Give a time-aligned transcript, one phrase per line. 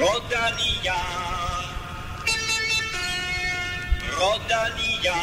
[0.00, 0.94] Rodania.
[4.18, 5.18] Rodania.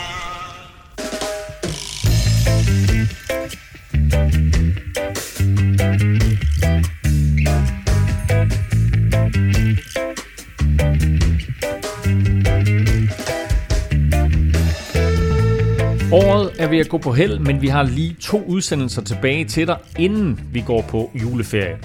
[16.11, 19.67] Året er ved at gå på held, men vi har lige to udsendelser tilbage til
[19.67, 21.77] dig, inden vi går på juleferie.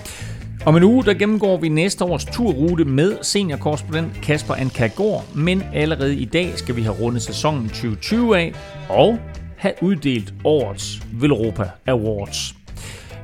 [0.66, 6.16] Om en uge der gennemgår vi næste års turrute med seniorkorrespondent Kasper Ankagård, men allerede
[6.16, 8.52] i dag skal vi have rundet sæsonen 2020 af
[8.88, 9.18] og
[9.56, 12.54] have uddelt årets Velropa Awards.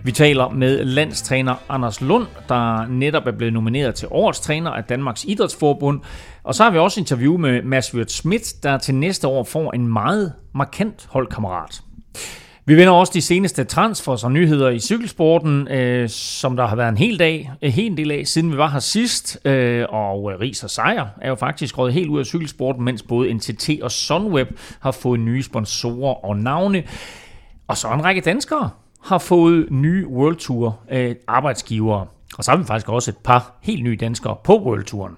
[0.04, 4.84] Vi taler med landstræner Anders Lund, der netop er blevet nomineret til årets træner af
[4.84, 6.00] Danmarks Idrætsforbund.
[6.42, 9.72] Og så har vi også interview med Mads Wirt Schmidt, der til næste år får
[9.72, 11.80] en meget markant holdkammerat.
[12.68, 16.88] Vi vender også de seneste transfers og nyheder i cykelsporten, øh, som der har været
[16.88, 19.38] en hel dag, en hel del af, siden vi var her sidst.
[19.44, 23.02] Øh, og øh, Ries og Sejr er jo faktisk røget helt ud af cykelsporten, mens
[23.02, 24.48] både NTT og Sunweb
[24.80, 26.82] har fået nye sponsorer og navne.
[27.68, 28.70] Og så en række danskere
[29.04, 32.06] har fået nye World Tour øh, arbejdsgivere.
[32.38, 35.14] Og så har vi faktisk også et par helt nye danskere på World Touren.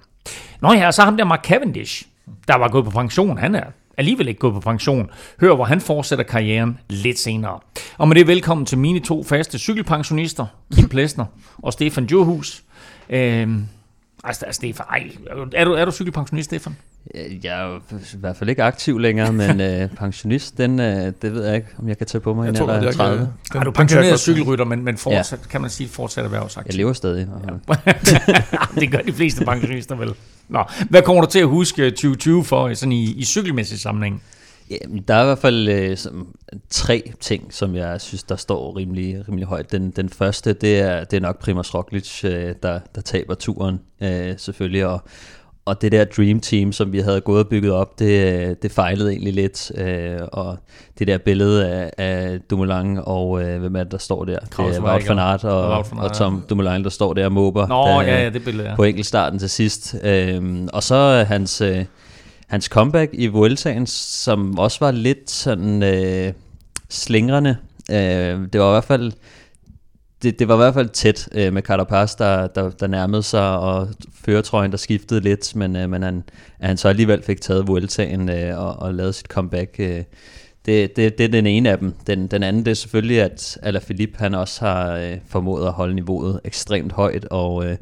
[0.61, 2.07] Nå ja, og så ham der Mark Cavendish,
[2.47, 3.37] der var gået på pension.
[3.37, 3.65] Han er
[3.99, 5.09] alligevel ikke gået på pension.
[5.41, 7.59] Hør, hvor han fortsætter karrieren lidt senere.
[7.97, 11.25] Og med det velkommen til mine to faste cykelpensionister, Kim Plesner
[11.57, 12.63] og Stefan Djurhus.
[13.09, 13.65] Øhm,
[14.23, 15.11] altså, Stefan, ej,
[15.53, 16.75] er du, er du cykelpensionist, Stefan?
[17.43, 17.79] Jeg er
[18.15, 21.67] i hvert fald ikke aktiv længere, men øh, pensionist, den, øh, det ved jeg ikke,
[21.79, 23.29] om jeg kan tage på mig i en alder af 30.
[23.51, 25.49] Kan, er du pensioneret cykelrytter, men, men fortsat, ja.
[25.49, 26.69] kan man sige fortsat erhvervsaktiv?
[26.69, 27.27] Jeg lever stadig.
[28.79, 30.13] det gør de fleste pensionister vel.
[30.49, 34.21] Nå, hvad kommer du til at huske 2020 for sådan i, i cykelmæssig sammenhæng?
[34.69, 36.35] Ja, der er i hvert fald øh, som,
[36.69, 39.71] tre ting, som jeg synes, der står rimelig, rimelig højt.
[39.71, 43.79] Den, den første, det er, det er nok Primoz Roglic, øh, der, der taber turen
[44.01, 45.01] øh, selvfølgelig, og,
[45.65, 49.11] og det der Dream Team, som vi havde gået og bygget op, det, det fejlede
[49.11, 49.71] egentlig lidt.
[49.75, 50.57] Øh, og
[50.99, 54.39] det der billede af, af Dumoulin og øh, hvem er det, der står der?
[54.49, 57.31] Kraus det er Wout van Aert og, og, og Tom Dumoulin, der står der og
[57.31, 57.67] måber.
[57.67, 58.75] Nå, der, ja, ja, det billede, ja.
[58.75, 59.95] På enkeltstarten til sidst.
[60.03, 61.85] Øh, og så hans, øh,
[62.49, 66.33] hans comeback i Vueltaen, som også var lidt sådan øh,
[66.89, 67.57] slingrende.
[67.91, 69.11] Øh, det var i hvert fald
[70.21, 73.59] det, det var i hvert fald tæt øh, med Carapaz, der, der, der nærmede sig,
[73.59, 76.23] og føretrøjen, der skiftede lidt, men, øh, men han,
[76.61, 79.75] han så alligevel fik taget Vueltaen øh, og, og lavet sit comeback.
[79.79, 80.03] Øh,
[80.65, 81.93] det, det, det er den ene af dem.
[82.07, 85.95] Den, den anden det er selvfølgelig, at Alaphilippe han også har øh, formået at holde
[85.95, 87.77] niveauet ekstremt højt, og, øh,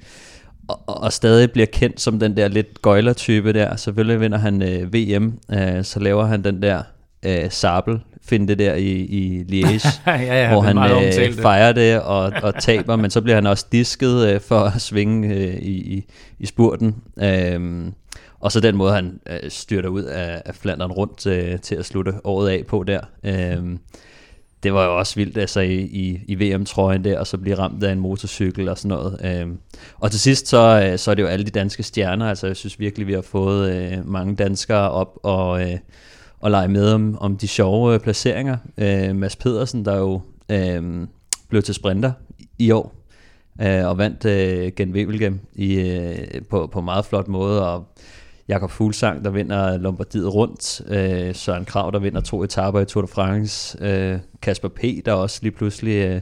[0.67, 3.75] og, og stadig bliver kendt som den der lidt gøjler-type der.
[3.75, 6.81] Selvfølgelig vinder han øh, VM, øh, så laver han den der
[7.25, 12.01] øh, sabel finde det der i, i Liège, ja, ja, hvor han øh, fejrer det
[12.01, 15.95] og, og taber, men så bliver han også disket øh, for at svinge øh, i,
[15.95, 16.05] i,
[16.39, 16.95] i spurten.
[17.21, 17.93] Øhm,
[18.39, 21.85] og så den måde, han øh, styrter ud af, af Flandern rundt øh, til at
[21.85, 22.99] slutte året af på der.
[23.23, 23.79] Øhm,
[24.67, 27.83] det var jo også vildt, altså i, i, i VM-trøjen der, og så blive ramt
[27.83, 29.19] af en motorcykel og sådan noget.
[29.23, 29.57] Øhm,
[29.97, 32.55] og til sidst, så, øh, så er det jo alle de danske stjerner, altså jeg
[32.55, 35.61] synes virkelig, vi har fået øh, mange danskere op og...
[35.61, 35.77] Øh,
[36.39, 38.57] og lege med om, om de sjove øh, placeringer.
[38.77, 41.07] Øh, Mads Pedersen, der jo øh,
[41.49, 42.11] blev til sprinter
[42.59, 42.95] i år,
[43.61, 47.85] øh, og vandt øh, Gen Wevelgem i, øh, på, på meget flot måde, og
[48.47, 53.01] Jakob Fuglsang, der vinder Lombardiet rundt, øh, Søren Krav, der vinder to etaper i Tour
[53.01, 56.21] de France, øh, Kasper P., der også lige pludselig øh,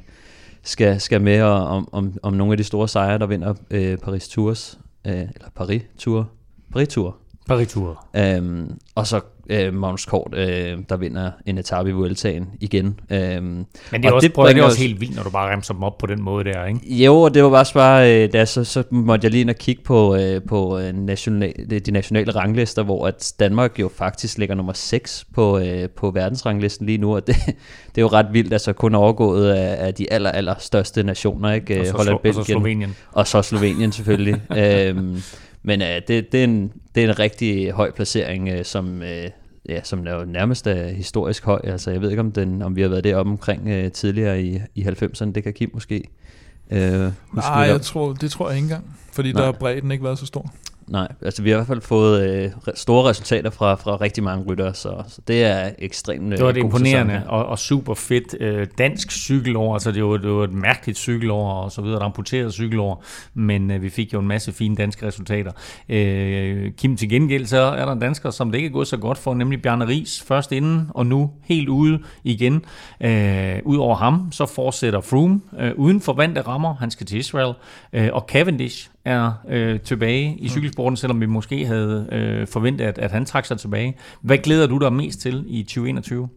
[0.63, 4.27] skal, skal med om, om, om nogle af de store sejre, der vinder øh, Paris
[4.27, 6.29] Tours, øh, eller Paris Tour,
[6.73, 7.17] Paris Tour.
[7.47, 8.05] Paris Tour.
[8.15, 12.99] Øhm, og så øh, Magnus Kort, øh, der vinder en etape i Vueltaen igen.
[13.11, 15.73] Øhm, Men det er, også, det, det er også helt vildt, når du bare remser
[15.73, 16.95] dem op på den måde der, ikke?
[16.95, 19.55] Jo, og det var bare bare, øh, da så, så måtte jeg lige ind og
[19.55, 21.53] kigge på, øh, på øh, national,
[21.85, 26.85] de nationale ranglister, hvor at Danmark jo faktisk ligger nummer 6 på, øh, på verdensranglisten
[26.85, 27.35] lige nu, og det,
[27.95, 31.51] det er jo ret vildt, altså kun overgået af, af de aller, aller største nationer,
[31.51, 31.79] ikke?
[31.79, 32.95] Og så, Holland, Belgien, og så Slovenien.
[33.11, 34.41] Og så Slovenien selvfølgelig.
[34.57, 35.21] øhm,
[35.65, 39.29] men øh, det, det, er en, det er en rigtig høj placering, øh, som, øh,
[39.69, 41.61] ja, som er jo nærmest er historisk høj.
[41.63, 44.59] Altså, jeg ved ikke, om, den, om vi har været deroppe omkring øh, tidligere i,
[44.75, 45.31] i 90'erne.
[45.31, 46.03] Det kan Kim måske
[46.71, 47.11] øh, Nej,
[47.45, 48.97] jeg tror, det tror jeg ikke engang.
[49.11, 49.41] Fordi Nej.
[49.41, 50.53] der har bredden ikke været så stor.
[50.87, 54.45] Nej, altså vi har i hvert fald fået øh, store resultater fra, fra rigtig mange
[54.45, 58.35] ryttere, så, så det er ekstremt øh, Det var det imponerende og, og super fedt
[58.39, 62.03] øh, dansk cykelår, altså det var, det var et mærkeligt cykelår og så videre, et
[62.03, 63.03] amputeret cykelår,
[63.33, 65.51] men øh, vi fik jo en masse fine danske resultater.
[65.89, 68.97] Øh, Kim, til gengæld så er der en dansker, som det ikke er gået så
[68.97, 72.65] godt for, nemlig Bjarne Ries, først inden og nu helt ude igen.
[73.01, 77.53] Øh, Udover ham, så fortsætter Froome øh, uden for vante rammer, han skal til Israel,
[77.93, 80.49] øh, og Cavendish er øh, tilbage i mm.
[80.49, 83.97] cykelsporten, selvom vi måske havde øh, forventet, at, at han trak sig tilbage.
[84.21, 86.29] Hvad glæder du dig mest til i 2021?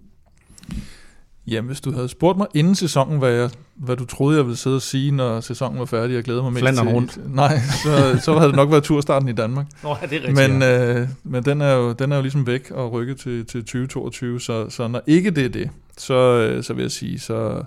[1.46, 4.56] Jamen, hvis du havde spurgt mig inden sæsonen, hvad, jeg, hvad du troede, jeg ville
[4.56, 6.94] sidde og sige, når sæsonen var færdig, jeg glæder mig mest Flandern til.
[6.94, 7.34] rundt.
[7.34, 9.66] Nej, så, så havde det nok været turstarten i Danmark.
[9.82, 10.50] Nå, ja, det er rigtigt.
[10.50, 13.60] Men, øh, men den, er jo, den er jo ligesom væk og rykket til, til
[13.60, 17.62] 2022, så, så når ikke det er det, så, øh, så vil jeg sige, så,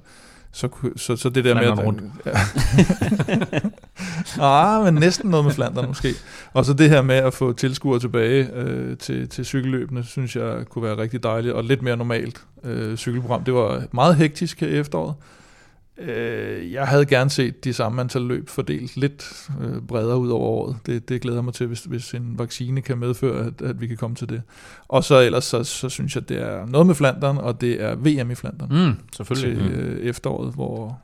[0.53, 1.85] så, så, så det der Flandern med...
[1.85, 2.03] rundt.
[2.25, 2.31] Ja.
[4.77, 6.13] ah, men næsten noget med Flandern måske.
[6.53, 10.65] Og så det her med at få tilskuere tilbage øh, til, til cykelløbene, synes jeg
[10.69, 13.43] kunne være rigtig dejligt, og lidt mere normalt øh, cykelprogram.
[13.43, 15.15] Det var meget hektisk her i efteråret.
[16.01, 20.47] Øh, jeg havde gerne set de samme antal løb fordelt lidt øh, bredere ud over
[20.47, 20.77] året.
[20.85, 23.97] Det, det glæder mig til, hvis, hvis en vaccine kan medføre, at, at vi kan
[23.97, 24.41] komme til det.
[24.87, 27.95] Og så ellers, så, så synes jeg, det er noget med Flandern, og det er
[27.95, 28.69] VM i Flandern.
[28.71, 29.71] Mm, selvfølgelig.
[29.71, 30.99] Til øh, efteråret, hvor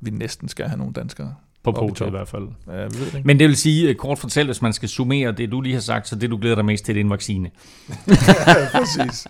[0.00, 1.34] vi næsten skal have nogle danskere.
[1.62, 2.48] På podiet i hvert fald.
[2.66, 3.26] Ja, vi ved det ikke.
[3.26, 5.80] Men det vil sige, øh, kort fortalt, hvis man skal summere det, du lige har
[5.80, 7.50] sagt, så det, du glæder dig mest til, det er en vaccine.
[8.08, 9.26] ja, præcis.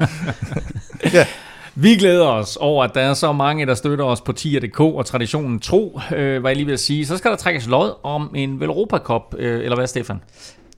[1.14, 1.26] ja.
[1.74, 5.06] Vi glæder os over, at der er så mange, der støtter os på tier.dk og
[5.06, 7.06] traditionen tro, øh, hvad jeg lige vil sige.
[7.06, 10.20] Så skal der trækkes lod om en Velropa Cup, øh, eller hvad, Stefan?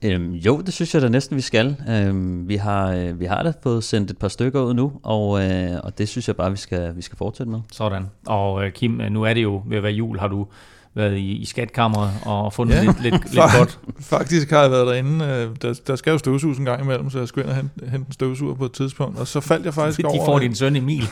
[0.02, 1.76] Øhm, jo, det synes jeg da næsten, vi skal.
[1.88, 5.44] Øhm, vi, har, øh, vi har da fået sendt et par stykker ud nu, og,
[5.44, 7.60] øh, og det synes jeg bare, vi skal, vi skal fortsætte med.
[7.72, 8.06] Sådan.
[8.26, 10.18] Og øh, Kim, nu er det jo ved at være jul.
[10.18, 10.46] Har du
[10.94, 13.80] været i, i skatkammeret og fundet ja, lidt, lidt, lidt godt?
[14.00, 15.24] Faktisk har jeg været derinde.
[15.24, 17.90] Øh, der, der skal jo støvsuges en gang imellem, så jeg skulle ind og hente,
[17.90, 20.18] hente en støvsuger på et tidspunkt, og så faldt jeg faktisk De over...
[20.18, 21.02] De får din søn Emil.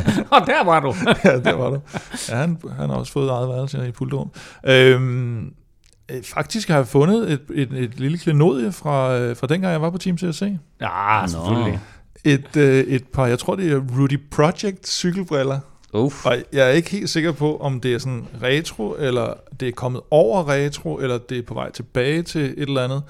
[0.34, 0.94] og der var du.
[1.24, 1.80] ja, der var du.
[2.28, 4.30] Ja, han, han har også fået eget værelse i pultrum.
[4.66, 5.52] Øhm,
[6.10, 9.82] øh, Faktisk har jeg fundet et, et, et lille klenodie fra, øh, fra dengang, jeg
[9.82, 10.42] var på Team CSC.
[10.80, 11.80] Ja, selvfølgelig.
[12.24, 12.56] Et,
[12.94, 15.58] et par, jeg tror det er Rudy Project cykelbriller.
[15.92, 16.26] Uf.
[16.26, 19.72] Og jeg er ikke helt sikker på, om det er sådan retro, eller det er
[19.72, 23.02] kommet over retro, eller det er på vej tilbage til et eller andet.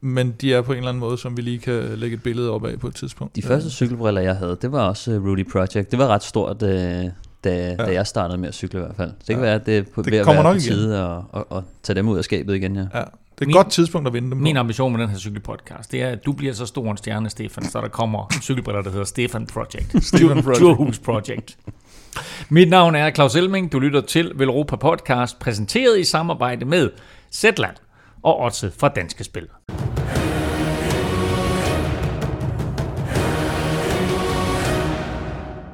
[0.00, 2.50] Men de er på en eller anden måde, som vi lige kan lægge et billede
[2.50, 3.36] op af på et tidspunkt.
[3.36, 5.90] De første cykelbriller, jeg havde, det var også Rudy Project.
[5.90, 7.10] Det var ret stort, øh, da,
[7.44, 7.74] ja.
[7.76, 9.10] da jeg startede med at cykle i hvert fald.
[9.10, 9.40] Det kan ja.
[9.40, 11.96] være, at det er på, det ved at være på tide at, at, at tage
[11.96, 12.80] dem ud af skabet igen, ja.
[12.80, 13.04] ja.
[13.38, 14.42] Det er et min, godt tidspunkt at vinde dem på.
[14.42, 17.30] Min ambition med den her cykelpodcast, det er, at du bliver så stor en stjerne,
[17.30, 20.04] Stefan, så der kommer cykelbriller, der hedder Stefan Project.
[20.04, 21.02] Stefan Project.
[21.02, 21.56] Project.
[22.48, 23.72] Mit navn er Claus Elming.
[23.72, 26.90] Du lytter til Velropa Podcast, præsenteret i samarbejde med
[27.32, 27.76] Zetland
[28.22, 29.48] og Otse fra Danske Spil.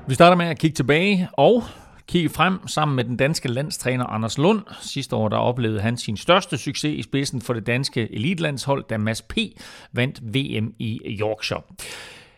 [0.08, 1.64] Vi starter med at kigge tilbage og
[2.08, 4.60] kigge frem sammen med den danske landstræner Anders Lund.
[4.80, 8.98] Sidste år der oplevede han sin største succes i spidsen for det danske elitlandshold, da
[8.98, 9.36] Mads P.
[9.92, 11.62] vandt VM i Yorkshire.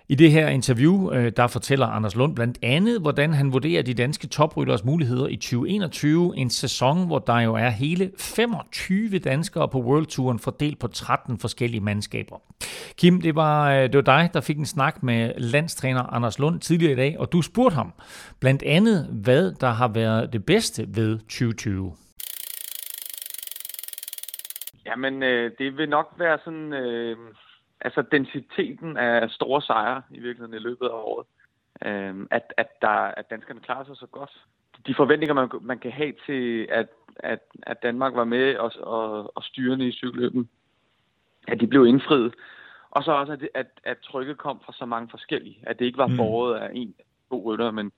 [0.09, 3.95] I det her interview, øh, der fortæller Anders Lund blandt andet, hvordan han vurderer de
[3.95, 9.81] danske toprytteres muligheder i 2021, en sæson, hvor der jo er hele 25 danskere på
[9.81, 12.37] World Touren fordelt på 13 forskellige mandskaber.
[12.99, 16.61] Kim, det var, øh, det var dig, der fik en snak med landstræner Anders Lund
[16.61, 17.93] tidligere i dag, og du spurgte ham
[18.41, 21.93] blandt andet, hvad der har været det bedste ved 2020.
[24.87, 26.73] Jamen, øh, det vil nok være sådan...
[26.73, 27.17] Øh
[27.85, 31.27] altså densiteten af store sejre i virkeligheden i løbet af året.
[31.85, 34.31] Øhm, at, at, der, at danskerne klarer sig så godt.
[34.87, 39.37] De forventninger, man, man kan have til, at, at, at Danmark var med og, og,
[39.37, 40.49] og styrende i cykelløben,
[41.49, 42.35] at de blev indfriet.
[42.91, 45.59] Og så også, at, at, at trykket kom fra så mange forskellige.
[45.63, 46.95] At det ikke var foråret af en
[47.29, 47.93] god rytter, men,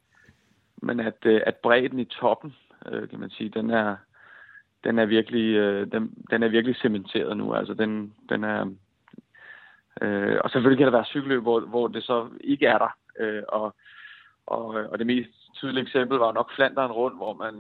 [0.83, 2.55] men at, øh, at bredden i toppen,
[2.93, 3.97] øh, kan man sige, den er,
[4.85, 7.55] den er virkelig, øh, den, den er virkelig cementeret nu.
[7.55, 8.71] Altså den, den er,
[10.03, 12.97] Øh, og selvfølgelig kan der være cykelløb, hvor, hvor det så ikke er der.
[13.21, 13.75] Øh, og,
[14.47, 17.55] og, og det mest tydelige eksempel var nok Flanderen rundt, hvor man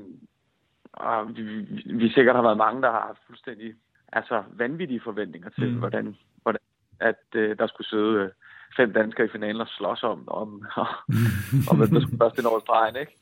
[0.93, 3.75] og vi, vi, vi sikkert har været mange, der har haft fuldstændig
[4.12, 5.78] altså vanvittige forventninger til, mm.
[5.78, 6.61] hvordan, hvordan
[7.00, 8.31] at øh, der skulle sidde øh,
[8.76, 10.87] fem danskere i finalen og slås om, om, og,
[11.71, 13.12] om hvem der skulle først ind over stregen, ikke?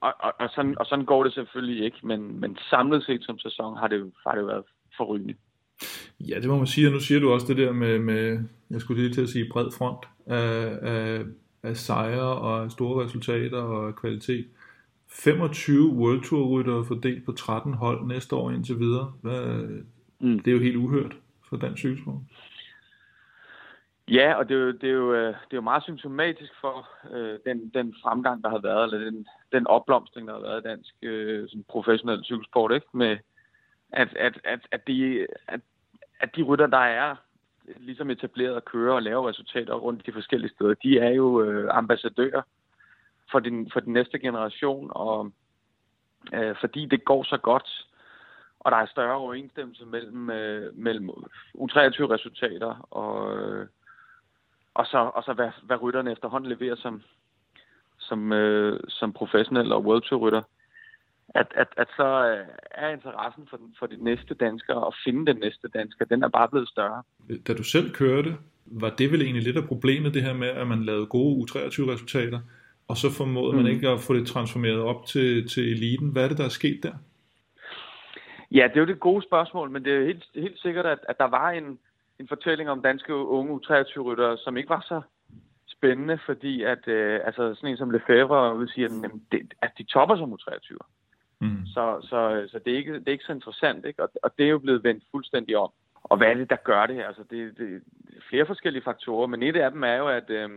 [0.00, 3.38] Og, og, og, sådan, og sådan går det selvfølgelig ikke, men, men samlet set som
[3.38, 4.64] sæson har det, har det været
[4.96, 5.34] forrygende.
[6.20, 8.38] Ja, det må man sige, og nu siger du også det der med, med
[8.70, 11.24] jeg skulle lige til at sige bred front af, af,
[11.62, 14.46] af sejre og store resultater og kvalitet.
[15.08, 19.12] 25 World Tour ryttere fordelt på 13 hold næste år indtil videre.
[19.22, 19.68] Hvad,
[20.20, 20.38] mm.
[20.38, 21.16] Det er jo helt uhørt
[21.48, 22.20] for dansk cykelsport.
[24.10, 27.38] Ja, og det er jo, det er jo, det er jo meget symptomatisk for øh,
[27.46, 30.94] den, den fremgang, der har været, eller den, den opblomstring, der har været i dansk
[31.02, 32.86] øh, sådan professionel cykelsport, ikke?
[32.92, 33.16] Med,
[33.96, 35.60] at, at, at, at, de, at,
[36.20, 37.16] at de rytter, der er
[37.76, 41.68] ligesom etableret at køre og lave resultater rundt de forskellige steder, de er jo øh,
[41.70, 42.42] ambassadører
[43.30, 45.32] for den, for den næste generation, og
[46.34, 47.86] øh, fordi det går så godt,
[48.60, 51.10] og der er større overensstemmelse mellem, øh, mellem
[51.58, 53.66] U23-resultater og, øh,
[54.74, 57.02] og så, og så hvad, hvad rytterne efterhånden leverer som,
[57.98, 60.42] som, øh, som professionel og World Tour rytter,
[61.34, 65.40] at, at, at så øh, er interessen for, for de næste danskere, at finde den
[65.40, 67.02] næste dansker, den er bare blevet større.
[67.46, 70.66] Da du selv kørte, var det vel egentlig lidt af problemet, det her med, at
[70.66, 72.40] man lavede gode U23-resultater,
[72.88, 73.62] og så formåede mm.
[73.62, 76.08] man ikke at få det transformeret op til, til eliten.
[76.08, 76.92] Hvad er det, der er sket der?
[78.50, 81.18] Ja, det er jo det gode spørgsmål, men det er helt, helt sikkert, at, at
[81.18, 81.78] der var en,
[82.20, 85.00] en fortælling om danske unge U23-ryttere, som ikke var så
[85.68, 88.88] spændende, fordi at øh, altså sådan en som Lefebvre udsiger,
[89.32, 90.76] at, at de topper som U23.
[91.40, 91.66] Mm.
[91.66, 94.02] Så, så, så det, er ikke, det er ikke så interessant, ikke?
[94.02, 95.70] Og, og det er jo blevet vendt fuldstændig om.
[96.04, 97.02] Og hvad er det, der gør det?
[97.02, 100.30] Altså, det, det, det er flere forskellige faktorer, men et af dem er jo, at,
[100.30, 100.50] øh,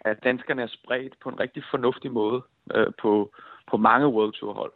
[0.00, 2.42] at danskerne er spredt på en rigtig fornuftig måde
[2.74, 3.34] øh, på,
[3.70, 4.72] på mange World Tour hold.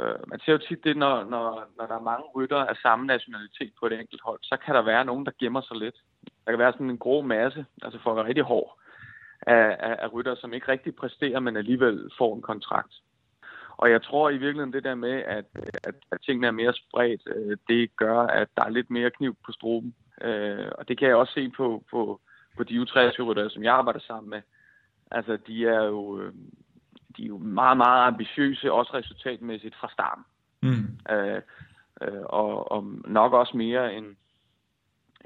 [0.00, 3.06] Øh, man ser jo tit det, når, når, når der er mange rytter af samme
[3.06, 5.96] nationalitet på et enkelt hold, så kan der være nogen, der gemmer sig lidt.
[6.44, 8.78] Der kan være sådan en grå masse, altså folk er rigtig hård,
[9.42, 12.92] af, af, af rytter, som ikke rigtig præsterer, men alligevel får en kontrakt.
[13.80, 15.44] Og jeg tror i virkeligheden det der med, at,
[15.84, 19.36] at, at tingene er mere spredt, øh, det gør, at der er lidt mere kniv
[19.46, 19.94] på struben.
[20.20, 22.20] Øh, og det kan jeg også se på, på,
[22.56, 24.42] på de U23-rytter, som jeg arbejder sammen med.
[25.10, 26.32] Altså, de er jo, øh,
[27.16, 30.24] de er jo meget, meget ambitiøse, også resultatmæssigt fra starten.
[30.62, 31.14] Mm.
[31.14, 31.42] Øh,
[32.02, 34.16] øh, og, og nok også mere end,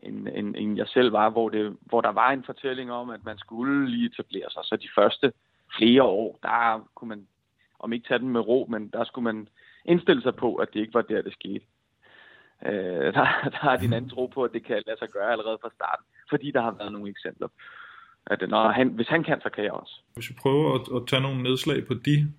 [0.02, 3.24] end, end, end jeg selv var, hvor, det, hvor der var en fortælling om, at
[3.24, 4.62] man skulle lige etablere sig.
[4.64, 5.32] Så de første
[5.76, 7.26] flere år, der kunne man,
[7.84, 9.48] om ikke tage den med ro, men der skulle man
[9.84, 11.64] indstille sig på, at det ikke var der, det skete.
[12.66, 15.32] Øh, der, der har de en anden tro på, at det kan lade sig gøre
[15.32, 17.48] allerede fra starten, fordi der har været nogle eksempler
[18.26, 19.94] at når han, hvis han kan, så kan jeg også.
[20.14, 22.32] Hvis vi prøver at, at tage nogle nedslag på de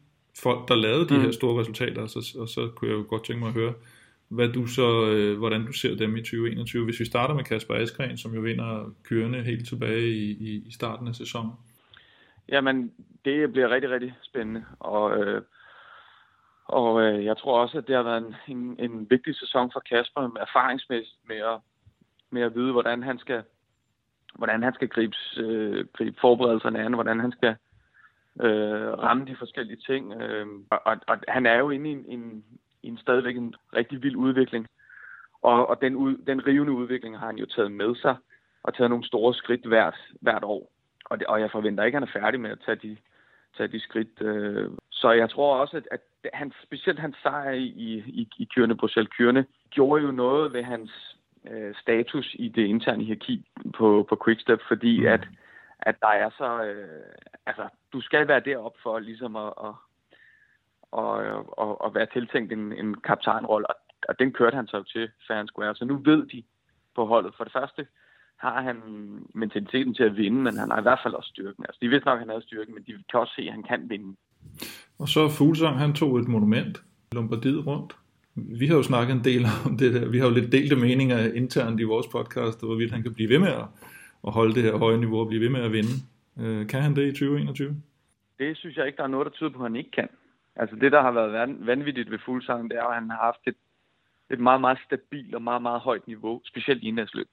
[0.44, 1.22] folk, der lavede de mm.
[1.22, 3.74] her store resultater, så, og så kunne jeg jo godt tænke mig at høre,
[4.28, 6.86] hvad du så, øh, hvordan du ser dem i 2021.
[6.86, 10.72] Hvis vi starter med Kasper Askren, som jo vinder kørende helt tilbage i, i, i
[10.72, 11.52] starten af sæsonen.
[12.50, 12.94] Jamen,
[13.25, 15.42] det bliver rigtig, rigtig spændende, og, øh,
[16.66, 19.80] og øh, jeg tror også, at det har været en, en, en vigtig sæson for
[19.80, 21.60] Kasper, med erfaringsmæssigt med at,
[22.30, 23.44] med at vide, hvordan han skal
[24.36, 27.56] hvordan han skal gribe, øh, gribe forberedelserne an, hvordan han skal
[28.42, 30.22] øh, ramme de forskellige ting.
[30.22, 32.44] Øh, og, og han er jo inde i en, en,
[32.84, 34.68] en stadigvæk en rigtig vild udvikling.
[35.42, 38.16] Og, og den, ud, den rivende udvikling har han jo taget med sig
[38.64, 40.72] og taget nogle store skridt hvert, hvert år.
[41.06, 42.98] Og, det, og jeg forventer ikke, at han er færdig med at tage de,
[43.58, 44.22] tage de skridt.
[44.22, 44.72] Øh.
[44.90, 46.02] Så jeg tror også, at, at
[46.34, 47.66] han, specielt hans sejr i,
[48.08, 51.18] i, i Kyrne, Bruxelles Kyrne, gjorde jo noget ved hans
[51.52, 53.46] øh, status i det interne hierarki
[53.78, 55.08] på, på Quickstep, fordi mm.
[55.08, 55.28] at,
[55.80, 56.64] at der er så...
[56.64, 57.06] Øh,
[57.46, 59.74] altså, du skal være derop for ligesom at, at,
[60.98, 61.20] at,
[61.62, 63.76] at, at være tiltænkt en, en kaptajnrolle, og,
[64.10, 65.76] og den kørte han så til fair square.
[65.76, 66.44] Så nu ved de
[66.96, 67.34] på holdet.
[67.38, 67.88] For det første
[68.46, 68.78] har han
[69.34, 71.64] mentaliteten til at vinde, men han har i hvert fald også styrken.
[71.68, 73.64] Altså, de vidste nok, at han havde styrken, men de kan også se, at han
[73.64, 74.16] kan vinde.
[75.00, 77.96] Og så Fuglsang, han tog et monument, Lombardiet rundt.
[78.36, 80.10] Vi har jo snakket en del om det der.
[80.10, 83.40] Vi har jo lidt delte meninger internt i vores podcast, hvorvidt han kan blive ved
[83.40, 83.68] med at,
[84.28, 85.96] at holde det her høje niveau og blive ved med at vinde.
[86.40, 87.82] Øh, kan han det i 2021?
[88.40, 90.10] Det synes jeg ikke, der er noget, der tyder på, at han ikke kan.
[90.56, 93.56] Altså det, der har været vanvittigt ved Fuglsang, det er, at han har haft et,
[94.32, 97.28] et meget, meget stabilt og meget, meget højt niveau, specielt i indlægsløb,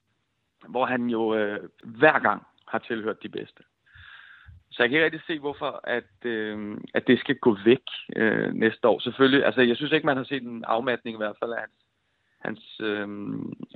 [0.69, 3.63] hvor han jo øh, hver gang har tilhørt de bedste.
[4.71, 8.55] Så jeg kan ikke rigtig se, hvorfor at, øh, at det skal gå væk øh,
[8.55, 8.99] næste år.
[9.01, 11.79] Selvfølgelig, altså jeg synes ikke, man har set en afmatning i hvert fald af hans,
[12.41, 13.09] hans, øh,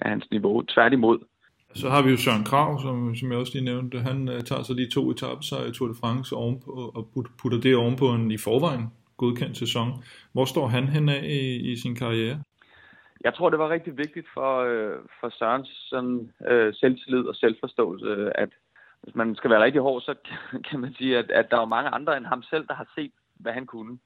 [0.03, 0.63] af hans niveau.
[0.63, 1.19] Tværtimod.
[1.75, 3.99] Så har vi jo Søren Krav, som, som jeg også lige nævnte.
[3.99, 7.09] Han uh, tager så lige to etaper i Tour de France ovenpå, og
[7.43, 10.05] putter det ovenpå en i forvejen godkendt sæson.
[10.33, 12.43] Hvor står han henad i, i sin karriere?
[13.27, 18.37] Jeg tror, det var rigtig vigtigt for, øh, for Sørens sådan, øh, selvtillid og selvforståelse,
[18.39, 18.49] at,
[19.03, 20.15] hvis man skal være rigtig hård, så
[20.71, 23.13] kan man sige, at, at der er mange andre end ham selv, der har set,
[23.35, 23.99] hvad han kunne.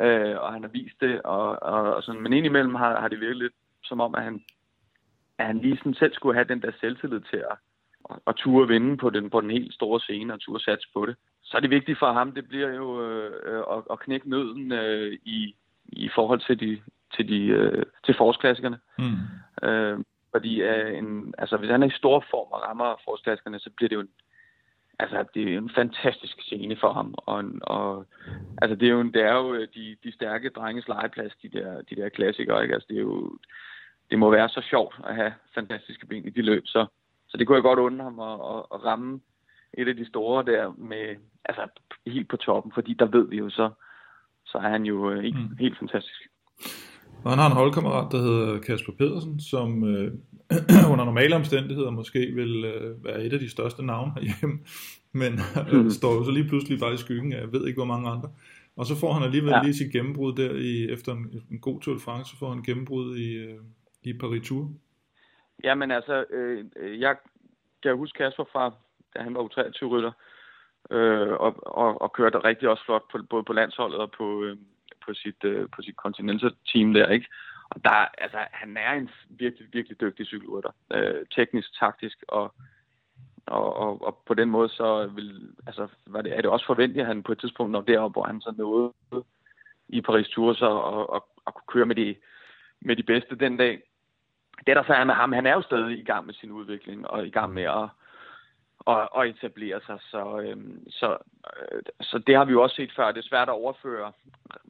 [0.00, 3.20] Øh, og han har vist det, og, og, og sådan, men indimellem har, har det
[3.20, 4.44] virket lidt som om, at han,
[5.38, 7.56] at han lige sådan selv skulle have den der selvtillid til at,
[8.10, 11.06] at, at ture vinde på den, på den helt store scene og ture satse på
[11.06, 11.16] det.
[11.42, 14.72] Så er det vigtigt for ham, det bliver jo øh, øh at, at knække nøden
[14.72, 15.56] øh, i,
[15.86, 16.80] i forhold til de,
[17.16, 18.78] til, de, øh, til forsklassikerne.
[18.98, 19.68] Mm.
[19.68, 19.98] Øh,
[20.34, 23.88] fordi øh, en, altså, hvis han er i stor form og rammer forsklassikerne, så bliver
[23.88, 24.08] det jo en,
[24.98, 27.14] altså, det er en fantastisk scene for ham.
[27.16, 28.06] Og, og
[28.62, 31.82] altså, det er jo, det er jo øh, de, de stærke drenges legeplads, de der,
[31.82, 32.62] de der klassikere.
[32.62, 32.74] Ikke?
[32.74, 33.38] Altså, det, er jo,
[34.10, 36.66] det må være så sjovt at have fantastiske ben i de løb.
[36.66, 36.86] Så,
[37.28, 39.20] så det kunne jeg godt undre ham at, at, at ramme
[39.78, 41.68] et af de store der med, altså,
[42.06, 43.70] helt på toppen, fordi der ved vi jo så,
[44.46, 45.56] så er han jo øh, helt, mm.
[45.56, 46.22] helt fantastisk.
[47.24, 50.12] Og han har en holdkammerat, der hedder Kasper Pedersen, som øh,
[50.92, 54.58] under normale omstændigheder måske vil øh, være et af de største navne herhjemme,
[55.12, 55.32] men
[55.72, 55.90] mm.
[55.90, 58.28] står jo så lige pludselig bare i skyggen af, jeg ved ikke hvor mange andre.
[58.76, 59.62] Og så får han alligevel ja.
[59.62, 62.62] lige sit gennembrud der, i, efter en, en god Tour de France, så får han
[62.62, 63.58] gennembrud i, øh,
[64.02, 64.70] i Paris Tour.
[65.64, 66.64] Jamen altså, øh,
[67.00, 67.16] jeg
[67.82, 68.72] kan huske Kasper fra,
[69.16, 70.12] da han var U23-rytter,
[70.90, 74.56] øh, og, og, og kørte rigtig også flot på, både på landsholdet og på, øh,
[75.06, 77.26] på sit, øh, på sit Continental-team der, ikke?
[77.70, 80.70] Og der, altså, han er en virkelig, virkelig dygtig cykelrytter.
[80.92, 82.54] Øh, teknisk, taktisk, og,
[83.46, 87.02] og, og, og, på den måde så vil, altså, var det, er det også forventeligt,
[87.02, 88.92] at han på et tidspunkt når derop, hvor han så nåede
[89.88, 92.16] i Paris Tour så, og, og, og kunne køre med de,
[92.80, 93.82] med de bedste den dag.
[94.66, 97.08] Det der så er med ham, han er jo stadig i gang med sin udvikling,
[97.08, 97.88] og i gang med at,
[98.78, 99.98] og, og etablere sig.
[100.10, 101.16] Så, øhm, så,
[101.56, 103.12] øh, så det har vi jo også set før.
[103.12, 104.12] Det er svært at overføre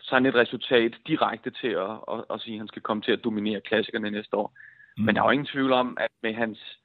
[0.01, 3.25] sådan et resultat direkte til at, at, at sige, at han skal komme til at
[3.25, 4.53] dominere klassikerne næste år.
[4.97, 5.05] Mm.
[5.05, 6.79] Men der er jo ingen tvivl om, at med hans,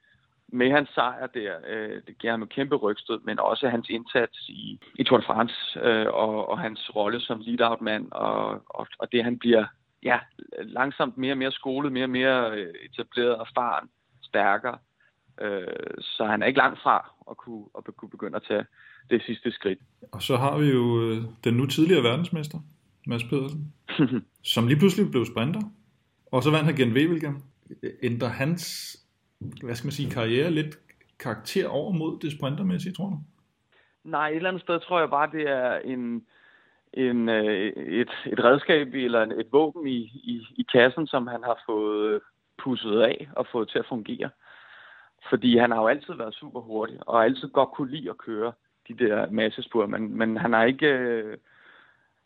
[0.47, 4.49] med hans sejr der, øh, det giver ham et kæmpe rygstød, men også hans indsats
[4.49, 9.11] i, i Tour de France øh, og, og hans rolle som lead-out-mand, og, og, og
[9.11, 9.65] det han bliver
[10.03, 10.19] ja,
[10.59, 13.89] langsomt mere og mere skolet, mere og mere øh, etableret, erfaren,
[14.21, 14.77] stærkere.
[15.41, 15.67] Øh,
[15.99, 18.65] så han er ikke langt fra at kunne, at kunne begynde at tage
[19.09, 19.79] det sidste skridt.
[20.11, 22.57] Og så har vi jo øh, den nu tidligere verdensmester,
[23.07, 23.73] Mads Pedersen,
[24.53, 25.61] som lige pludselig blev sprinter,
[26.31, 27.35] og så vandt han gen Wevelgem.
[28.03, 28.63] Ændrer hans,
[29.63, 30.79] hvad skal man sige, karriere lidt
[31.19, 33.17] karakter over mod det sprintermæssige, tror du?
[34.03, 36.25] Nej, et eller andet sted tror jeg bare, det er en,
[36.93, 39.99] en, øh, et, et redskab eller et våben i,
[40.33, 42.21] i, i kassen, som han har fået
[42.63, 44.29] pusset af og fået til at fungere.
[45.29, 48.53] Fordi han har jo altid været super hurtig, og altid godt kunne lide at køre
[48.87, 50.87] de der massespur, men, men han har ikke...
[50.87, 51.37] Øh,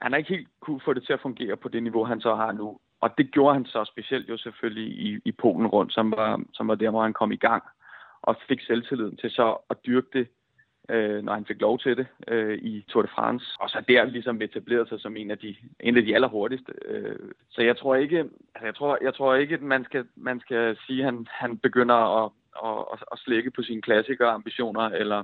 [0.02, 2.36] han har ikke helt kunne få det til at fungere på det niveau, han så
[2.36, 2.80] har nu.
[3.02, 6.68] Og det gjorde han så specielt jo selvfølgelig i, i Polen rundt, som var, som
[6.68, 7.64] var der, hvor han kom i gang
[8.22, 10.28] og fik selvtilliden til så at dyrke det,
[10.90, 13.46] øh, når han fik lov til det øh, i Tour de France.
[13.60, 16.74] Og så der ligesom etableret sig som en af de, en af de allerhurtigste.
[16.86, 18.20] Øh, så jeg tror ikke,
[18.56, 21.58] altså jeg tror, jeg tror ikke, at man skal, man skal sige, at han, han
[21.58, 22.32] begynder at,
[22.66, 25.24] at, at slække på sine klassikere ambitioner, eller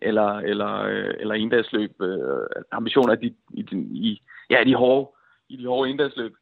[0.00, 3.64] eller, eller, øh, eller endagsløb øh, ambitioner i, i,
[4.08, 5.10] i, ja, de hårde,
[5.48, 6.32] i de hårde endagsløb.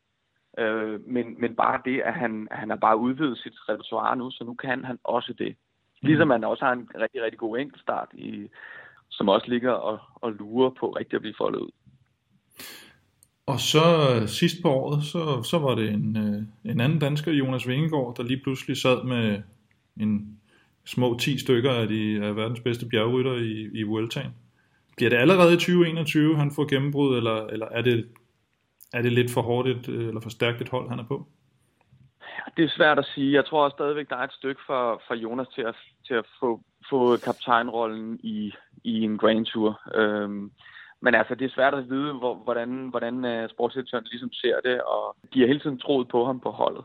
[0.59, 4.45] Øh, men, men bare det, at han, han har bare udvidet sit repertoire nu, så
[4.45, 5.57] nu kan han også det.
[6.03, 8.49] Ligesom han også har en rigtig, rigtig god enkeltstart, i,
[9.11, 11.71] som også ligger og, og lurer på rigtig at blive foldet ud.
[13.47, 13.85] Og så
[14.15, 18.15] øh, sidst på året, så, så var det en, øh, en anden dansker, Jonas Vingegaard,
[18.17, 19.43] der lige pludselig sad med
[20.01, 20.41] en
[20.85, 24.35] små 10 stykker af de af verdens bedste bjergrytter i, i Vueltaen.
[24.97, 28.09] Bliver det allerede i 2021, han får gennembrud, eller, eller er, det,
[28.93, 31.27] er det lidt for hårdt et, eller for stærkt et hold, han er på?
[32.57, 33.33] Det er svært at sige.
[33.33, 35.75] Jeg tror også stadigvæk, der er et stykke for, for Jonas til at,
[36.07, 38.53] til at få, få kaptajnrollen i,
[38.85, 39.81] i en Grand Tour.
[39.95, 40.51] Øhm,
[41.01, 44.83] men altså, det er svært at vide, hvor, hvordan, hvordan uh, sportsdirektøren ligesom ser det,
[44.83, 46.85] og de har hele tiden troet på ham på holdet.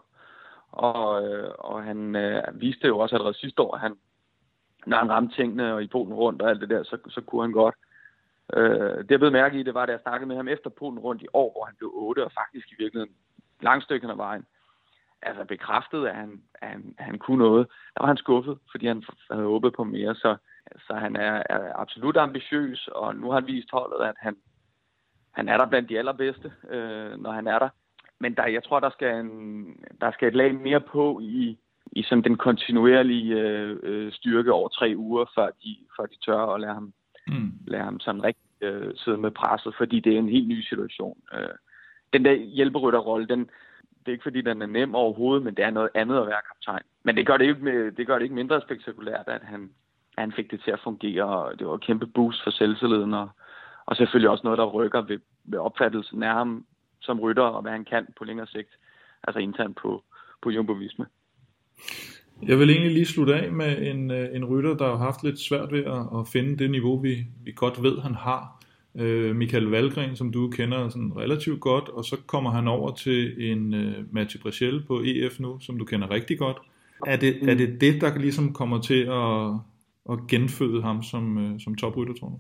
[0.75, 3.95] Og, øh, og han øh, viste jo også allerede sidste år, at han,
[4.85, 7.41] når han ramte tingene og i Polen rundt og alt det der, så, så kunne
[7.41, 7.75] han godt.
[8.53, 10.99] Øh, det jeg blev mærke i, det var, da jeg snakkede med ham efter Polen
[10.99, 13.15] rundt i år, hvor han blev 8, og faktisk i virkeligheden
[13.61, 14.45] langstykken af vejen,
[15.21, 17.67] altså bekræftede, at han, at han, at han kunne noget.
[17.95, 20.37] Der var han skuffet, fordi han havde håbet på mere, så,
[20.87, 24.35] så han er, er absolut ambitiøs, og nu har han vist holdet, at han,
[25.31, 27.69] han er der blandt de allerbedste, øh, når han er der
[28.19, 29.65] men der, jeg tror, der skal, en,
[30.01, 31.57] der skal et lag mere på i,
[31.91, 36.53] i sådan den kontinuerlige øh, øh, styrke over tre uger, før de, før de tør
[36.53, 36.93] at lade ham,
[37.27, 37.51] mm.
[37.67, 41.17] lade ham sådan rigtig øh, sidde med presset, fordi det er en helt ny situation.
[41.33, 41.55] Øh,
[42.13, 43.39] den der hjælperytterrolle, den,
[43.99, 46.41] det er ikke fordi, den er nem overhovedet, men det er noget andet at være
[46.47, 46.83] kaptajn.
[47.03, 49.69] Men det gør det ikke, med, det gør det ikke mindre spektakulært, at han,
[50.17, 53.13] at han fik det til at fungere, og det var et kæmpe boost for selvtilliden,
[53.13, 53.29] og,
[53.85, 56.65] og selvfølgelig også noget, der rykker ved, ved opfattelsen af ham
[57.05, 58.69] som rytter, og hvad han kan på længere sigt,
[59.23, 60.03] altså internt på,
[60.43, 61.05] på Jumbo Visma.
[62.47, 65.39] Jeg vil egentlig lige slutte af med en, øh, en rytter, der har haft lidt
[65.39, 68.63] svært ved at, at finde det niveau, vi, vi godt ved, han har.
[68.95, 73.51] Øh, Michael Valgren, som du kender sådan relativt godt, og så kommer han over til
[73.51, 76.57] en uh, Mathieu Brechel på EF nu, som du kender rigtig godt.
[77.05, 79.51] Er det, er det det, der ligesom kommer til at,
[80.13, 82.39] at genføde ham som, uh, som toprytter, tror du?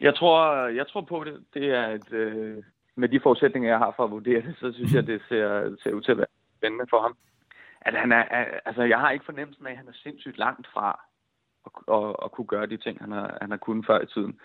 [0.00, 1.34] Jeg tror, jeg tror på det.
[1.54, 2.56] Det er et, øh,
[2.96, 5.92] med de forudsætninger, jeg har for at vurdere det, så synes jeg, det ser, ser
[5.92, 6.26] ud til at være
[6.58, 7.16] spændende for ham.
[7.80, 8.22] At han er,
[8.64, 11.00] altså, jeg har ikke fornemmelsen af, at han er sindssygt langt fra
[11.66, 14.38] at, at, at kunne gøre de ting, han har, han har kunnet før i tiden.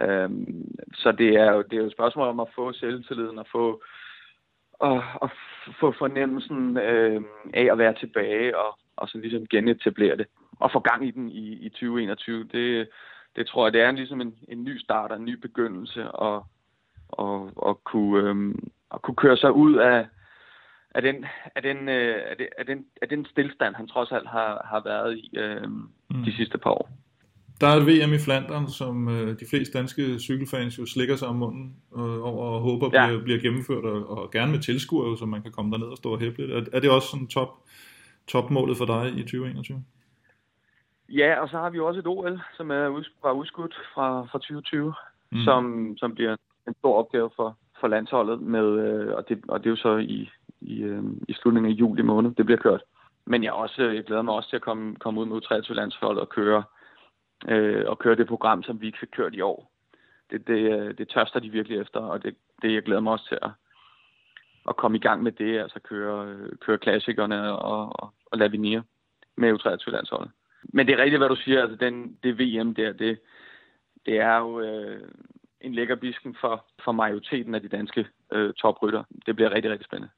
[0.00, 3.46] Øhm, så det er, jo, det er jo et spørgsmål om at få selvtilliden og
[3.52, 3.82] få,
[4.72, 5.30] og, og
[5.80, 7.22] få fornemmelsen øh,
[7.54, 10.26] af at være tilbage og, og så ligesom genetablere det
[10.60, 12.44] og få gang i den i, i 2021.
[12.44, 12.88] Det,
[13.36, 16.46] det tror jeg, det er ligesom en, en ny start og en ny begyndelse og,
[17.18, 18.54] og, og kunne, øh,
[18.94, 20.06] at kunne køre sig ud af,
[20.94, 21.24] af den,
[21.54, 24.82] af den, øh, af, den, af, den, af den stillstand, han trods alt har, har
[24.84, 25.62] været i øh,
[26.10, 26.24] mm.
[26.24, 26.90] de sidste par år.
[27.60, 31.28] Der er et VM i Flandern, som øh, de fleste danske cykelfans jo slikker sig
[31.28, 33.06] om munden øh, over og håber ja.
[33.06, 36.12] bliver, bliver gennemført, og, og gerne med tilskuere, så man kan komme derned og stå
[36.12, 36.50] og hæppe lidt.
[36.50, 37.48] Er, er det også sådan top,
[38.26, 39.84] topmålet for dig i 2021?
[41.08, 44.94] Ja, og så har vi også et OL, som er var udskudt fra, fra 2020,
[45.32, 45.38] mm.
[45.44, 46.36] som, som bliver
[46.68, 49.96] en stor opgave for, for landsholdet, med, øh, og, det, og det er jo så
[49.96, 52.82] i, i, øh, i slutningen af juli måned, det bliver kørt.
[53.26, 56.20] Men jeg, også, øh, jeg glæder mig også til at komme, komme ud med U23-landsholdet
[56.20, 56.64] og køre,
[57.48, 59.70] øh, og køre det program, som vi ikke fik kørt i år.
[60.30, 63.28] Det, det, øh, det tørster de virkelig efter, og det, det jeg glæder mig også
[63.28, 63.50] til at,
[64.68, 68.82] at komme i gang med det, altså køre, øh, køre klassikerne og, og, og Lavinia
[69.36, 70.30] med U23-landsholdet.
[70.62, 73.20] Men det er rigtigt, hvad du siger, altså den, det VM der, det,
[74.06, 75.08] det er jo øh,
[75.64, 79.02] en lækker bisken for, for majoriteten af de danske øh, toprytter.
[79.26, 80.12] Det bliver rigtig, rigtig spændende.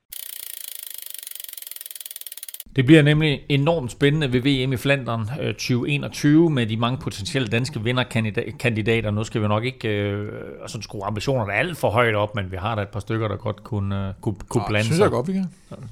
[2.76, 7.80] Det bliver nemlig enormt spændende ved VM i Flandern 2021 med de mange potentielle danske
[7.80, 9.10] vinderkandidater.
[9.10, 10.32] Nu skal vi nok ikke øh,
[10.66, 13.36] sådan skrue ambitionerne alt for højt op, men vi har da et par stykker, der
[13.36, 14.94] godt kunne, øh, kunne, kunne blande sig.
[14.94, 15.46] synes jeg godt, vi kan.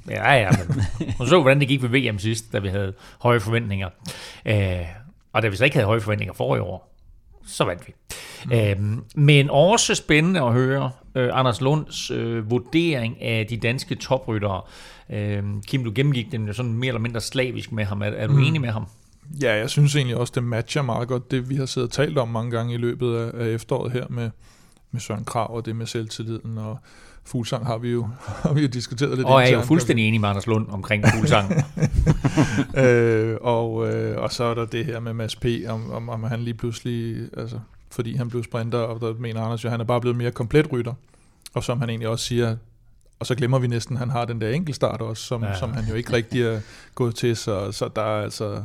[0.08, 0.84] Ja, ja, men
[1.20, 3.88] og så hvordan det gik ved VM sidst, da vi havde høje forventninger.
[4.46, 4.86] Øh,
[5.32, 6.94] og da vi så ikke havde høje forventninger for i år,
[7.46, 7.94] så vandt vi.
[8.46, 8.52] Mm.
[8.52, 14.60] Øhm, men også spændende at høre øh, Anders Lunds øh, vurdering af de danske topryttere.
[15.10, 18.02] Øh, Kim, du gennemgik den jo sådan mere eller mindre slavisk med ham.
[18.02, 18.42] Er, er du mm.
[18.42, 18.86] enig med ham?
[19.42, 22.18] Ja, jeg synes egentlig også, det matcher meget godt det, vi har siddet og talt
[22.18, 24.30] om mange gange i løbet af, af efteråret her med,
[24.90, 26.78] med Søren Krav og det med selvtilliden og
[27.26, 28.08] Fuglsang har vi jo,
[28.42, 29.26] har vi jo diskuteret lidt.
[29.26, 31.52] Og jeg er jo fuldstændig enig med Anders Lund omkring Fuglsang.
[32.84, 36.22] øh, og, øh, og så er der det her med Mads P., om, om, om
[36.22, 37.58] han lige pludselig, altså,
[37.94, 40.72] fordi han blev sprinter, og der mener Anders jo, han er bare blevet mere komplet
[40.72, 40.94] rytter.
[41.54, 42.56] Og som han egentlig også siger,
[43.18, 45.58] og så glemmer vi næsten, at han har den der enkeltstart også, som, ja.
[45.58, 46.60] som han jo ikke rigtig er
[46.94, 48.64] gået til, så, så der er altså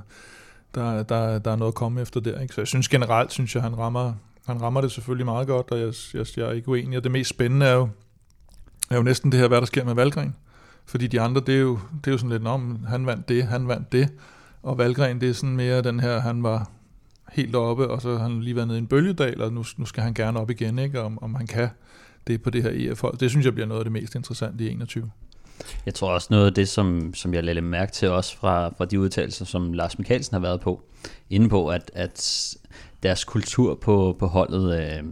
[0.76, 2.39] der, der, der er noget at komme efter der.
[2.39, 2.54] Ikke?
[2.54, 4.13] Så jeg synes generelt, synes jeg, han rammer,
[4.46, 6.98] han rammer det selvfølgelig meget godt, og jeg, jeg, jeg er ikke uenig.
[6.98, 7.89] Og det mest spændende er jo,
[8.89, 10.36] er jo næsten det her, hvad der sker med Valgren.
[10.86, 13.44] Fordi de andre, det er jo, det er jo sådan lidt, om han vandt det,
[13.44, 14.10] han vandt det.
[14.63, 16.70] Og Valgren, det er sådan mere den her, han var
[17.32, 19.86] helt oppe, og så har han lige været nede i en bølgedal, og nu, nu
[19.86, 21.02] skal han gerne op igen, ikke?
[21.02, 21.70] Om, om han kan
[22.28, 23.18] det på det her EF-hold.
[23.18, 25.12] Det synes jeg bliver noget af det mest interessante i 21.
[25.86, 28.86] Jeg tror også noget af det, som, som jeg lagde mærke til også fra, fra
[28.86, 30.82] de udtalelser, som Lars Mikkelsen har været på,
[31.30, 32.48] inde på, at, at
[33.04, 35.04] deres kultur på, på holdet øh,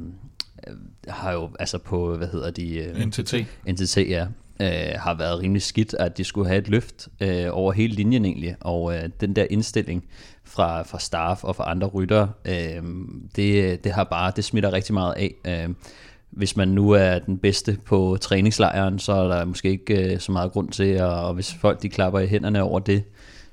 [1.07, 2.77] har jo, altså på, hvad hedder de?
[2.77, 3.33] Øh, NTT.
[3.67, 4.27] NTT, ja.
[4.61, 8.25] Øh, har været rimelig skidt, at de skulle have et løft øh, over hele linjen
[8.25, 10.05] egentlig, og øh, den der indstilling
[10.43, 12.83] fra, fra staff og fra andre rytter, øh,
[13.35, 15.33] det, det har bare, det smitter rigtig meget af.
[15.47, 15.73] Øh,
[16.29, 20.31] hvis man nu er den bedste på træningslejren, så er der måske ikke øh, så
[20.31, 23.03] meget grund til, at, og hvis folk de klapper i hænderne over det,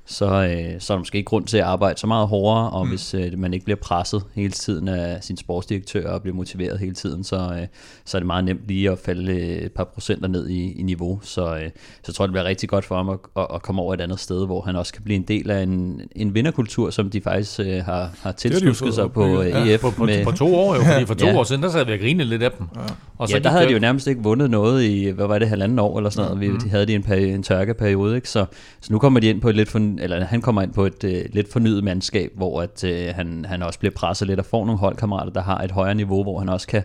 [0.07, 2.85] så, øh, så er der måske ikke grund til at arbejde så meget hårdere, og
[2.85, 2.89] mm.
[2.89, 6.93] hvis øh, man ikke bliver presset hele tiden af sin sportsdirektør og bliver motiveret hele
[6.93, 7.67] tiden, så, øh,
[8.05, 11.19] så er det meget nemt lige at falde et par procenter ned i, i niveau.
[11.23, 13.81] Så, øh, så jeg tror, det bliver rigtig godt for ham at, at, at komme
[13.81, 16.89] over et andet sted, hvor han også kan blive en del af en, en vinderkultur,
[16.89, 19.81] som de faktisk øh, har, har tilslusket sig på øh, ja, EF.
[19.81, 21.37] På, på, med, på to år jo, fordi for to ja.
[21.37, 22.67] år siden, der sad vi og grinede lidt af dem.
[22.75, 22.81] Ja,
[23.17, 25.49] og så ja der havde de jo nærmest ikke vundet noget i, hvad var det,
[25.49, 26.49] halvanden år eller sådan noget.
[26.49, 26.53] Mm.
[26.53, 28.29] Vi, de havde de en, peri- en tørkeperiode, ikke?
[28.29, 28.45] Så,
[28.81, 31.03] så nu kommer de ind på et lidt for, eller han kommer ind på et
[31.03, 34.65] øh, lidt fornyet mandskab, hvor at, øh, han, han også bliver presset lidt og får
[34.65, 36.83] nogle holdkammerater, der har et højere niveau, hvor han også kan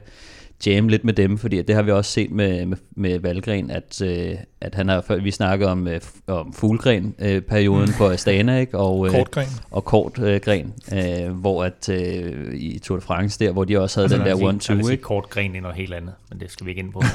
[0.67, 4.03] jamme lidt med dem, fordi det har vi også set med, med, med Valgren, at,
[4.03, 8.79] øh, at han har, vi snakkede om, øh, om fuglegren-perioden øh, på Astana, ikke?
[8.79, 9.49] Og, øh, kortgren.
[9.71, 14.01] Og kortgren, øh, øh, hvor at øh, i Tour de France der, hvor de også
[14.01, 14.77] havde altså, den der one-two.
[14.77, 17.03] Jeg vil kortgren er noget helt andet, men det skal vi ikke ind på.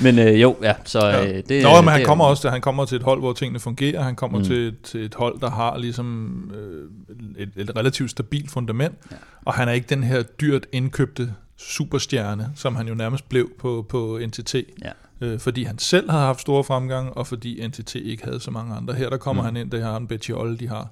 [0.00, 1.26] Men øh, jo, ja, så ja.
[1.26, 3.60] Øh, det Nå, men han det, kommer også han kommer til et hold, hvor tingene
[3.60, 4.02] fungerer.
[4.02, 4.44] Han kommer mm.
[4.44, 6.88] til, til et hold, der har ligesom øh,
[7.42, 8.94] et, et relativt stabilt fundament.
[9.10, 9.16] Ja.
[9.44, 13.86] Og han er ikke den her dyrt indkøbte superstjerne, som han jo nærmest blev på,
[13.88, 14.54] på NTT.
[14.54, 14.90] Ja.
[15.20, 18.74] Øh, fordi han selv havde haft store fremgang, og fordi NTT ikke havde så mange
[18.74, 18.94] andre.
[18.94, 19.46] Her der kommer mm.
[19.46, 20.88] han ind, det har en Betty Olle, de har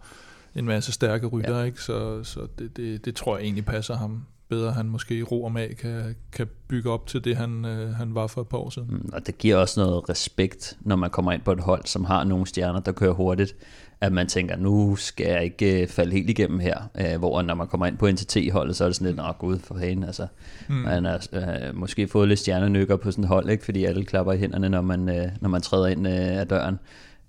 [0.55, 1.65] en masse stærke rytter, ja.
[1.65, 1.83] ikke?
[1.83, 5.45] så, så det, det, det tror jeg egentlig passer ham bedre han måske i ro
[5.45, 8.59] og mag kan, kan bygge op til det, han, øh, han var for et par
[8.59, 8.89] år siden.
[8.91, 12.05] Mm, og det giver også noget respekt, når man kommer ind på et hold, som
[12.05, 13.57] har nogle stjerner, der kører hurtigt,
[14.01, 17.55] at man tænker, nu skal jeg ikke øh, falde helt igennem her, øh, hvor når
[17.55, 20.27] man kommer ind på NTT-holdet, så er det sådan lidt, nå gud for hende, altså,
[20.69, 20.75] mm.
[20.75, 23.65] man har øh, måske fået lidt stjernenykker på sådan et hold, ikke?
[23.65, 26.79] fordi alle klapper i hænderne, når man, øh, når man træder ind øh, af døren,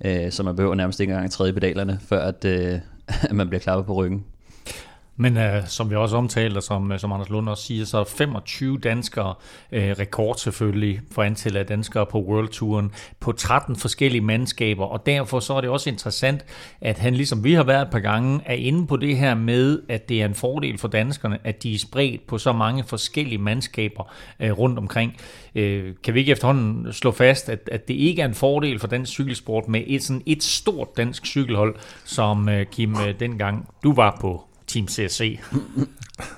[0.06, 2.80] øh, så man behøver nærmest ikke engang at træde i pedalerne, før at, øh,
[3.30, 4.26] at man bliver klappet på ryggen.
[5.22, 7.98] Men uh, som vi også omtalte, og som, øh, som Anders Lund også siger, så
[7.98, 9.30] er 25 danskere,
[9.72, 15.06] uh, rekord selvfølgelig for antallet af danskere på World Touren, på 13 forskellige mandskaber, og
[15.06, 16.46] derfor så er det også interessant,
[16.82, 19.82] at han ligesom vi har været et par gange, er inde på det her med,
[19.90, 23.38] at det er en fordel for danskerne, at de er spredt på så mange forskellige
[23.38, 25.18] mandskaber uh, rundt omkring.
[25.56, 25.62] Uh,
[26.04, 29.12] kan vi ikke efterhånden slå fast, at, at det ikke er en fordel for dansk
[29.12, 34.18] cykelsport med et, sådan et stort dansk cykelhold, som uh, Kim uh, dengang du var
[34.22, 35.40] på Team CSC.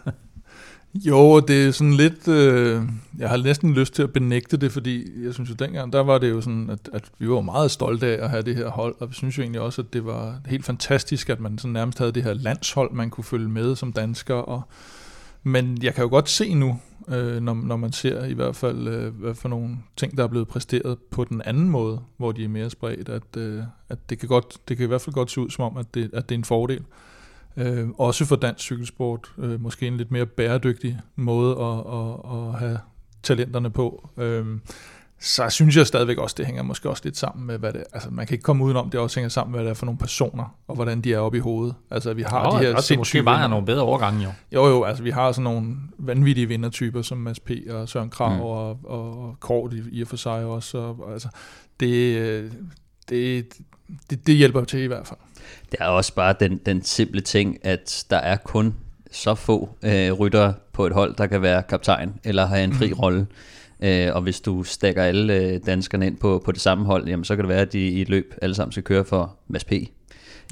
[1.07, 2.27] jo, det er sådan lidt...
[2.27, 2.81] Øh,
[3.17, 6.17] jeg har næsten lyst til at benægte det, fordi jeg synes jo dengang, der var
[6.17, 8.95] det jo sådan, at, at vi var meget stolte af at have det her hold,
[8.99, 11.97] og vi synes jo egentlig også, at det var helt fantastisk, at man sådan nærmest
[11.97, 14.61] havde det her landshold, man kunne følge med som dansker, og
[15.43, 18.87] men jeg kan jo godt se nu, øh, når, når man ser i hvert fald,
[18.87, 22.43] øh, hvad for nogle ting, der er blevet præsteret på den anden måde, hvor de
[22.43, 25.31] er mere spredt, at, øh, at det, kan godt, det kan i hvert fald godt
[25.31, 26.81] se ud som om, at det, at det er en fordel.
[27.57, 32.59] Øh, også for dansk cykelsport, øh, måske en lidt mere bæredygtig måde at, at, at
[32.59, 32.79] have
[33.23, 34.09] talenterne på.
[34.17, 34.45] Øh,
[35.23, 38.09] så synes jeg stadigvæk også, det hænger måske også lidt sammen med, hvad det altså
[38.09, 39.97] man kan ikke komme udenom, det også hænger sammen med, hvad det er for nogle
[39.97, 41.75] personer, og hvordan de er oppe i hovedet.
[41.91, 44.29] Altså vi har jo, de her altså, måske bare nogle bedre overgange jo.
[44.51, 47.51] Jo jo, altså vi har sådan nogle vanvittige vindertyper, som Mads P.
[47.69, 48.41] og Søren Krav mm.
[48.41, 50.77] og, og Kort i, i og for sig også.
[50.77, 51.27] Og, altså,
[51.79, 52.51] det, øh,
[53.09, 53.45] det,
[54.09, 55.19] det, det hjælper til i hvert fald.
[55.71, 58.75] Det er også bare den, den simple ting, at der er kun
[59.11, 62.87] så få øh, rytter på et hold, der kan være kaptajn eller have en fri
[62.87, 62.99] mm.
[62.99, 63.27] rolle.
[63.83, 67.23] Øh, og hvis du stakker alle øh, danskerne ind på, på det samme hold, jamen,
[67.23, 69.63] så kan det være, at de i et løb alle sammen skal køre for Mads
[69.63, 69.71] P.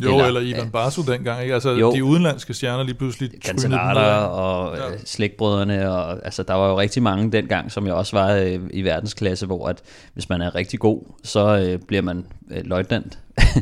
[0.04, 1.54] Jo, eller, eller Ivan Barsu dengang, ikke?
[1.54, 3.32] Altså, jo, de udenlandske stjerner lige pludselig...
[3.46, 4.92] Cancelata og ja.
[4.92, 8.60] Øh, slægtbrødrene, og altså, der var jo rigtig mange dengang, som jeg også var øh,
[8.74, 9.82] i verdensklasse, hvor at,
[10.14, 13.20] hvis man er rigtig god, så øh, bliver man øh, løjtnant.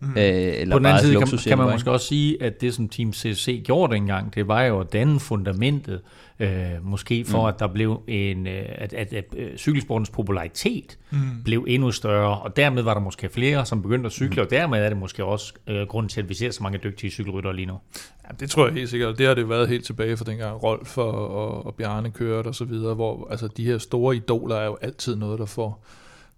[0.00, 0.10] Mm.
[0.10, 2.88] Øh, eller På den anden side kan, kan man måske også sige, at det som
[2.88, 6.00] Team CC gjorde dengang, det var jo at danne fundamentet,
[6.40, 6.50] øh,
[6.82, 7.48] måske for mm.
[7.48, 11.18] at der blev en, øh, at, at, at, at øh, cykelsportens popularitet mm.
[11.44, 14.46] blev endnu større, og dermed var der måske flere, som begyndte at cykle, mm.
[14.46, 17.10] og dermed er det måske også øh, grunden til, at vi ser så mange dygtige
[17.10, 17.78] cykelryttere lige nu.
[18.24, 19.18] Ja, det tror jeg helt sikkert.
[19.18, 22.54] Det har det været helt tilbage fra dengang Rolf og, og, og Bjarne kørte og
[22.54, 25.84] så videre, hvor altså, de her store idoler er jo altid noget, der får,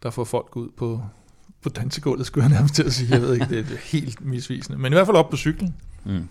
[0.03, 1.01] der får folk ud på,
[1.63, 3.11] på dansegulvet, skulle jeg nærmest til at sige.
[3.13, 4.79] Jeg ved ikke, det er helt misvisende.
[4.79, 5.75] Men i hvert fald op på cyklen.
[6.05, 6.29] Mm.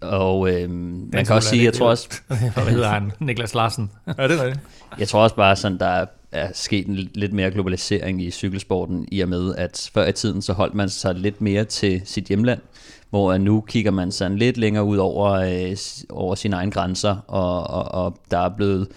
[0.00, 2.08] Og øh, man kan også sige, jeg tror også...
[2.26, 3.12] Hvad hedder han?
[3.20, 3.90] Niklas Larsen.
[4.18, 4.66] ja, det er rigtigt.
[4.98, 9.08] Jeg tror også bare sådan, der er, er sket en lidt mere globalisering i cykelsporten,
[9.12, 12.24] i og med, at før i tiden, så holdt man sig lidt mere til sit
[12.24, 12.60] hjemland,
[13.10, 15.76] hvor nu kigger man sådan lidt længere ud over, øh,
[16.10, 18.88] over sine egne grænser, og, og, og der er blevet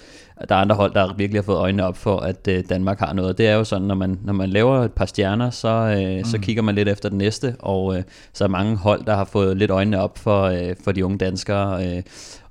[0.49, 3.13] der er andre hold, der virkelig har fået øjnene op for, at øh, Danmark har
[3.13, 3.37] noget.
[3.37, 6.23] Det er jo sådan, når man, når man laver et par stjerner, så, øh, mm.
[6.23, 9.25] så kigger man lidt efter det næste, og øh, så er mange hold, der har
[9.25, 11.87] fået lidt øjnene op for, øh, for de unge danskere.
[11.87, 12.03] Øh,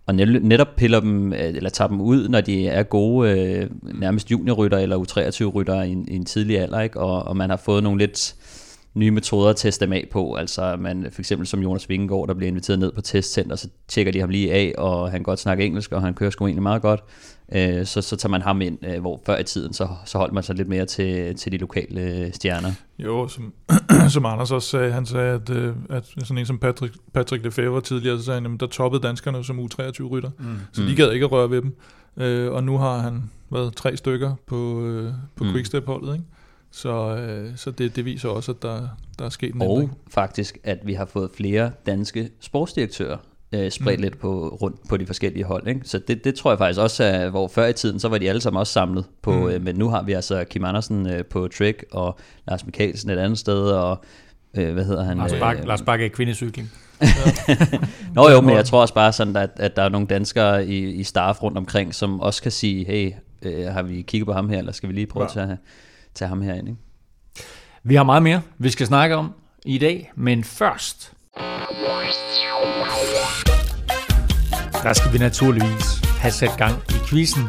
[0.07, 3.71] og netop piller dem, øh, eller tager dem ud, når de er gode, øh,
[4.01, 7.01] nærmest juniorrytter eller U23-rytter i, i en tidlig alder, ikke?
[7.01, 8.35] Og, og man har fået nogle lidt
[8.95, 10.35] nye metoder at teste dem af på.
[10.35, 14.13] Altså man, for eksempel som Jonas Vingegaard, der bliver inviteret ned på testcenter, så tjekker
[14.13, 16.63] de ham lige af, og han kan godt snakke engelsk, og han kører sgu egentlig
[16.63, 17.01] meget godt.
[17.53, 20.33] Øh, så, så tager man ham ind, øh, hvor før i tiden, så, så holdt
[20.33, 22.73] man sig lidt mere til, til de lokale øh, stjerner.
[22.99, 23.53] Jo, som,
[24.09, 25.51] som Anders også sagde, han sagde, at,
[25.91, 29.45] at sådan en som Patrick, Patrick Lefebvre tidligere, så sagde han, at der toppede danskerne
[29.45, 30.59] som U23-rytter, mm.
[30.73, 30.97] så de mm.
[30.97, 31.77] gad ikke at røre ved dem.
[32.53, 34.57] og nu har han været tre stykker på,
[35.37, 35.51] på mm.
[35.53, 36.25] Quickstep-holdet, ikke?
[36.71, 39.99] Så, øh, så det, det viser også, at der, der er sket en Og ændring.
[40.09, 43.17] faktisk, at vi har fået flere danske sportsdirektører
[43.55, 44.03] øh, spredt mm.
[44.03, 45.69] lidt på, rundt på de forskellige hold.
[45.69, 45.81] Ikke?
[45.85, 48.29] Så det, det tror jeg faktisk også, er, hvor før i tiden, så var de
[48.29, 49.49] alle sammen også samlet på, mm.
[49.49, 53.19] øh, men nu har vi altså Kim Andersen øh, på Trek, og Lars Mikkelsen et
[53.19, 54.05] andet sted, og
[54.55, 55.17] øh, hvad hedder han?
[55.17, 56.71] Lars Bak, øh, Lars Bakke er kvindecykling.
[58.15, 60.85] Nå jo, men jeg tror også bare sådan, at, at der er nogle danskere i,
[60.85, 63.13] i staff rundt omkring, som også kan sige, hey,
[63.43, 65.43] øh, har vi kigget på ham her, eller skal vi lige prøve ja.
[65.43, 65.59] at tage
[66.15, 66.69] tage ham herind.
[66.69, 66.81] Ikke?
[67.83, 69.33] Vi har meget mere, vi skal snakke om
[69.65, 71.13] i dag, men først...
[74.85, 77.43] Der skal vi naturligvis have sat gang i quizzen.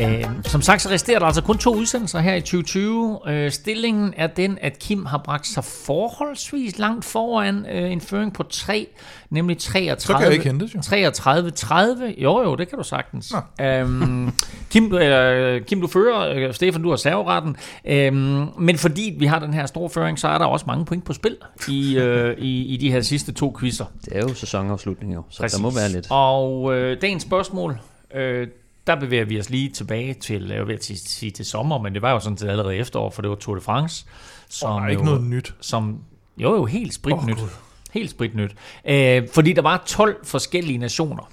[0.00, 3.18] Øh, som sagt, så resterer der altså kun to udsendelser her i 2020.
[3.28, 8.32] Øh, stillingen er den, at Kim har bragt sig forholdsvis langt foran øh, en føring
[8.32, 8.86] på 3,
[9.30, 10.00] nemlig 33.
[10.00, 10.80] Så kan jeg ikke hentes, jo.
[10.82, 12.14] 33, 30.
[12.18, 13.32] Jo, jo, det kan du sagtens.
[13.60, 14.32] Øhm,
[14.70, 16.48] Kim, du, øh, Kim, du fører.
[16.48, 17.56] Øh, Stefan, du har serveretten.
[17.84, 21.04] Øhm, men fordi vi har den her store føring, så er der også mange point
[21.04, 21.36] på spil
[21.68, 23.84] i, øh, i, i de her sidste to quizzer.
[24.04, 25.56] Det er jo sæsonafslutning jo, så Præcis.
[25.56, 26.06] der må være lidt.
[26.10, 27.78] Og øh, dagens spørgsmål,
[28.14, 28.48] øh,
[28.86, 32.10] der bevæger vi os lige tilbage til, jeg vil sige, til sommer, men det var
[32.12, 34.06] jo sådan set allerede efterår, for det var Tour de France.
[34.48, 35.54] Som Der er ikke jo, noget nyt.
[35.60, 35.98] Som,
[36.38, 37.36] jo, jo, helt spritnyt.
[37.36, 37.48] Oh, Gud.
[37.92, 38.54] helt spritnyt.
[38.84, 41.30] Øh, fordi der var 12 forskellige nationer,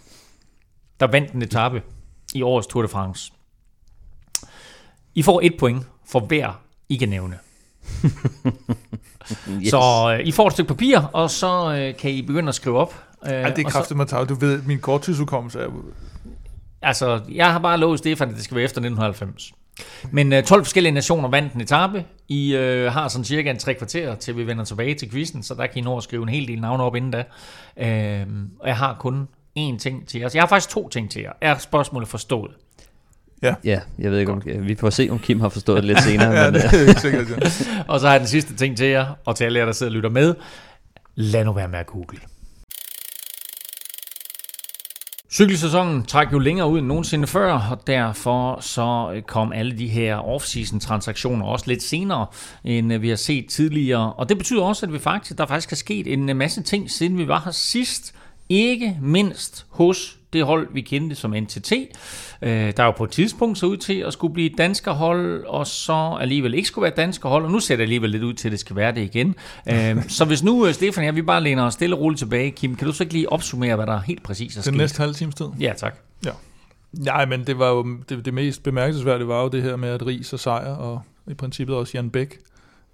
[0.99, 1.81] der vandt en etape
[2.33, 3.31] i årets Tour de France.
[5.15, 7.39] I får et point for hver, I kan nævne.
[9.62, 9.69] Yes.
[9.69, 12.77] Så øh, I får et stykke papir, og så øh, kan I begynde at skrive
[12.77, 13.03] op.
[13.25, 15.67] Øh, Ja, det er kraftigt med Du ved, min korttidsudkommelse er...
[16.82, 19.53] Altså, jeg har bare lovet Stefan, at det skal være efter 1990.
[20.12, 22.06] Men øh, 12 forskellige nationer vandt en etape.
[22.27, 25.53] I øh, har sådan cirka en tre kvarter, til vi vender tilbage til quizzen, så
[25.53, 27.23] der kan I nå at skrive en hel del navne op inden da.
[27.77, 28.27] Øh,
[28.60, 29.27] og jeg har kun
[29.60, 30.30] én ting til jer.
[30.30, 31.32] Så jeg har faktisk to ting til jer.
[31.41, 32.51] Er spørgsmålet forstået?
[33.41, 33.56] Ja,
[33.99, 36.32] jeg ved ikke, om, vi får se, om Kim har forstået det lidt senere.
[36.32, 37.36] Ja, men, det øh, er ikke sikkert, ja.
[37.93, 39.89] Og så har jeg den sidste ting til jer, og til alle jer, der sidder
[39.91, 40.36] og lytter med.
[41.15, 42.19] Lad nu være med at google.
[45.38, 49.88] Cykelsæsonen trak jo længere ud end nogensinde før, og derfor så øh, kom alle de
[49.88, 52.26] her off-season transaktioner også lidt senere,
[52.63, 54.13] end øh, vi har set tidligere.
[54.13, 56.91] Og det betyder også, at vi faktisk, der faktisk er sket en øh, masse ting,
[56.91, 58.15] siden vi var her sidst.
[58.50, 61.71] Ikke mindst hos det hold, vi kendte som NTT,
[62.41, 65.67] øh, der jo på et tidspunkt så ud til at skulle blive et danskerhold, og
[65.67, 68.47] så alligevel ikke skulle være et danskerhold, og nu ser det alligevel lidt ud til,
[68.47, 69.35] at det skal være det igen.
[69.69, 72.51] Øh, så hvis nu, øh, Stefan jeg, vi bare læner os stille og roligt tilbage,
[72.51, 74.77] Kim, kan du så ikke lige opsummere, hvad der helt præcis er Den sket?
[74.77, 75.45] næste halve times tid.
[75.59, 75.95] Ja, tak.
[76.93, 80.05] Nej, men det var jo det, det mest bemærkelsesværdige var jo det her med, at
[80.05, 82.37] Ries og Sejr og i princippet også Jan Bæk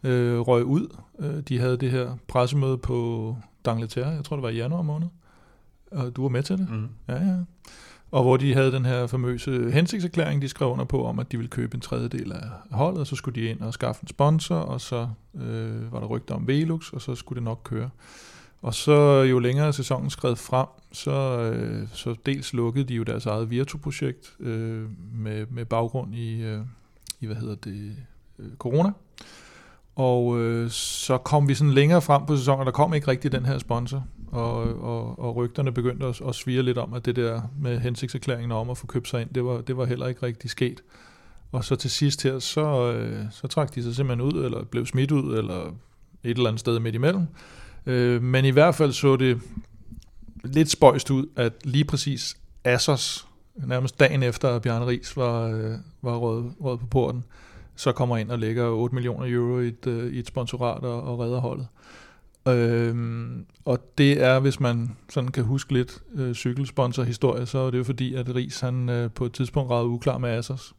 [0.04, 0.88] øh, røg ud.
[1.20, 5.08] Øh, de havde det her pressemøde på D'Angleterre, jeg tror det var i januar måned.
[5.94, 6.70] Og du var med til det?
[6.70, 6.88] Mm.
[7.08, 7.36] Ja, ja.
[8.12, 11.38] Og hvor de havde den her famøse hensigtserklæring, de skrev under på, om at de
[11.38, 14.56] ville købe en tredjedel af holdet, og så skulle de ind og skaffe en sponsor,
[14.56, 17.90] og så øh, var der rygter om Velux, og så skulle det nok køre.
[18.62, 23.26] Og så jo længere sæsonen skred frem, så, øh, så dels lukkede de jo deres
[23.26, 26.62] eget Virtu-projekt øh, med, med baggrund i, øh,
[27.20, 27.96] i, hvad hedder det,
[28.40, 28.92] øh, corona.
[29.96, 33.32] Og øh, så kom vi sådan længere frem på sæsonen, og der kom ikke rigtig
[33.32, 34.06] den her sponsor.
[34.34, 38.52] Og, og, og rygterne begyndte at, at svire lidt om, at det der med hensigtserklæringen
[38.52, 40.84] om at få købt sig ind, det var, det var heller ikke rigtig sket.
[41.52, 44.86] Og så til sidst her, så, øh, så trak de sig simpelthen ud, eller blev
[44.86, 45.76] smidt ud, eller
[46.24, 47.26] et eller andet sted midt imellem.
[47.86, 49.42] Øh, men i hvert fald så det
[50.44, 55.72] lidt spøjst ud, at lige præcis Assos, nærmest dagen efter at Bjarne Ries var, øh,
[56.02, 57.24] var rød, rød på porten,
[57.76, 61.20] så kommer ind og lægger 8 millioner euro i et, i et sponsorat og, og
[61.20, 61.68] redder holdet.
[62.48, 67.78] Øhm, og det er, hvis man sådan kan huske lidt øh, cykelsponsorhistorie, så er det
[67.78, 70.74] jo fordi, at Ries han øh, på et tidspunkt ragede uklar med Assos.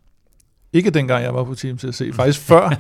[0.73, 2.71] Ikke dengang jeg var på Team til at se, faktisk før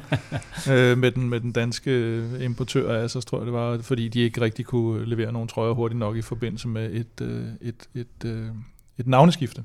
[0.71, 4.09] øh, med, den, med den danske øh, importør af Assos, tror jeg det var, fordi
[4.09, 7.89] de ikke rigtig kunne levere nogle trøjer hurtigt nok i forbindelse med et, øh, et,
[7.95, 8.47] et, øh,
[8.99, 9.65] et navneskifte.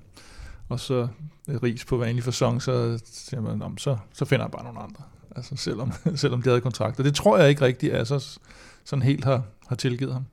[0.70, 1.08] Og så
[1.50, 4.64] øh, Ries på vanlig fasong, så siger man, "Nå, men så, så finder jeg bare
[4.64, 5.04] nogle andre.
[5.36, 7.04] Altså selvom, selvom de havde kontrakter.
[7.04, 8.40] Det tror jeg ikke rigtigt, Assos
[8.90, 10.26] sådan helt har, har tilgivet ham.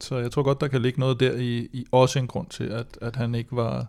[0.00, 2.64] Så jeg tror godt, der kan ligge noget der i, i også en grund til,
[2.64, 3.86] at, at han ikke var,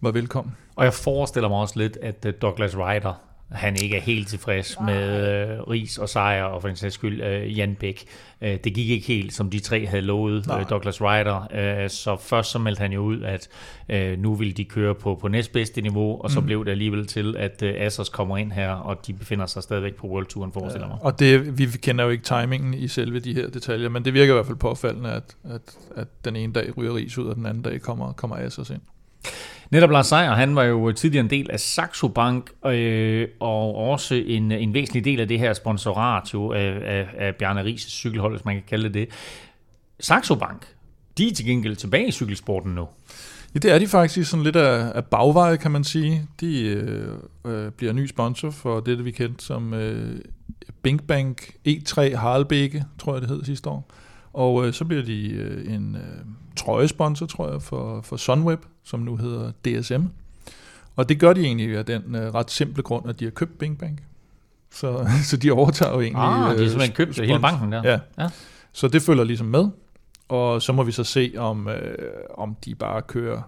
[0.00, 0.56] var velkommen.
[0.76, 3.14] Og jeg forestiller mig også lidt, at Douglas Ryder,
[3.50, 7.22] han ikke er helt tilfreds med øh, Ries og Sejr, og for en sags skyld
[7.22, 8.04] øh, Jan Bæk.
[8.40, 10.60] Øh, det gik ikke helt, som de tre havde lovet Nej.
[10.60, 11.48] øh, Douglas Ryder.
[11.84, 13.48] Øh, så først så meldte han jo ud, at
[13.88, 16.46] øh, nu ville de køre på, på næstbedste niveau, og så Mm.
[16.46, 19.94] blev det alligevel til, at øh, Assos kommer ind her, og de befinder sig stadigvæk
[19.94, 21.04] på World Touren, forestiller jeg mig.
[21.04, 24.32] Og det, vi kender jo ikke timingen i selve de her detaljer, men det virker
[24.32, 25.60] i hvert fald påfaldende, at, at,
[25.96, 28.80] at den ene dag ryger Ries ud, og den anden dag kommer, kommer Assos ind.
[29.70, 34.14] Netop Lars Seier, han var jo tidligere en del af Saxo Bank, øh, og også
[34.14, 38.32] en, en væsentlig del af det her sponsorat jo, af, af, af Bjarne Ries cykelhold,
[38.32, 39.08] hvis man kan kalde det det.
[40.00, 40.66] Saxo Bank,
[41.18, 42.88] de er til gengæld tilbage i cykelsporten nu.
[43.54, 46.26] Ja, det er de faktisk sådan lidt af, af bagveje, kan man sige.
[46.40, 50.20] De øh, øh, bliver ny sponsor for det, vi kendte som øh,
[50.82, 53.90] Bing Bank E3 Harlbække, tror jeg det hed sidste år.
[54.32, 56.24] Og øh, så bliver de øh, en øh,
[56.58, 60.02] trøjesponsor, tror jeg, for, for Sunweb, som nu hedder DSM.
[60.96, 63.58] Og det gør de egentlig af den øh, ret simple grund, at de har købt
[63.58, 64.02] Bing Bank.
[64.72, 66.22] Så, så de overtager jo egentlig...
[66.22, 67.82] Ah, de har øh, simpelthen købt spons- hele banken der.
[67.84, 67.98] Ja.
[68.18, 68.28] Ja.
[68.72, 69.68] Så det følger ligesom med.
[70.28, 71.98] og så må vi så se, om, øh,
[72.34, 73.42] om de bare kører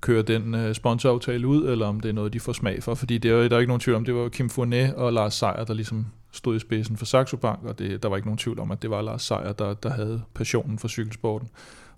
[0.00, 2.94] kører den øh, sponsoraftale ud, eller om det er noget, de får smag for.
[2.94, 5.34] Fordi det er, der er ikke nogen tvivl om, det var Kim Fournet og Lars
[5.34, 8.38] Seier, der ligesom stod i spidsen for Saxo Bank, og det, der var ikke nogen
[8.38, 11.48] tvivl om, at det var Lars Seier, der, der havde passionen for cykelsporten.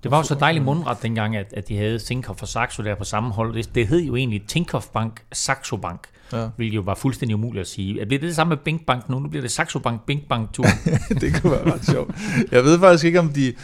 [0.03, 2.95] Det var jo så dejligt mundret dengang, at, at de havde Tinkoff og Saxo der
[2.95, 3.55] på samme hold.
[3.55, 6.49] Det, det hed jo egentlig Tinkoff Bank, Saxo Bank, ja.
[6.57, 7.95] hvilket jo var fuldstændig umuligt at sige.
[7.95, 9.19] Bliver det det samme med Bink Bank nu?
[9.19, 10.65] Nu bliver det Saxo Bank, Bink Bank tur.
[11.21, 12.15] det kunne være ret sjovt.
[12.51, 13.55] Jeg ved faktisk ikke, om de...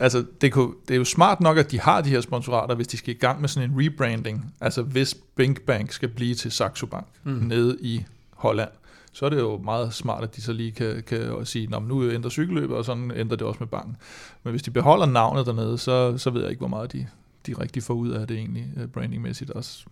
[0.00, 2.88] Altså, det, kunne, det er jo smart nok, at de har de her sponsorater, hvis
[2.88, 4.54] de skal i gang med sådan en rebranding.
[4.60, 7.32] Altså, hvis Bink Bank skal blive til Saxo Bank mm.
[7.32, 8.70] nede i Holland
[9.16, 12.10] så er det jo meget smart, at de så lige kan, kan sige, at nu
[12.10, 13.96] ændrer cykelløbet, og sådan ændrer det også med banken.
[14.42, 17.06] Men hvis de beholder navnet dernede, så, så ved jeg ikke, hvor meget de,
[17.46, 19.84] de rigtig får ud af det egentlig, øh, brandingmæssigt også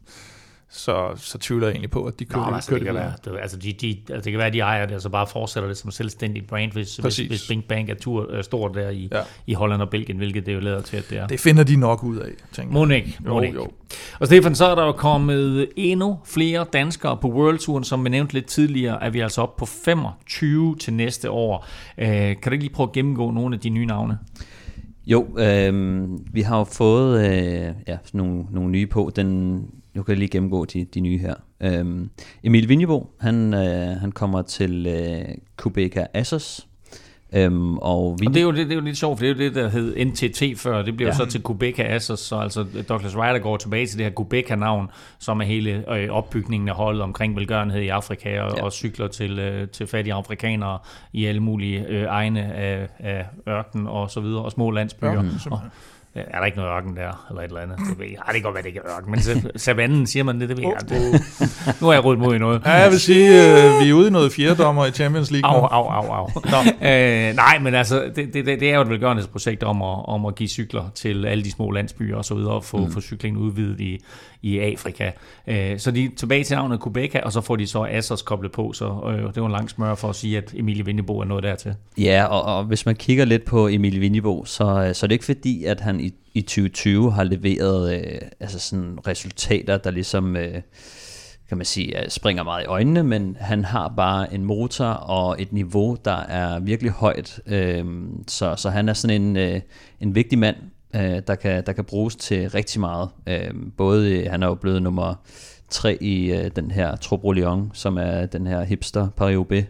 [0.76, 3.12] så, så tvivler jeg egentlig på, at de kører, Nå, altså, kører det, det, være,
[3.24, 5.26] det, altså, de, de, altså, det kan være, at de ejer det, og så bare
[5.26, 8.90] fortsætter det som selvstændigt brand, hvis, hvis, hvis Bing Bang er tur, øh, stort der
[8.90, 9.20] i, ja.
[9.46, 11.26] i Holland og Belgien, hvilket det jo lader til, at det er.
[11.26, 12.72] Det finder de nok ud af, tænker jeg.
[12.72, 13.54] Monik, Monik.
[13.54, 13.70] Jo, jo.
[14.20, 18.08] Og Stefan, så er der jo kommet endnu flere danskere på World Touren, som vi
[18.08, 21.66] nævnte lidt tidligere, er vi altså op på 25 til næste år.
[21.98, 24.18] Øh, kan du ikke lige prøve at gennemgå nogle af de nye navne?
[25.06, 29.12] Jo, øh, vi har jo fået øh, ja, nogle, nogle nye på.
[29.16, 29.62] Den
[29.95, 31.34] nu kan jeg lige gennemgå de, de nye her.
[31.61, 32.11] Øhm,
[32.42, 36.66] Emil Vinjebo, han, øh, han kommer til øh, Kubeka Assos.
[37.34, 38.28] Øhm, og, Vin...
[38.28, 39.55] og det, er jo, det, det er jo lidt sjovt, for det er jo det,
[39.55, 41.18] der hed NTT før, det bliver ja.
[41.18, 44.90] jo så til Kubeka Assos, så altså Douglas Ryder går tilbage til det her Kubeka-navn,
[45.18, 48.64] som er hele øh, opbygningen af holdet omkring velgørenhed i Afrika, og, ja.
[48.64, 50.78] og cykler til, øh, til fattige afrikanere
[51.12, 55.12] i alle mulige øh, egne af, af ørken og så videre, og små landsbyer.
[55.12, 55.61] Ja, og,
[56.14, 57.78] er der ikke noget ørken der, eller et eller andet?
[57.78, 58.16] Det ved jeg.
[58.26, 59.20] Ej, det kan godt være, det ikke er ørken, men
[59.56, 60.88] savannen siger man det, det ved jeg.
[60.88, 61.22] Det,
[61.80, 62.62] nu er jeg rodet mod i noget.
[62.64, 65.50] Ja, jeg vil sige, øh, vi er ude i noget fjerdommer i Champions League.
[65.50, 66.28] Au, au, au, au.
[66.44, 66.88] Nå.
[66.88, 70.34] Øh, nej, men altså, det, det, det er jo et velgørenhedsprojekt om at, om at
[70.34, 72.92] give cykler til alle de små landsbyer og så videre, og få, mm.
[72.92, 73.98] få cyklingen udvidet i,
[74.42, 75.10] i Afrika.
[75.46, 78.52] Øh, så de er tilbage til navnet Kubeka, og så får de så Assos koblet
[78.52, 81.24] på, så øh, det var en lang smør for at sige, at Emilie Vindebo er
[81.24, 81.74] noget dertil.
[81.98, 85.12] Ja, og, og hvis man kigger lidt på Emilie Vindebo, så, øh, så er det
[85.12, 90.36] ikke fordi, at han i, i 2020 har leveret øh, altså sådan resultater, der ligesom...
[90.36, 90.62] Øh,
[91.48, 95.42] kan man sige, øh, springer meget i øjnene, men han har bare en motor og
[95.42, 97.40] et niveau, der er virkelig højt.
[97.46, 97.84] Øh,
[98.28, 99.61] så, så han er sådan en, øh,
[100.00, 100.57] en vigtig mand
[100.94, 103.09] øh, der, kan, der kan bruges til rigtig meget.
[103.26, 105.14] Øhm, øh, både, han er jo blevet nummer
[105.70, 109.64] tre i øh, den her Tropo Lyon, som er den her hipster Paris-Roubaix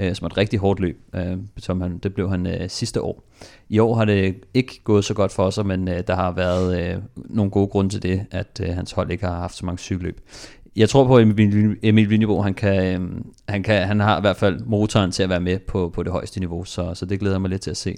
[0.00, 3.02] øh, som er et rigtig hårdt løb, øh, som han, det blev han øh, sidste
[3.02, 3.24] år.
[3.68, 6.80] I år har det ikke gået så godt for os, men øh, der har været
[6.80, 9.78] øh, nogle gode grunde til det, at øh, hans hold ikke har haft så mange
[9.78, 10.20] cykelløb.
[10.76, 11.22] Jeg tror på, at
[11.82, 13.10] Emil, Vinjebo, han, kan, øh,
[13.48, 16.12] han, kan, han har i hvert fald motoren til at være med på, på det
[16.12, 17.96] højeste niveau, så, så det glæder jeg mig lidt til at se.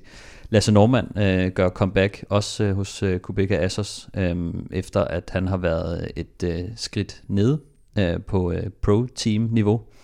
[0.50, 5.48] Lasse Normand øh, gør comeback også øh, hos øh, Kubeka Assos, øh, efter at han
[5.48, 7.58] har været et øh, skridt ned
[7.98, 9.74] øh, på øh, pro-team-niveau.
[9.74, 9.97] Øh,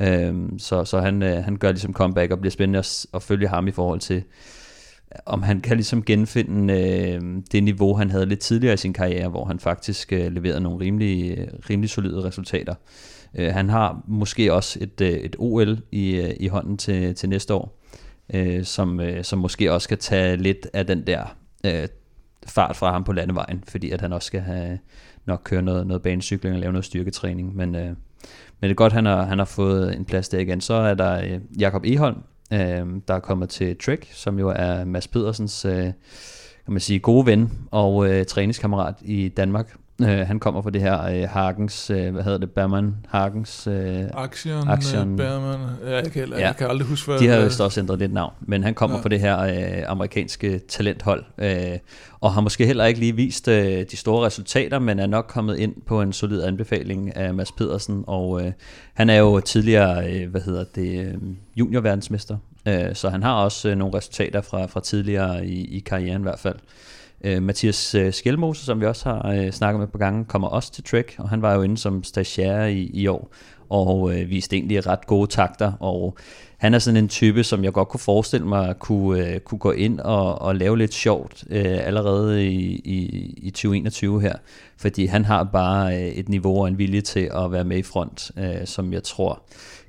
[0.00, 3.48] Øhm, så så han, øh, han gør ligesom comeback, og bliver spændende at, at følge
[3.48, 4.22] ham i forhold til,
[5.26, 9.28] om han kan ligesom genfinde øh, det niveau, han havde lidt tidligere i sin karriere,
[9.28, 12.74] hvor han faktisk øh, leverede nogle rimelig, øh, rimelig solide resultater.
[13.34, 17.28] Øh, han har måske også et, øh, et OL i, øh, i hånden til, til
[17.28, 17.84] næste år
[18.34, 21.36] øh, som, øh, som måske også kan tage lidt af den der
[21.66, 21.88] øh,
[22.46, 24.78] fart fra ham på landevejen, fordi at han også skal have
[25.26, 27.56] nok køre noget, noget banecykling og lave noget styrketræning.
[27.56, 27.92] Men, øh,
[28.60, 30.60] men det er godt, at han har, han har fået en plads der igen.
[30.60, 32.18] Så er der øh, Jakob Eholm,
[32.52, 35.92] øh, der er kommet til Trek, som jo er Mads Pedersens øh,
[36.64, 39.76] kan man sige, gode ven og øh, træningskammerat i Danmark.
[40.02, 43.66] Øh, han kommer fra det her øh, Hagens, øh, hvad hedder det, Berman Hagens...
[43.66, 47.28] Øh, Action, Action øh, Berman, ja, jeg, kan, ja, jeg kan aldrig huske, hvad De
[47.28, 49.02] har jo også ændret lidt navn, men han kommer ja.
[49.02, 51.78] fra det her øh, amerikanske talenthold, øh,
[52.20, 55.58] og har måske heller ikke lige vist øh, de store resultater, men er nok kommet
[55.58, 58.52] ind på en solid anbefaling af Mads Pedersen, og øh,
[58.94, 61.14] han er jo tidligere, øh, hvad hedder det, øh,
[61.56, 62.36] juniorverdensmester,
[62.68, 66.22] øh, så han har også øh, nogle resultater fra, fra tidligere i, i karrieren i
[66.22, 66.56] hvert fald.
[67.24, 70.72] Øh, Mathias øh, Skelmose, som vi også har øh, snakket med på gange, kommer også
[70.72, 73.34] til Trek, og han var jo inde som stagiaire i, i år,
[73.68, 76.16] og øh, viste egentlig ret gode takter, og
[76.56, 79.72] han er sådan en type, som jeg godt kunne forestille mig kunne, øh, kunne gå
[79.72, 84.34] ind og, og lave lidt sjovt øh, allerede i, i, i 2021 her,
[84.76, 87.82] fordi han har bare øh, et niveau og en vilje til at være med i
[87.82, 89.42] front, øh, som jeg tror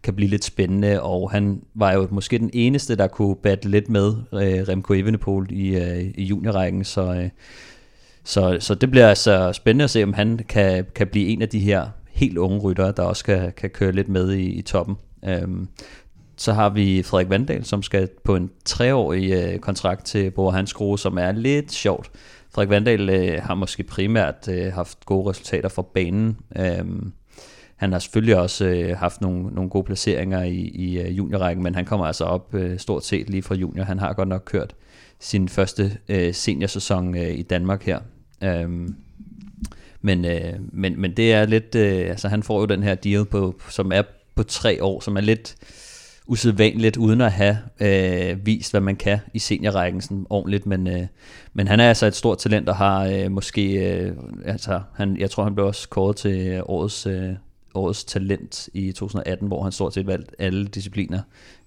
[0.05, 3.89] kan blive lidt spændende, og han var jo måske den eneste, der kunne battle lidt
[3.89, 7.29] med øh, Remco Evenepoel i, øh, i juniorrækken, så, øh,
[8.23, 11.49] så, så det bliver altså spændende at se, om han kan, kan blive en af
[11.49, 14.95] de her helt unge ryttere, der også kan, kan køre lidt med i, i toppen.
[15.25, 15.67] Øhm,
[16.37, 21.01] så har vi Frederik Vandal, som skal på en treårig øh, kontrakt til Bor Hans
[21.01, 22.11] som er lidt sjovt.
[22.51, 26.37] Frederik Vandal øh, har måske primært øh, haft gode resultater fra banen.
[26.57, 27.13] Øhm,
[27.75, 31.75] han har selvfølgelig også øh, haft nogle, nogle gode placeringer i, i øh, juniorrækken, men
[31.75, 33.83] han kommer altså op øh, stort set lige fra junior.
[33.83, 34.75] Han har godt nok kørt
[35.19, 37.99] sin første øh, seniorsæson øh, i Danmark her.
[38.43, 38.95] Øhm,
[40.01, 43.25] men, øh, men, men det er lidt, øh, altså han får jo den her deal
[43.25, 44.01] på, som er
[44.35, 45.55] på tre år, som er lidt
[46.27, 51.07] usædvanligt, uden at have øh, vist, hvad man kan i seniorrækken sådan ordentligt, men, øh,
[51.53, 54.11] men han er altså et stort talent, og har øh, måske, øh,
[54.45, 57.29] altså han, jeg tror han blev også kåret til årets, øh,
[57.75, 61.21] årets talent i 2018, hvor han stort set valgte alle discipliner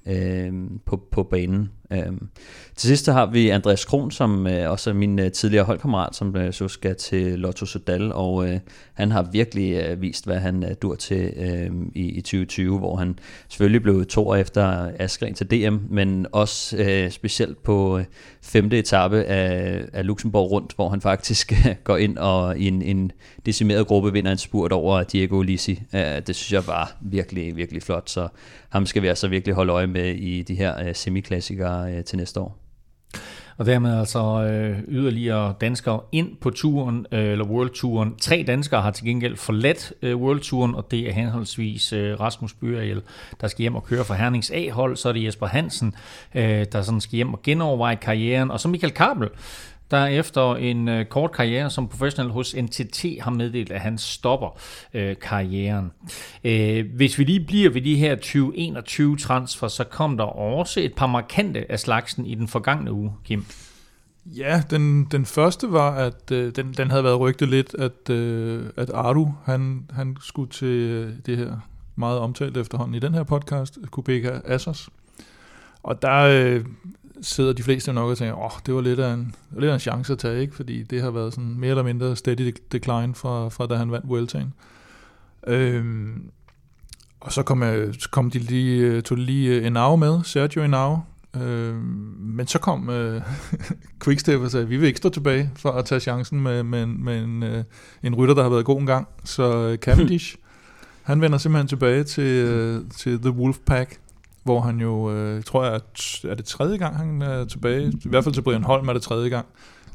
[0.07, 0.53] øh,
[0.85, 1.71] på, på banen.
[1.93, 2.28] Øhm,
[2.76, 6.36] Til sidst har vi Andreas Kron, som øh, også er min øh, tidligere holdkammerat, som
[6.36, 8.61] øh, så skal til Lotto Sodal, og øh,
[8.95, 12.97] han har virkelig øh, vist, hvad han øh, dur til øh, i, i 2020, hvor
[12.97, 13.18] han
[13.49, 18.05] selvfølgelig blev to år efter Askren til DM, men også øh, specielt på øh,
[18.43, 22.82] femte etape af, af Luxembourg rundt, hvor han faktisk øh, går ind og i en,
[22.82, 23.12] en
[23.47, 25.82] decimeret gruppe vinder en spurt over Diego Lisi.
[25.95, 28.28] Øh, det synes jeg var virkelig, virkelig flot, så
[28.68, 32.18] ham skal vi altså virkelig holde øje med i de her øh, semiklassikere øh, til
[32.18, 32.59] næste år.
[33.59, 38.16] Og dermed altså øh, yderligere danskere ind på turen, øh, eller World Touren.
[38.16, 42.55] Tre danskere har til gengæld forladt øh, World Touren, og det er henholdsvis øh, Rasmus
[42.55, 43.03] Byriel,
[43.41, 45.95] der skal hjem og køre for Hernings A-hold, så er det Jesper Hansen,
[46.35, 49.29] øh, der sådan skal hjem og genoverveje karrieren, og så Michael Kabel,
[49.91, 54.61] der efter en øh, kort karriere som professionel hos NTT har meddelt, at han stopper
[54.95, 55.93] øh, karrieren.
[56.45, 60.95] Øh, hvis vi lige bliver ved de her 2021 transfer, så kom der også et
[60.95, 63.45] par markante af slagsen i den forgangne uge, Kim.
[64.26, 68.64] Ja, den, den første var, at øh, den, den havde været rygtet lidt, at, øh,
[68.76, 71.57] at Aru, han, han skulle til øh, det her
[71.97, 74.89] meget omtalt efterhånden i den her podcast, Kubeka Assos.
[75.82, 76.64] Og der øh,
[77.23, 79.75] sidder de fleste nok og tænker, åh, oh, det var lidt af, en, lidt af
[79.75, 80.55] en chance at tage, ikke?
[80.55, 84.09] fordi det har været sådan mere eller mindre steady decline fra, fra da han vandt
[84.09, 84.53] Vueltaen.
[85.47, 86.31] Øhm,
[87.21, 91.03] og så kom, jeg, kom de lige, tog de lige Enau med, Sergio Enau,
[91.37, 93.23] øhm, men så kom øh,
[94.05, 97.23] Quickstep og sagde, vi vil ikke stå tilbage for at tage chancen med, med, med
[97.23, 97.64] en, øh,
[98.03, 99.09] en rytter, der har været god en gang.
[99.25, 100.37] Så øh, Cavendish,
[101.03, 104.01] han vender simpelthen tilbage til, øh, til The Wolf Pack,
[104.49, 105.80] hvor han jo, øh, tror jeg,
[106.30, 107.92] er det tredje gang, han er tilbage.
[108.05, 109.46] I hvert fald til Brian Holm er det tredje gang.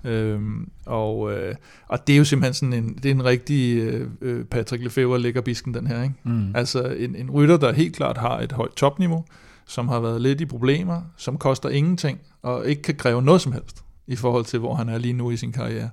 [0.04, 1.56] Øhm, og, øh,
[1.88, 5.20] og det er jo simpelthen sådan en, det er en rigtig øh, øh Patrick Lefebvre
[5.20, 6.04] lægger bisken, den her.
[6.04, 6.16] Ikke?
[6.24, 6.56] Mm.
[6.56, 9.26] Altså en, en rytter, der helt klart har et højt topniveau,
[9.68, 13.52] som har været lidt i problemer, som koster ingenting, og ikke kan kræve noget som
[13.52, 15.90] helst i forhold til, hvor han er lige nu i sin karriere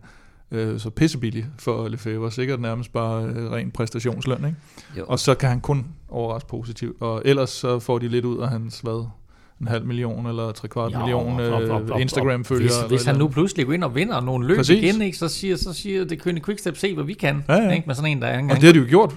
[0.51, 4.57] øh, så pissebillig for Lefebvre, sikkert nærmest bare øh, ren præstationsløn, ikke?
[4.98, 5.05] Jo.
[5.09, 8.48] Og så kan han kun overraske positivt, og ellers så får de lidt ud af
[8.48, 9.07] hans, hvad,
[9.61, 12.80] en halv million eller tre kvart million øh, Instagram-følgere.
[12.80, 14.82] Hvis, hvis han nu pludselig går ind og vinder nogle løb Præcis.
[14.82, 17.70] igen, ikke, så siger, så siger det Kønne Quickstep, se hvad vi kan, ja, ja.
[17.70, 18.51] Ikke, med sådan en, der er engang.
[18.51, 19.14] Og det har de jo gjort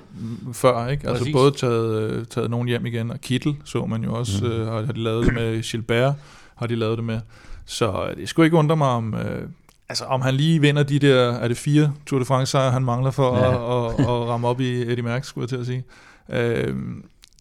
[0.53, 1.07] før, ikke?
[1.07, 1.33] Altså Præcis.
[1.33, 4.51] både taget, øh, taget nogen hjem igen, og Kittel så man jo også, mm.
[4.51, 6.13] øh, har, har de lavet det med Gilbert,
[6.55, 7.19] har de lavet det med.
[7.65, 9.47] Så det skulle ikke undre mig om, øh,
[9.93, 12.83] Altså om han lige vinder de der, er det fire Tour de France sejre, han
[12.83, 13.49] mangler for ja.
[13.49, 15.83] at, at, at ramme op i Eddie Merckx, skulle jeg til at sige.
[16.29, 16.75] Øh,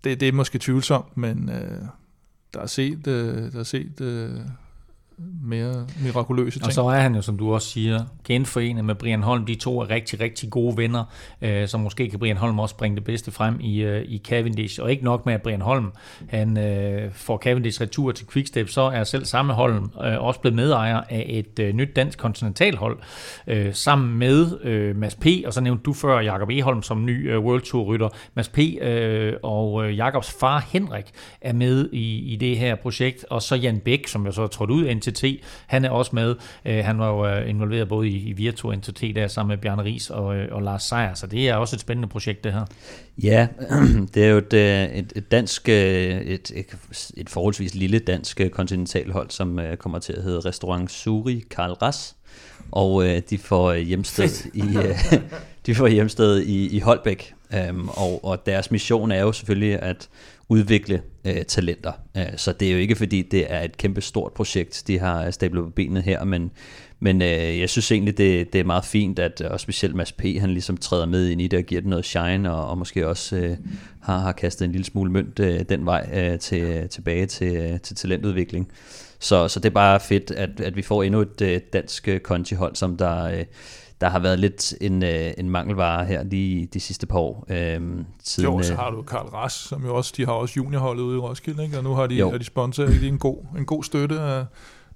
[0.04, 1.78] det, det er måske tvivlsomt, men øh,
[2.54, 4.30] der er set, øh, der er set øh,
[5.44, 6.66] mere mirakuløse ting.
[6.66, 9.46] Og så er han jo, som du også siger, genforenet med Brian Holm.
[9.46, 11.04] De to er rigtig, rigtig gode venner,
[11.42, 14.82] øh, så måske kan Brian Holm også bringe det bedste frem i, øh, i Cavendish.
[14.82, 15.92] Og ikke nok med, at Brian Holm
[16.28, 20.56] han, øh, får Cavendish retur til Quickstep, så er selv samme Holm øh, også blevet
[20.56, 22.98] medejer af et øh, nyt dansk kontinentalhold,
[23.46, 27.30] øh, sammen med øh, Mads P., og så nævnte du før Jakob Eholm som ny
[27.30, 28.08] øh, World Tour-rytter.
[28.34, 28.58] Mads P.
[28.58, 31.04] Øh, og øh, Jakobs far Henrik
[31.40, 34.46] er med i, i det her projekt, og så Jan Bæk, som jeg så er
[34.46, 35.24] trådt ud af NTT,
[35.66, 36.34] han er også med.
[36.64, 39.84] Øh, han var jo øh, involveret både i, i Virtu NTT der sammen med Bjarne
[39.84, 42.64] Ries og, øh, og Lars Seier, så det er også et spændende projekt det her.
[43.22, 43.48] Ja,
[44.14, 44.54] det er jo et,
[44.98, 46.66] et, et dansk, et, et,
[47.16, 52.16] et forholdsvis lille dansk kontinentalhold, som kommer til at hedde Restaurant Suri Karl Ras,
[52.72, 54.62] og de får hjemsted i
[55.66, 57.34] de får hjemsted i, i Holbæk,
[57.70, 60.08] um, og, og deres mission er jo selvfølgelig at
[60.52, 61.92] udvikle øh, talenter.
[62.16, 65.26] Øh, så det er jo ikke fordi, det er et kæmpe stort projekt, de har
[65.26, 66.50] øh, stablet på benet her, men,
[67.00, 70.12] men øh, jeg synes egentlig, det, det er meget fint, at øh, og specielt Mads
[70.12, 70.22] P.
[70.40, 73.08] han ligesom træder med ind i det og giver det noget shine, og, og måske
[73.08, 73.56] også øh,
[74.00, 77.56] har, har kastet en lille smule mønt øh, den vej øh, til, øh, tilbage til,
[77.56, 78.68] øh, til talentudvikling.
[79.18, 82.76] Så, så det er bare fedt, at, at vi får endnu et øh, dansk kontihold,
[82.76, 83.24] som der...
[83.24, 83.44] Øh,
[84.02, 87.46] der har været lidt en, øh, en mangelvare her lige de sidste par år.
[87.48, 87.80] Øh,
[88.22, 91.16] siden, jo, så har du Karl Ras, som jo også, de har også juniorholdet ude
[91.16, 91.78] i Roskilde, ikke?
[91.78, 94.44] og nu har de, er de sponsorer en god, en god støtte af,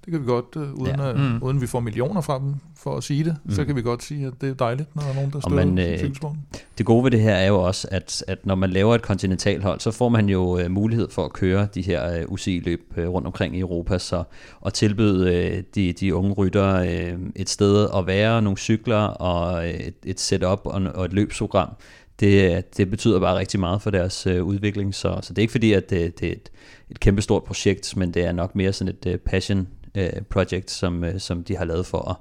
[0.07, 1.09] det kan vi godt, uh, uden, ja.
[1.09, 1.43] at, mm.
[1.43, 3.51] uden vi får millioner fra dem for at sige det, mm.
[3.51, 5.65] så kan vi godt sige, at det er dejligt, når der er nogen, der støtter
[5.65, 6.35] man, øh,
[6.77, 9.79] Det gode ved det her er jo også, at, at når man laver et kontinentalhold,
[9.79, 13.27] så får man jo uh, mulighed for at køre de her uh, UCI-løb uh, rundt
[13.27, 14.23] omkring i Europa, så
[14.65, 16.81] at tilbyde uh, de, de unge ryttere
[17.13, 21.69] uh, et sted at være, nogle cykler og et, et setup og, og et løbsprogram,
[22.19, 25.51] det, det betyder bare rigtig meget for deres uh, udvikling, så, så det er ikke
[25.51, 26.51] fordi, at det, det er et,
[26.89, 29.67] et kæmpestort projekt, men det er nok mere sådan et uh, passion
[29.97, 32.15] øh, project, som, øh, som de har lavet for at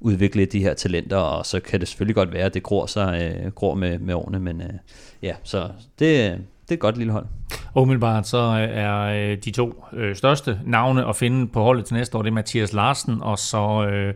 [0.00, 3.40] udvikle de her talenter, og så kan det selvfølgelig godt være, at det gror, sig,
[3.44, 4.72] øh, gror med, med årene, men øh,
[5.22, 6.38] ja, så det,
[6.68, 7.26] det er et godt lille hold.
[7.74, 12.18] Umiddelbart så er øh, de to øh, største navne at finde på holdet til næste
[12.18, 14.14] år, det er Mathias Larsen og så øh,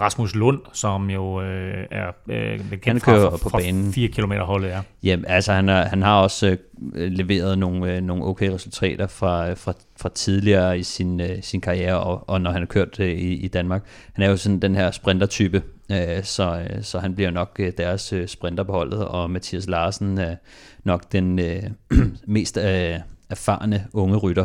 [0.00, 3.92] Rasmus Lund, som jo øh, er øh, kendt fra, på fra banen.
[3.92, 4.82] 4 km holdet er.
[5.02, 6.56] Jamen, altså han, er, han har også
[6.94, 11.60] øh, leveret nogle, øh, nogle okay resultater fra, fra, fra tidligere i sin, øh, sin
[11.60, 13.84] karriere, og, og når han har kørt øh, i, i Danmark.
[14.12, 17.56] Han er jo sådan den her sprintertype, øh, Øh, så, øh, så han bliver nok
[17.58, 20.36] øh, deres sprinter på holdet, og Mathias Larsen er
[20.84, 21.62] nok den øh,
[22.26, 22.94] mest øh,
[23.30, 24.44] erfarne unge rytter,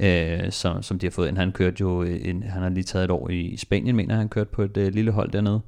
[0.00, 1.38] øh, som, som de har fået ind.
[1.38, 4.28] Han kørte jo, en, han har lige taget et år i, i Spanien, mener han
[4.28, 5.60] kørte på et øh, lille hold dernede.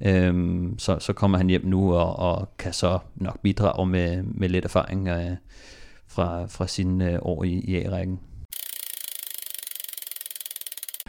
[0.00, 4.48] Øhm, så, så kommer han hjem nu og, og kan så nok bidrage med, med
[4.48, 5.30] lidt erfaring øh,
[6.06, 8.20] fra, fra sine øh, år i, i A-rækken.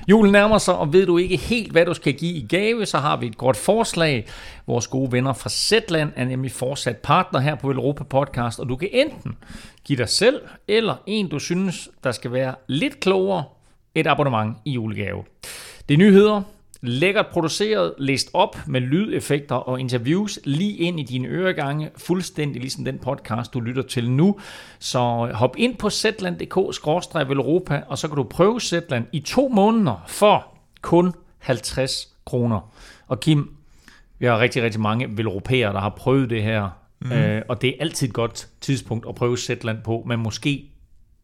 [0.08, 2.98] Julen nærmer sig, og ved du ikke helt, hvad du skal give i gave, så
[2.98, 4.28] har vi et godt forslag.
[4.68, 8.76] Vores gode venner fra Zetland er nemlig fortsat partner her på Europa Podcast, og du
[8.76, 9.38] kan enten
[9.84, 13.44] give dig selv, eller en, du synes, der skal være lidt klogere,
[13.96, 15.24] et abonnement i julegave.
[15.90, 16.42] Det er nyheder,
[16.88, 22.86] Lækkert produceret, læst op med lydeffekter og interviews lige ind i dine øregange, fuldstændig ligesom
[22.86, 24.40] den podcast, du lytter til nu.
[24.80, 25.00] Så
[25.34, 30.48] hop ind på zland.dk-europa, og så kan du prøve Zetland i to måneder for
[30.82, 32.74] kun 50 kroner.
[33.08, 33.56] Og Kim,
[34.20, 36.70] vi har rigtig, rigtig mange veleuropæere, der har prøvet det her,
[37.02, 37.12] mm.
[37.12, 40.72] øh, og det er altid et godt tidspunkt at prøve Zetland på, men måske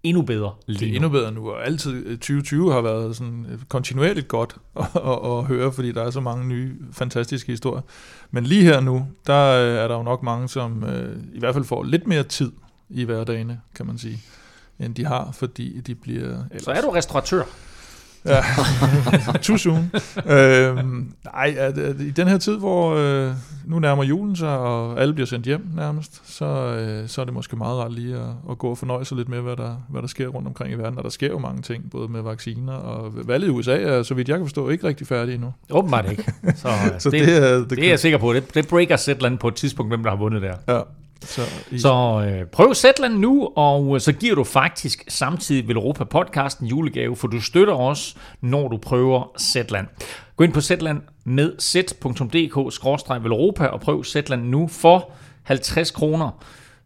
[0.04, 3.46] endnu bedre lige Det er endnu bedre nu, og altid 2020 øh, har været sådan
[3.50, 7.82] øh, kontinuerligt godt at, at, at høre, fordi der er så mange nye, fantastiske historier.
[8.32, 10.86] Men lige her nu, der øh, er der jo nok mange, som
[11.34, 12.52] i hvert fald får lidt mere tid
[12.90, 14.20] i hverdagene, kan man sige,
[14.80, 16.44] end de har, fordi de bliver...
[16.52, 16.64] Ellers.
[16.64, 17.44] Så er du restauratør?
[18.26, 18.44] Ja,
[19.44, 19.92] too soon.
[20.26, 23.34] øhm, nej, at, at, i den her tid, hvor øh,
[23.66, 27.34] nu nærmer julen sig, og alle bliver sendt hjem nærmest, så, øh, så er det
[27.34, 30.02] måske meget rart lige at, at gå og fornøje sig lidt med, hvad der, hvad
[30.02, 30.98] der sker rundt omkring i verden.
[30.98, 34.14] Og der sker jo mange ting, både med vacciner og valget i USA er, så
[34.14, 35.54] vidt jeg kan forstå, ikke rigtig færdig endnu.
[35.70, 36.34] Åbenbart ikke.
[36.56, 36.70] Så,
[37.00, 38.34] så det, det, er, det, det er jeg sikker på.
[38.34, 40.56] Det, det breaker Zetland på et tidspunkt, hvem der har vundet der.
[40.68, 40.82] Ja,
[41.22, 41.42] så,
[41.72, 41.80] i...
[41.80, 46.68] så øh, prøv Zetland nu, og øh, så giver du faktisk samtidig ved Europa podcasten
[46.68, 49.88] julegave, for du støtter os, når du prøver Zetland.
[50.36, 55.12] Gå ind på Zetland med z.dk-veleuropa og prøv Zetland nu for
[55.44, 56.44] 50 kroner.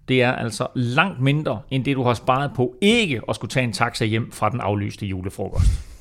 [0.08, 3.64] Det er altså langt mindre end det, du har sparet på ikke at skulle tage
[3.64, 5.95] en taxa hjem fra den aflyste julefrokost.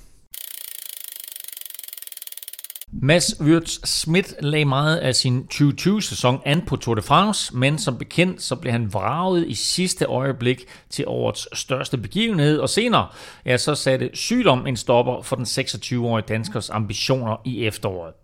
[3.03, 7.99] Mads Wirtz Schmidt lagde meget af sin 2020-sæson an på Tour de France, men som
[7.99, 13.07] bekendt så blev han vraget i sidste øjeblik til årets største begivenhed, og senere
[13.47, 18.15] ja, så satte sygdom en stopper for den 26-årige danskers ambitioner i efteråret.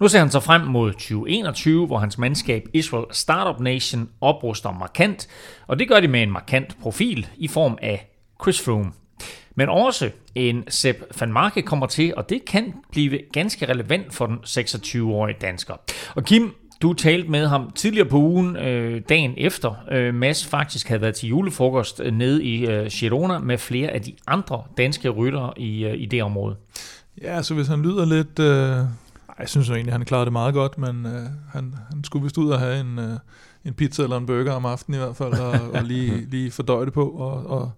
[0.00, 5.28] Nu ser han sig frem mod 2021, hvor hans mandskab Israel Startup Nation opruster markant,
[5.66, 8.10] og det gør de med en markant profil i form af
[8.42, 8.92] Chris Froome.
[9.56, 14.26] Men også en Sepp van Marke kommer til, og det kan blive ganske relevant for
[14.26, 15.74] den 26-årige dansker.
[16.14, 20.88] Og Kim, du talte med ham tidligere på ugen, øh, dagen efter øh, Mads faktisk
[20.88, 25.08] havde været til julefrokost øh, nede i øh, Girona med flere af de andre danske
[25.08, 26.56] ryttere i, øh, i det område.
[27.22, 28.38] Ja, så hvis han lyder lidt...
[28.38, 28.86] Øh,
[29.38, 32.38] jeg synes jo egentlig, han klarede det meget godt, men øh, han, han skulle vist
[32.38, 33.18] ud og have en, øh,
[33.64, 36.84] en pizza eller en burger om aftenen i hvert fald, og, og lige, lige fordøje
[36.84, 37.72] det på, og, og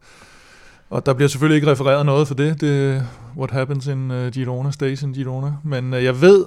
[0.93, 2.61] og der bliver selvfølgelig ikke refereret noget for det.
[2.61, 3.03] Det
[3.37, 5.53] what happens in uh, Girona, stays in Girona.
[5.65, 6.47] Men uh, jeg ved,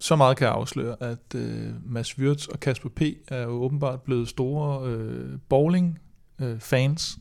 [0.00, 1.40] så meget kan jeg afsløre, at uh,
[1.84, 3.02] Mads Wirtz og Kasper P.
[3.28, 7.18] er jo åbenbart blevet store uh, bowling-fans,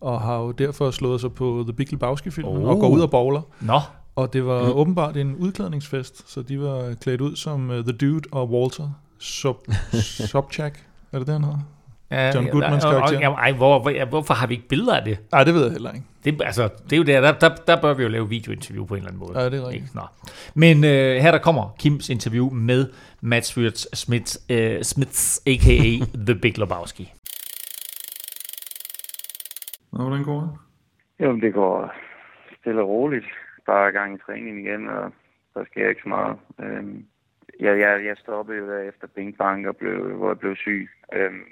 [0.00, 2.68] uh, og har jo derfor slået sig på The Big Lebowski-filmen oh.
[2.68, 3.42] og går ud og bowler.
[3.60, 3.80] Nå.
[4.16, 4.70] Og det var mm.
[4.70, 9.68] åbenbart en udklædningsfest, så de var klædt ud som uh, The Dude og Walter Sub
[10.30, 10.78] Sobchak.
[11.12, 11.77] Er det det, han hedder?
[12.10, 13.28] Ja, John Goodmans ja, karakter.
[13.28, 15.18] Og, og, ej, hvor, hvor, hvorfor har vi ikke billeder af det?
[15.32, 16.06] Nej, det ved jeg heller ikke.
[16.24, 18.94] Det, altså, det er jo der, der, der, der bør vi jo lave videointerview på
[18.94, 19.40] en eller anden måde.
[19.40, 19.94] Ja, det er rigtigt.
[19.94, 20.00] Nå.
[20.54, 22.90] Men øh, her der kommer Kims interview med
[23.20, 26.04] Matt Schwartz Smith, øh, Smiths, a.k.a.
[26.26, 27.12] The Big Lebowski.
[29.92, 30.50] Nå, hvordan går det?
[31.24, 31.94] Jo, det går
[32.60, 33.26] stille og roligt.
[33.66, 35.12] Bare gang i træning igen, og
[35.54, 36.36] der sker ikke så meget.
[36.60, 37.04] Øhm,
[37.60, 40.88] jeg, jeg, jeg stoppede jo der efter Bing Bang, og blev, hvor jeg blev syg.
[41.12, 41.44] Øhm,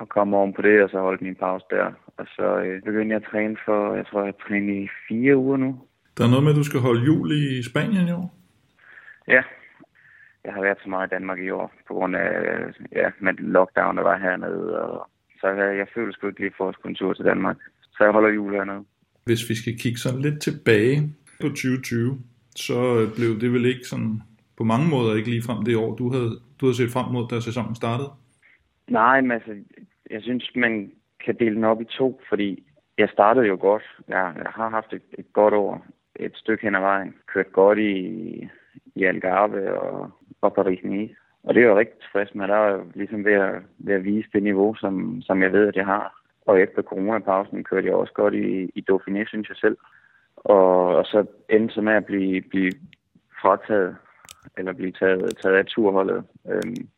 [0.00, 1.86] og kom oven på det, og så holdt min pause der.
[2.18, 5.36] Og så øh, begyndte jeg at træne for, jeg tror, jeg har trænet i fire
[5.36, 5.70] uger nu.
[6.16, 8.34] Der er noget med, at du skal holde jul i Spanien i år?
[9.28, 9.42] Ja,
[10.44, 12.30] jeg har været så meget i Danmark i år, på grund af
[12.92, 14.80] ja, med lockdown, der var hernede.
[14.82, 15.08] Og,
[15.40, 17.56] så jeg, jeg føler sgu ikke lige for at skulle en tur til Danmark.
[17.92, 18.84] Så jeg holder jul hernede.
[19.24, 20.96] Hvis vi skal kigge sådan lidt tilbage
[21.40, 22.18] på 2020,
[22.56, 24.22] så blev det vel ikke sådan
[24.56, 26.30] på mange måder ikke lige frem det år, du havde,
[26.60, 28.10] du havde set frem mod, da sæsonen startede?
[28.88, 29.52] Nej, men altså,
[30.10, 30.92] jeg synes, man
[31.24, 32.66] kan dele den op i to, fordi
[32.98, 33.82] jeg startede jo godt.
[34.08, 35.86] Jeg, jeg har haft et, et godt år,
[36.16, 37.14] et stykke hen ad vejen.
[37.26, 38.48] Kørt godt i,
[38.94, 41.14] i Algarve og, og Paris-Nice.
[41.44, 42.48] Og det er jo rigtig tilfreds med.
[42.48, 45.76] Der er ligesom ved at, ved at vise det niveau, som, som jeg ved, at
[45.76, 46.20] jeg har.
[46.46, 49.76] Og efter coronapausen kørte jeg også godt i, i Dauphiné, synes jeg selv.
[50.36, 52.72] Og, og så endte så med at blive, blive
[53.42, 53.96] frataget,
[54.58, 56.24] eller blive taget, taget af turholdet.
[56.50, 56.88] Øhm,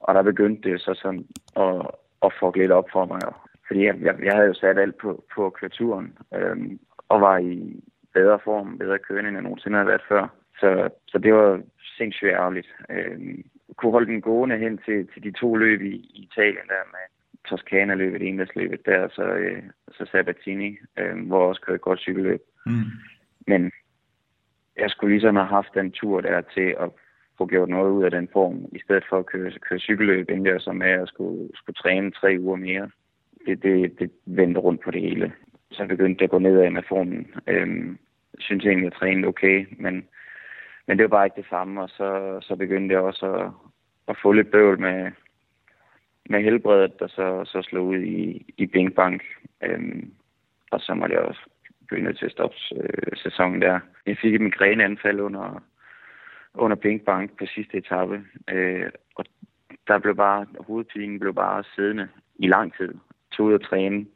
[0.00, 1.26] og der begyndte det så sådan
[1.56, 1.86] at,
[2.26, 3.20] at få lidt op for mig.
[3.66, 7.20] Fordi jeg, jeg, jeg havde jo sat alt på, på at køre turen, øhm, og
[7.20, 7.82] var i
[8.14, 10.28] bedre form, bedre kørende, end jeg nogensinde havde været før.
[10.60, 11.60] Så, så det var
[11.98, 12.74] sindssygt ærgerligt.
[12.90, 13.44] Øhm,
[13.76, 17.04] kunne holde den gående hen til, til de to løb i, i Italien der med
[17.48, 19.62] Toscana-løbet, endelsløbet der, og så, øh,
[19.92, 22.42] så Sabatini, øh, hvor jeg også kørte et godt cykelløb.
[22.66, 22.72] Mm.
[23.46, 23.72] Men
[24.76, 26.90] jeg skulle ligesom have haft den tur der til at
[27.38, 30.50] få gjort noget ud af den form, i stedet for at køre, køre cykelløb, endte
[30.50, 32.90] jeg så med at skulle, skulle træne tre uger mere.
[33.46, 35.32] Det, det, det vendte rundt på det hele.
[35.70, 37.26] Så begyndte det at gå nedad med formen.
[37.46, 37.98] Øhm,
[38.34, 40.04] jeg synes egentlig, at jeg trænede okay, men,
[40.86, 43.50] men det var bare ikke det samme, og så, så begyndte jeg også at,
[44.08, 45.10] at få lidt bøvl med,
[46.30, 49.22] med helbredet, der så, så slog ud i, i Bing Bank.
[49.62, 50.12] Øhm,
[50.70, 51.40] og så måtte jeg også
[51.80, 53.80] begynde til at stoppe øh, sæsonen der.
[54.06, 55.62] Jeg fik et migræneanfald under,
[56.58, 58.24] under Pink Bank på sidste etape.
[58.50, 59.24] Øh, og
[59.88, 62.94] der blev bare, hovedpinen blev bare siddende i lang tid.
[63.32, 64.06] Tog ud og træne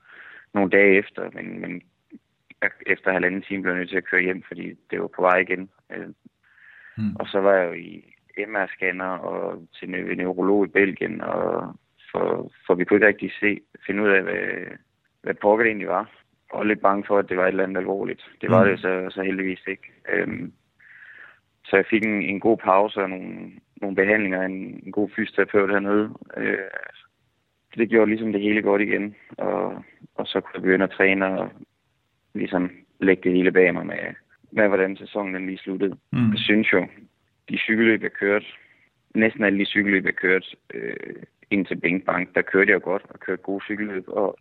[0.54, 1.82] nogle dage efter, men, men
[2.86, 5.38] efter halvanden time blev jeg nødt til at køre hjem, fordi det var på vej
[5.38, 5.70] igen.
[5.92, 6.08] Øh,
[6.96, 7.16] mm.
[7.16, 11.74] Og så var jeg jo i MR-scanner og til en neurolog i Belgien, og
[12.12, 14.76] for, for vi kunne ikke rigtig se, finde ud af, hvad,
[15.22, 16.10] hvad pokker det egentlig var.
[16.50, 18.30] Og lidt bange for, at det var et eller andet alvorligt.
[18.40, 18.70] Det var mm.
[18.70, 19.92] det så, så heldigvis ikke.
[20.08, 20.52] Øhm,
[21.64, 23.50] så jeg fik en, en god pause og nogle,
[23.80, 26.10] nogle behandlinger af en, en god fysioterapeut hernede.
[26.36, 26.58] Øh,
[27.76, 29.84] det gjorde ligesom det hele godt igen, og,
[30.14, 31.50] og så kunne jeg begynde at træne og
[32.34, 34.14] ligesom lægge det hele bag mig med,
[34.52, 35.96] med hvordan sæsonen den lige sluttede.
[36.12, 36.30] Mm.
[36.30, 36.86] Jeg synes jo,
[37.48, 38.46] de cykelløb, jeg kørte,
[39.14, 43.02] næsten alle de cykelløb, jeg kørte øh, ind til Bing Bank, der kørte jeg godt
[43.08, 44.38] og kørte gode cykelløb, og,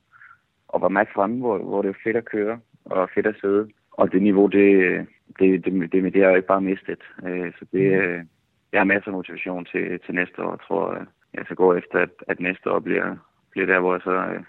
[0.68, 3.70] og var med fremme, hvor, hvor det var fedt at køre og fedt at sidde.
[4.02, 4.68] Og det niveau, det,
[5.40, 7.02] det, det, det, det, det har jeg ikke bare mistet.
[7.28, 8.00] Øh, så det, mm.
[8.00, 8.20] øh,
[8.72, 10.52] jeg har masser af motivation til, til næste år.
[10.52, 10.84] Jeg tror,
[11.34, 13.08] jeg skal gå efter, at, at næste år bliver,
[13.52, 14.44] bliver der, hvor jeg så øh,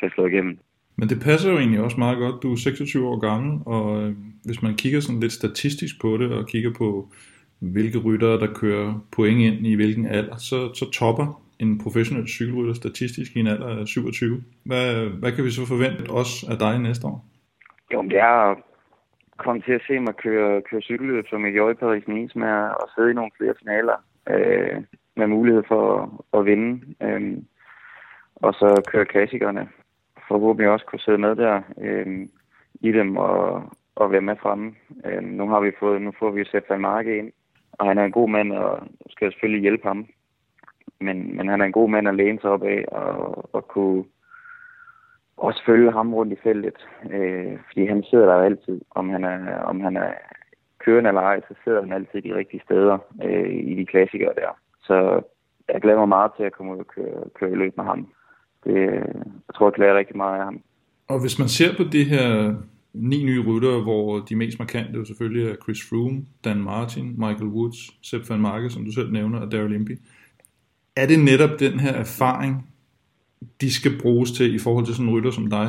[0.00, 0.58] kan slå igennem.
[0.96, 2.42] Men det passer jo egentlig også meget godt.
[2.42, 4.12] Du er 26 år gammel, og øh,
[4.44, 7.08] hvis man kigger sådan lidt statistisk på det, og kigger på,
[7.58, 12.74] hvilke ryttere, der kører point ind i hvilken alder, så, så topper en professionel cykelrytter
[12.74, 14.42] statistisk i en alder af 27.
[14.64, 17.31] Hvad, hvad kan vi så forvente os af dig næste år?
[17.92, 18.56] Jo, det er
[19.36, 22.48] komme til at se mig køre, køre cykelløb, som jeg gjorde i Paris-Nice, med
[22.82, 23.96] at sidde i nogle flere finaler
[24.30, 24.82] øh,
[25.16, 26.80] med mulighed for at, at vinde.
[27.02, 27.38] Øh,
[28.36, 29.68] og så køre klassikerne.
[30.28, 32.28] Forhåbentlig også kunne sidde med der øh,
[32.80, 33.62] i dem og,
[33.94, 34.74] og være med fremme.
[35.04, 37.32] Øh, nu har vi fået, nu får vi jo Van Marke ind,
[37.72, 38.80] og han er en god mand, og
[39.10, 40.06] skal selvfølgelig hjælpe ham.
[41.00, 44.04] Men, men han er en god mand at læne sig op af, og, og kunne
[45.36, 49.58] også følge ham rundt i feltet, øh, fordi han sidder der altid, om han er,
[49.58, 50.12] om han er
[50.84, 54.58] kørende eller ej, så sidder han altid de rigtige steder øh, i de klassikere der.
[54.82, 55.22] Så
[55.72, 58.08] jeg glæder mig meget til at komme ud og køre, køre løb med ham.
[58.64, 58.74] Det,
[59.46, 60.60] jeg tror, jeg glæder rigtig meget af ham.
[61.08, 62.54] Og hvis man ser på det her
[62.92, 67.50] ni nye ryttere, hvor de mest markante jo selvfølgelig er Chris Froome, Dan Martin, Michael
[67.56, 69.98] Woods, Sepp van Marke, som du selv nævner, og Daryl Impey.
[70.96, 72.71] Er det netop den her erfaring,
[73.60, 75.66] de skal bruges til i forhold til sådan en rytter som dig?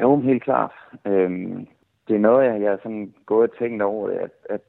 [0.00, 0.72] Jo, helt klart.
[1.06, 1.66] Øhm,
[2.08, 4.60] det er noget, jeg, jeg er sådan gået og tænkt over, at, at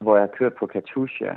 [0.00, 1.32] hvor jeg har kørt på Katusha,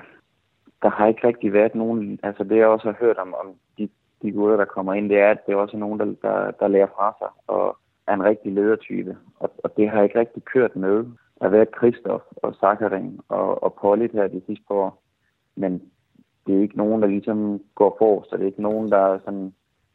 [0.82, 3.90] der har ikke rigtig været nogen, altså det jeg også har hørt om, om de
[4.26, 6.68] de gutter, der kommer ind, det er, at det er også nogen, der, der, der
[6.68, 9.18] lærer fra sig og er en rigtig ledertype.
[9.40, 10.96] Og, og det har ikke rigtig kørt med
[11.40, 15.02] Der har været Kristoff og Sakharin og, og Polly her de sidste par år.
[15.56, 15.82] Men
[16.48, 19.54] det er ikke nogen, der ligesom går for, så det er ikke nogen, der sådan,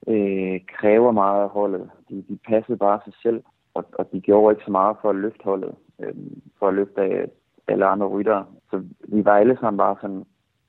[0.09, 1.90] øh, kræver meget af holdet.
[2.09, 3.42] De, de passede bare sig selv,
[3.74, 6.14] og, og de gjorde ikke så meget for at løfte holdet, øh,
[6.59, 7.28] for at løfte af
[7.68, 8.46] alle andre ryttere.
[8.70, 10.24] Så vi var alle sammen bare sådan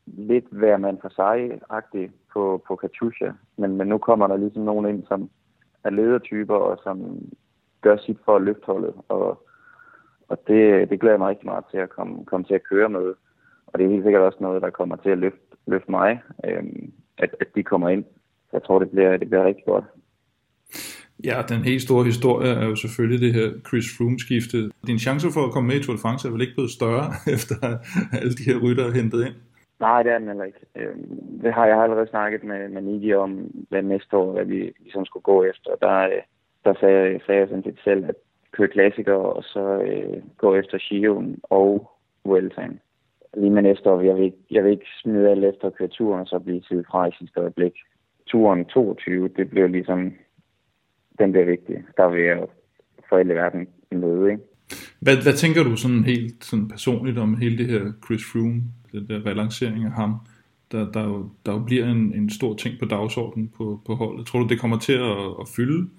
[0.05, 3.31] lidt hver mand for sig-agtige på, på Katusha.
[3.57, 5.29] Men, men nu kommer der ligesom nogen ind, som
[5.83, 7.19] er ledertyper, og som
[7.81, 8.93] gør sit for at løfte holdet.
[9.09, 9.47] Og,
[10.27, 12.89] og det, det glæder jeg mig rigtig meget til at komme, komme til at køre
[12.89, 13.13] med.
[13.67, 16.63] Og det er helt sikkert også noget, der kommer til at løfte, løfte mig, øh,
[17.17, 18.05] at, at de kommer ind.
[18.53, 19.85] Jeg tror, det bliver, det bliver rigtig godt.
[21.23, 24.57] Ja, den helt store historie er jo selvfølgelig det her Chris Froome-skifte.
[24.87, 27.07] Din chance for at komme med i Tour de France er vel ikke blevet større,
[27.35, 27.55] efter
[28.17, 29.35] alle de her rytter hentet ind?
[29.79, 30.63] Nej, det er den heller ikke.
[30.75, 33.31] Øhm, det har jeg allerede snakket med, med Niki om,
[33.69, 35.71] hvad næste år, hvad vi ligesom skulle gå efter.
[35.81, 36.21] Der, øh,
[36.65, 38.15] der sagde, sagde jeg sådan set selv, at
[38.51, 41.91] køre klassikere, og så øh, gå efter Shion og
[42.25, 42.79] Vueltaen.
[43.37, 45.87] Lige med næste år, jeg vil, ikke, jeg vil ikke smide alt efter at køre
[45.87, 47.73] turen, og så blive tid fra i sidste øjeblik.
[48.31, 50.13] Turen 22, det bliver ligesom,
[51.19, 51.83] den bliver vigtig.
[51.97, 52.47] Der vil jeg
[53.09, 54.43] for hele verden møde, ikke?
[54.99, 58.61] Hvad, hvad tænker du sådan helt sådan personligt om hele det her Chris Froome,
[58.91, 60.11] den der relancering af ham,
[60.71, 64.25] der, der, jo, der jo bliver en, en stor ting på dagsordenen på, på holdet.
[64.25, 65.89] Tror du, det kommer til at, at fylde,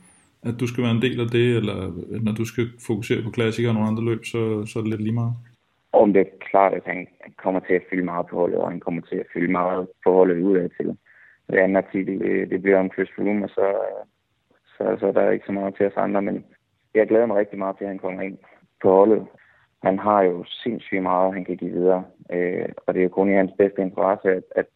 [0.42, 1.78] at du skal være en del af det, eller
[2.22, 5.02] når du skal fokusere på klassikere og nogle andre løb, så, så er det lidt
[5.02, 5.34] lige meget?
[5.92, 7.06] Om det er klart, at han
[7.42, 10.12] kommer til at fylde meget på holdet, og han kommer til at fylde meget på
[10.12, 10.96] holdet udad til.
[11.50, 14.04] Det anden artikel, det, det bliver om Chris Froome, og så, øh,
[14.76, 16.46] så, så der er ikke så meget til os andre, men
[16.94, 18.38] jeg glæder mig rigtig meget til, at han kommer ind
[18.82, 19.26] på holdet.
[19.82, 23.30] Han har jo sindssygt meget, han kan give videre, øh, og det er jo kun
[23.30, 24.66] i hans bedste interesse, at, at,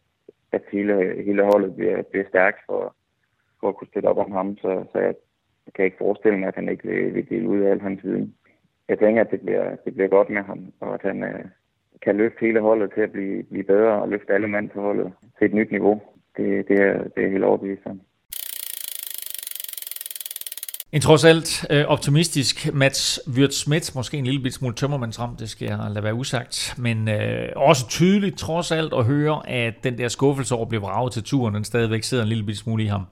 [0.51, 2.95] at hele, hele holdet bliver, bliver stærkt for,
[3.59, 5.15] for at kunne støtte op om ham, så, så jeg,
[5.65, 8.03] jeg kan ikke forestille mig, at han ikke vil, vil dele ud af al hans
[8.03, 8.35] viden.
[8.89, 11.45] Jeg tænker, at det bliver, det bliver godt med ham, og at han øh,
[12.01, 15.13] kan løfte hele holdet til at blive, blive bedre og løfte alle mand på holdet
[15.37, 16.01] til et nyt niveau.
[16.37, 18.01] Det, det, er, det er helt overbevist om.
[20.91, 25.49] En trods alt øh, optimistisk Mats Wirt Schmidt, måske en lille bit smule tømmermandsram, det
[25.49, 29.97] skal jeg lade være usagt, men øh, også tydeligt trods alt at høre, at den
[29.97, 32.83] der skuffelse over at blive vraget til turen, den stadigvæk sidder en lille bit smule
[32.83, 33.05] i ham.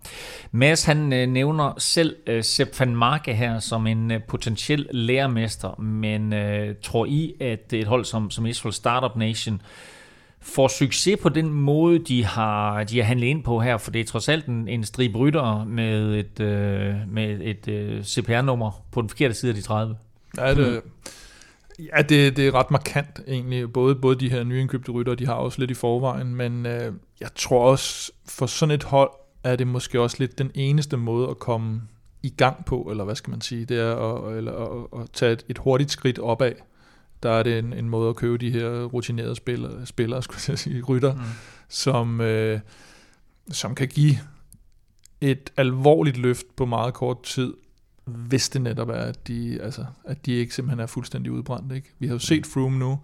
[0.52, 5.82] Mads han øh, nævner selv øh, Sepp van Marke her som en øh, potentiel lærermester,
[5.82, 9.62] men øh, tror I, at et hold som, som Israel Startup Nation
[10.46, 14.02] får succes på den måde, de har, de har handlet ind på her, for det
[14.02, 19.02] er trods alt en, en strib rytter med et, øh, med et øh, CPR-nummer på
[19.02, 19.98] den forkerte side af de 30.
[20.38, 20.82] Ja, det,
[21.80, 23.74] ja, det, det er ret markant egentlig.
[23.74, 27.30] Både, både de her nyindkøbte rytter, de har også lidt i forvejen, men øh, jeg
[27.36, 29.12] tror også, for sådan et hold,
[29.44, 31.82] er det måske også lidt den eneste måde at komme
[32.24, 35.32] i gang på, eller hvad skal man sige, det er at, eller, at, at tage
[35.32, 36.52] et, et hurtigt skridt opad
[37.26, 40.60] der er det en, en måde at købe de her rutinerede spillere, spillere skulle jeg
[40.60, 41.22] sige, rytter, mm.
[41.70, 42.60] som, øh,
[43.52, 44.16] som kan give
[45.22, 47.54] et alvorligt løft på meget kort tid,
[48.06, 51.72] hvis det netop er, at de, altså, at de ikke simpelthen er fuldstændig udbrændt.
[51.72, 51.94] Ikke?
[52.00, 53.00] Vi har jo set Froome nu,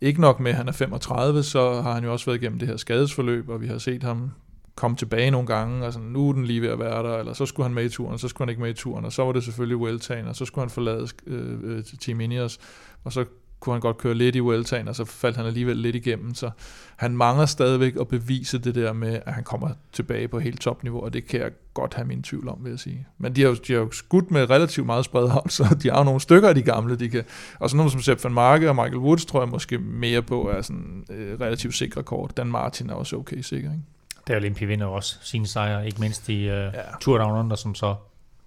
[0.00, 2.68] ikke nok med, at han er 35, så har han jo også været igennem det
[2.68, 4.30] her skadesforløb, og vi har set ham
[4.74, 7.32] komme tilbage nogle gange, og sådan, nu er den lige ved at være der, eller
[7.32, 9.12] så skulle han med i turen, og så skulle han ikke med i turen, og
[9.12, 12.58] så var det selvfølgelig Weltagen, og så skulle han forlade øh, øh, Team Ineos,
[13.04, 13.24] og så
[13.60, 16.50] kunne han godt køre lidt i Weltagen, og så faldt han alligevel lidt igennem, så
[16.96, 21.00] han mangler stadigvæk at bevise det der med, at han kommer tilbage på helt topniveau,
[21.00, 23.06] og det kan jeg godt have min tvivl om, vil jeg sige.
[23.18, 25.98] Men de har jo, de har jo skudt med relativt meget spredhånd, så de har
[25.98, 27.24] jo nogle stykker af de gamle, de kan,
[27.58, 30.48] og sådan nogle som Sepp van Marke og Michael Woods, tror jeg måske mere på,
[30.48, 32.36] er sådan øh, relativt sikre kort.
[32.36, 33.84] Dan Martin er også okay sikker, ikke?
[34.26, 36.70] Der er Olympi vinder også sine sejre, ikke mindst i uh, ja.
[37.00, 37.94] Tour Down Under, som så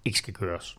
[0.05, 0.77] ikke skal køres.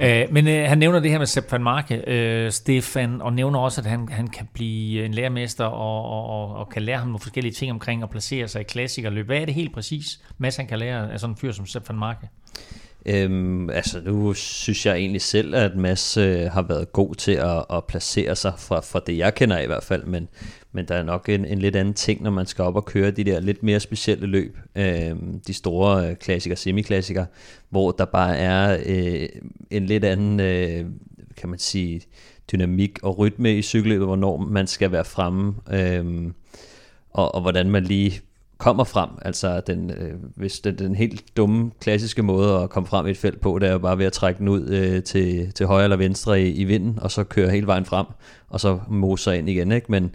[0.00, 3.32] Æ, øh, men øh, han nævner det her med Sepp van Marke, øh, Stefan, og
[3.32, 6.98] nævner også, at han, han kan blive en lærermester og, og, og, og kan lære
[6.98, 9.26] ham nogle forskellige ting omkring at placere sig i klassikerløb.
[9.26, 11.88] Hvad er det helt præcis, Mads han kan lære af sådan en fyr som Sepp
[11.88, 12.28] van Marke?
[13.06, 17.64] Øhm, altså nu synes jeg egentlig selv, at Mads øh, har været god til at,
[17.70, 20.28] at placere sig fra, fra det jeg kender i hvert fald, men,
[20.72, 23.10] men der er nok en, en lidt anden ting, når man skal op og køre
[23.10, 27.26] de der lidt mere specielle løb, øhm, de store øh, klassikere, semiklassikere,
[27.70, 29.28] hvor der bare er øh,
[29.70, 30.86] en lidt anden, øh,
[31.36, 32.00] kan man sige,
[32.52, 36.32] dynamik og rytme i cykelløbet, hvornår man skal være fremme, øh,
[37.10, 38.20] og, og hvordan man lige
[38.62, 39.10] kommer frem.
[39.22, 43.16] Altså den, øh, hvis den, den helt dumme, klassiske måde at komme frem i et
[43.16, 45.84] felt på, det er jo bare ved at trække den ud øh, til, til højre
[45.84, 48.06] eller venstre i, i vinden, og så køre hele vejen frem,
[48.48, 49.72] og så mose ind igen.
[49.72, 49.86] Ikke?
[49.88, 50.14] Men,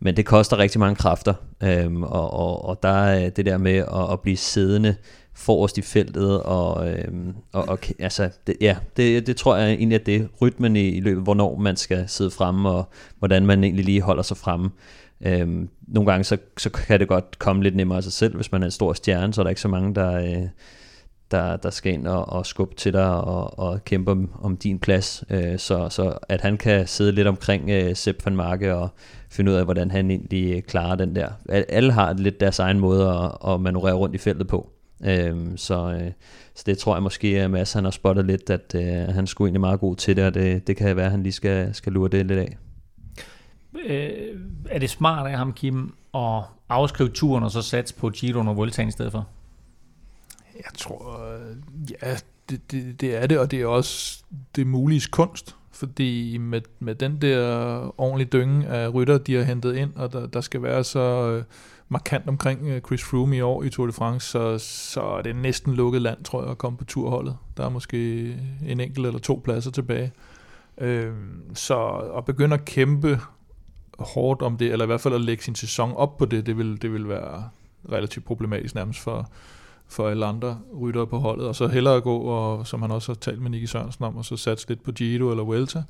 [0.00, 3.76] men det koster rigtig mange kræfter, øhm, og, og, og der er det der med
[3.76, 4.94] at, at blive siddende
[5.34, 10.00] forrest i feltet, og, øhm, og, og altså, det, ja, det, det tror jeg egentlig,
[10.00, 12.88] at det er rytmen i, i løbet, hvornår man skal sidde fremme, og
[13.18, 14.70] hvordan man egentlig lige holder sig fremme.
[15.20, 18.52] Øhm, nogle gange så, så kan det godt komme lidt nemmere af sig selv, hvis
[18.52, 20.48] man er en stor stjerne, så er der ikke så mange, der, øh,
[21.30, 24.78] der, der skal ind og, og skubbe til dig og, og kæmpe om, om din
[24.78, 25.24] plads.
[25.30, 28.88] Øh, så, så at han kan sidde lidt omkring øh, Sepp van Marke og
[29.30, 31.28] finde ud af, hvordan han egentlig øh, klarer den der.
[31.48, 34.70] Alle har lidt deres egen måde at, at manøvrere rundt i feltet på.
[35.04, 36.10] Øhm, så, øh,
[36.54, 39.48] så det tror jeg måske, at Mads han har spottet lidt, at øh, han skulle
[39.48, 41.92] egentlig meget god til det, og det, det kan være, at han lige skal, skal
[41.92, 42.56] lure det lidt af.
[43.84, 48.40] Øh, er det smart af ham, Kim, at afskrive turen og så satse på Giro
[48.40, 49.28] og Vueltaen i stedet for?
[50.56, 51.56] Jeg tror, øh,
[51.90, 52.16] ja,
[52.50, 54.24] det, det, det er det, og det er også
[54.56, 59.76] det mulige kunst, fordi med, med den der ordentlige dynge af rytter, de har hentet
[59.76, 61.44] ind, og der, der skal være så øh,
[61.88, 65.36] markant omkring øh, Chris Froome i år i Tour de France, så, så er det
[65.36, 67.36] næsten lukket land, tror jeg, at komme på turholdet.
[67.56, 68.28] Der er måske
[68.66, 70.12] en enkelt eller to pladser tilbage.
[70.78, 71.12] Øh,
[71.54, 73.20] så at begynde at kæmpe
[73.98, 76.58] hårdt om det, eller i hvert fald at lægge sin sæson op på det, det
[76.58, 77.48] vil, det vil være
[77.92, 79.30] relativt problematisk nærmest for,
[79.88, 83.16] for alle andre ryttere på holdet, og så hellere gå, og, som han også har
[83.16, 85.82] talt med Nicky Sørensen om, og så satse lidt på Giro eller Vuelta.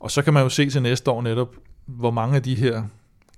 [0.00, 2.82] Og så kan man jo se til næste år netop, hvor mange af de her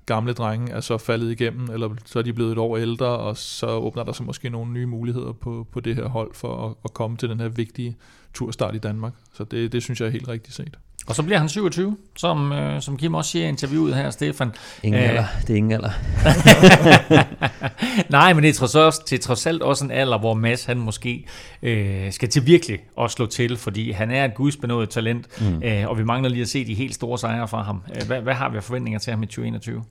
[0.06, 3.36] gamle drenge er så faldet igennem, eller så er de blevet et år ældre, og
[3.36, 6.74] så åbner der sig måske nogle nye muligheder på, på det her hold for at,
[6.84, 7.96] at komme til den her vigtige
[8.34, 9.12] turstart i Danmark.
[9.32, 10.78] Så det, det synes jeg er helt rigtigt set.
[11.09, 14.52] Og så bliver han 27, som, øh, som Kim også siger i interviewet her, Stefan.
[14.82, 15.90] Ingen Æh, alder, det er ingen alder.
[18.18, 20.78] Nej, men det er trods, også, til trods alt også en alder, hvor Mads han
[20.78, 21.24] måske
[21.62, 25.62] øh, skal til virkelig at slå til, fordi han er et gudsbenået talent, mm.
[25.62, 27.82] øh, og vi mangler lige at se de helt store sejre fra ham.
[28.06, 29.82] Hvad, hvad har vi af forventninger til ham i 2021?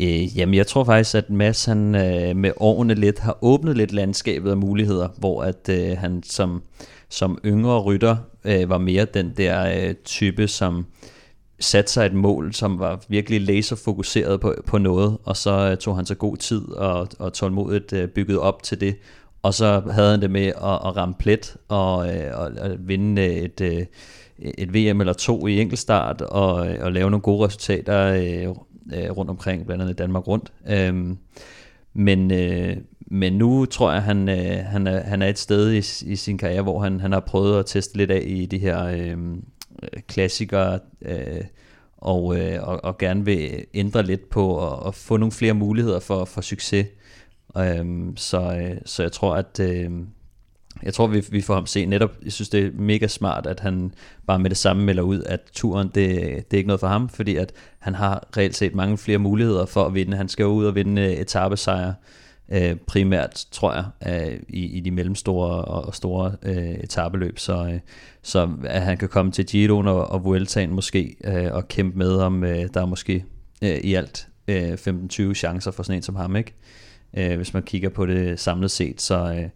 [0.00, 3.92] Øh, jamen, jeg tror faktisk, at Mads han, øh, med årene lidt har åbnet lidt
[3.92, 6.62] landskabet af muligheder, hvor at øh, han som,
[7.08, 8.16] som yngre rytter
[8.48, 10.86] øh, var mere den der øh, type, som
[11.60, 15.96] satte sig et mål, som var virkelig laserfokuseret på, på noget, og så øh, tog
[15.96, 18.96] han så god tid og, og tålmodigt øh, bygget op til det,
[19.42, 23.22] og så havde han det med at, at ramme plet og, øh, og, og vinde
[23.22, 23.86] øh, et, øh,
[24.38, 28.54] et VM eller to i enkeltstart og, øh, og lave nogle gode resultater øh,
[28.94, 30.52] øh rundt omkring, blandt andet Danmark rundt.
[30.70, 31.16] Øh,
[31.94, 32.76] men, øh,
[33.10, 36.38] men nu tror jeg, han, øh, han, er, han er et sted i, i sin
[36.38, 39.16] karriere, hvor han, han har prøvet at teste lidt af i de her øh,
[40.06, 41.44] klassikere, øh,
[41.96, 46.00] og, øh, og, og gerne vil ændre lidt på og, og få nogle flere muligheder
[46.00, 46.86] for, for succes.
[47.58, 47.84] Øh,
[48.16, 49.90] så, øh, så jeg tror, at øh,
[50.82, 52.10] jeg tror, vi, vi får ham se netop.
[52.24, 53.92] Jeg synes, det er mega smart, at han
[54.26, 57.08] bare med det samme melder ud, at turen, det, det er ikke noget for ham,
[57.08, 60.16] fordi at han har reelt set mange flere muligheder for at vinde.
[60.16, 61.94] Han skal jo ud og vinde øh, etappesejre,
[62.48, 67.38] øh, primært, tror jeg, øh, i, i de mellemstore og, og store øh, etabeløb.
[67.38, 67.80] Så, øh,
[68.22, 72.16] så at han kan komme til Giroen og, og Vueltaen måske, øh, og kæmpe med
[72.16, 73.24] om, øh, der er måske
[73.62, 76.54] øh, i alt øh, 15-20 chancer for sådan en som ham, ikke?
[77.16, 79.32] Øh, hvis man kigger på det samlet set, så...
[79.32, 79.48] Øh,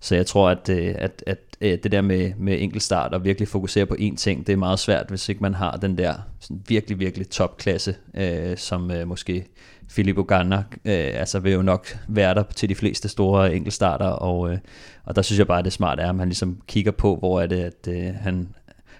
[0.00, 3.48] så jeg tror, at, øh, at, at, at det der med, med enkeltstart og virkelig
[3.48, 6.62] fokusere på én ting, det er meget svært, hvis ikke man har den der sådan
[6.68, 9.46] virkelig, virkelig topklasse, øh, som øh, måske
[9.88, 14.52] Filippo Ganna, øh, altså vil jo nok være der til de fleste store enkeltstarter, og,
[14.52, 14.58] øh,
[15.04, 17.40] og der synes jeg bare, at det smart er, at man ligesom kigger på, hvor
[17.40, 18.48] er det, at øh, han,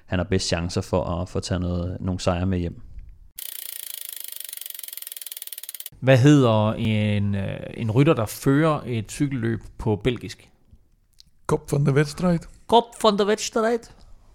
[0.07, 2.81] han har bedst chancer for at få taget noget, nogle sejre med hjem.
[6.01, 10.51] Hvad hedder en, øh, en rytter, der fører et cykelløb på belgisk?
[11.51, 12.41] Kop van de wedstrijd.
[12.67, 13.91] Kop van de wedstrijd.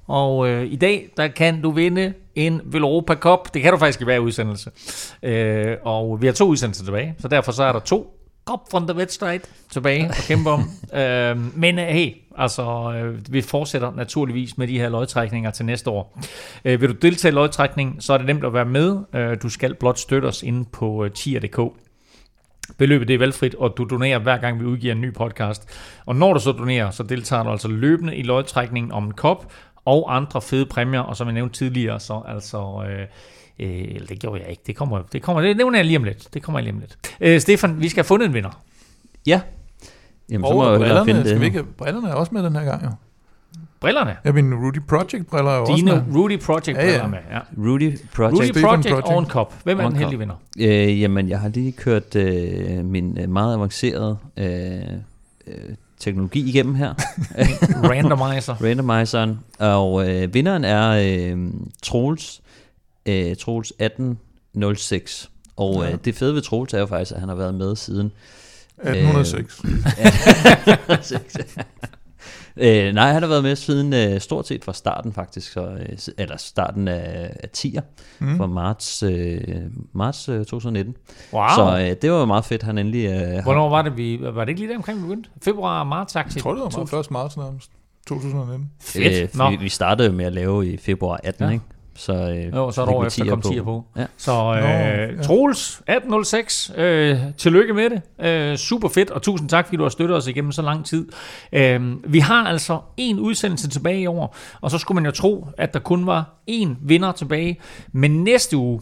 [0.08, 3.54] Og øh, i dag, der kan du vinde en Veloropa Cup.
[3.54, 4.72] Det kan du faktisk i hver udsendelse.
[5.24, 8.12] Øh, og vi har to udsendelser tilbage, så derfor så er der to
[8.46, 9.40] Kop van de wedstrijd
[9.70, 10.60] tilbage at kæmpe om.
[11.00, 15.90] øh, men øh, hey, altså, øh, vi fortsætter naturligvis med de her lodtrækninger til næste
[15.90, 16.20] år.
[16.66, 18.98] Øh, vil du deltage i lodtrækning, så er det nemt at være med.
[19.14, 21.85] Øh, du skal blot støtte os inde på øh, tier.dk.
[22.78, 25.70] Beløbet det er valgfrit, og du donerer hver gang vi udgiver en ny podcast.
[26.06, 29.54] Og når du så donerer, så deltager du altså løbende i lodtrækningen om en kop
[29.86, 32.86] og andre fede præmier, og som jeg nævnte tidligere, så altså...
[32.90, 33.08] Øh,
[33.60, 34.64] Øh, det gjorde jeg ikke.
[34.68, 36.34] Det kommer, det kommer, det nævner jeg lige om lidt.
[36.34, 36.98] Det kommer jeg lige om lidt.
[37.22, 38.62] Øh, Stefan, vi skal have fundet en vinder.
[39.28, 39.42] Ja.
[40.30, 41.28] Jamen, så må jeg brillerne, finde det.
[41.28, 42.90] Skal vi ikke, brillerne er også med den her gang, jo.
[43.86, 44.18] Brillerne?
[44.26, 46.16] Ja, min Rudy Project briller er Dine også med.
[46.16, 47.08] Rudy Project briller ja, ja.
[47.08, 47.40] med, ja.
[47.58, 48.34] Rudy Project.
[48.34, 49.08] Rudy Project, Project.
[49.08, 49.54] og en kop.
[49.64, 50.36] Hvem er den heldige vinder?
[50.60, 54.48] Øh, jamen, jeg har lige kørt øh, min øh, meget avancerede øh,
[55.48, 55.54] øh,
[56.00, 56.94] teknologi igennem her.
[57.90, 58.56] Randomizer.
[58.64, 59.40] Randomizeren.
[59.60, 61.52] Og øh, vinderen er øh,
[61.84, 62.42] Troels,
[63.06, 65.30] øh, Troels 1806.
[65.56, 65.92] Og ja.
[65.92, 68.12] øh, det fede ved Troels er jo faktisk, at han har været med siden
[68.78, 69.62] 1806.
[69.66, 69.72] Øh,
[72.58, 76.38] nej, han har været med siden øh, stort set fra starten faktisk, så, øh, eller
[76.38, 77.82] starten af, af 10'er,
[78.20, 78.38] mm.
[78.38, 79.42] fra marts, øh,
[79.94, 80.96] marts øh, 2019.
[81.34, 81.48] Wow.
[81.56, 83.06] Så øh, det var jo meget fedt, han endelig...
[83.06, 85.30] Øh, Hvornår var det, vi, var det ikke lige der omkring, vi begyndte?
[85.44, 87.12] Februar, marts, Jeg tror, det var meget 1.
[87.12, 87.72] marts nærmest.
[88.08, 88.72] 2019.
[88.82, 89.36] Fedt.
[89.42, 91.50] Øh, vi, vi startede jo med at lave i februar 18, Ja.
[91.52, 91.66] ikke?
[91.96, 93.86] Så, øh, Jo, så er der år vi efter kom 10 på.
[93.98, 94.06] Ja.
[94.18, 95.22] Så øh, Nå, ja.
[95.24, 98.26] Troels, 1806, øh, tillykke med det.
[98.26, 101.08] Øh, super fedt, og tusind tak, fordi du har støttet os igennem så lang tid.
[101.52, 105.48] Øh, vi har altså en udsendelse tilbage i år, og så skulle man jo tro,
[105.58, 107.60] at der kun var én vinder tilbage.
[107.92, 108.82] Men næste uge,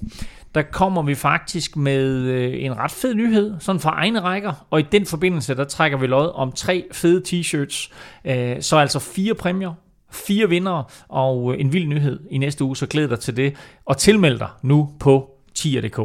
[0.55, 4.79] der kommer vi faktisk med øh, en ret fed nyhed, sådan fra egne rækker, og
[4.79, 7.91] i den forbindelse, der trækker vi lod om tre fede t-shirts.
[8.25, 9.73] Øh, så altså fire præmier,
[10.13, 13.55] fire vindere og øh, en vild nyhed i næste uge, så glæd dig til det.
[13.85, 15.99] Og tilmeld dig nu på tier.dk.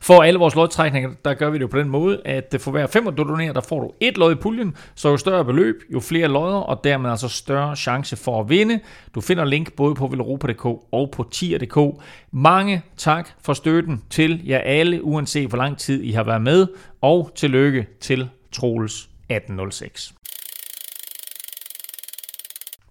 [0.00, 2.70] For alle vores lodtrækninger, der gør vi det jo på den måde, at øh, for
[2.70, 5.82] hver fem du donerer, der får du et lod i puljen, så jo større beløb,
[5.92, 8.80] jo flere lodder, og dermed altså større chance for at vinde.
[9.14, 12.02] Du finder link både på velropa.dk og på tier.dk.
[12.30, 16.66] Mange tak for støtten til jer alle, uanset hvor lang tid I har været med,
[17.00, 18.94] og tillykke til Troels
[19.28, 20.14] 1806.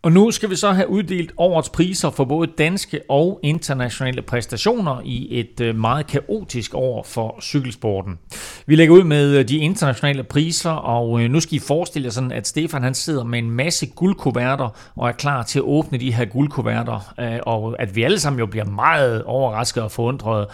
[0.04, 5.01] Og nu skal vi så have uddelt årets priser for både danske og internationale præstationer
[5.06, 8.20] i et øh, meget kaotisk år for cykelsporten.
[8.66, 12.12] Vi lægger ud med øh, de internationale priser, og øh, nu skal I forestille jer
[12.12, 15.97] sådan, at Stefan han sidder med en masse guldkuverter og er klar til at åbne
[15.97, 17.14] de her guldkuverter,
[17.45, 20.47] og at vi alle sammen jo bliver meget overrasket og forundret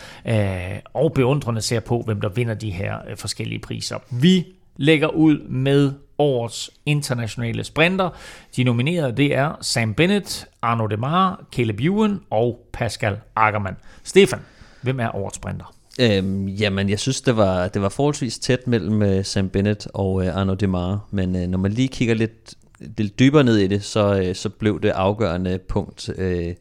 [0.94, 3.98] og beundrende ser på, hvem der vinder de her forskellige priser.
[4.12, 4.46] Vi
[4.78, 8.10] lægger ud med årets internationale sprinter.
[8.56, 13.76] De nominerede det er Sam Bennett, Arno Demar, Caleb Ewan og Pascal Ackermann.
[14.04, 14.40] Stefan,
[14.82, 15.76] hvem er årets sprinter?
[16.02, 20.26] Øhm, jamen, jeg synes, det var, det var forholdsvis tæt mellem uh, Sam Bennett og
[20.26, 22.56] øh, uh, Arno Demar, men uh, når man lige kigger lidt,
[22.98, 26.54] lidt dybere ned i det, så, uh, så blev det afgørende punkt, uh,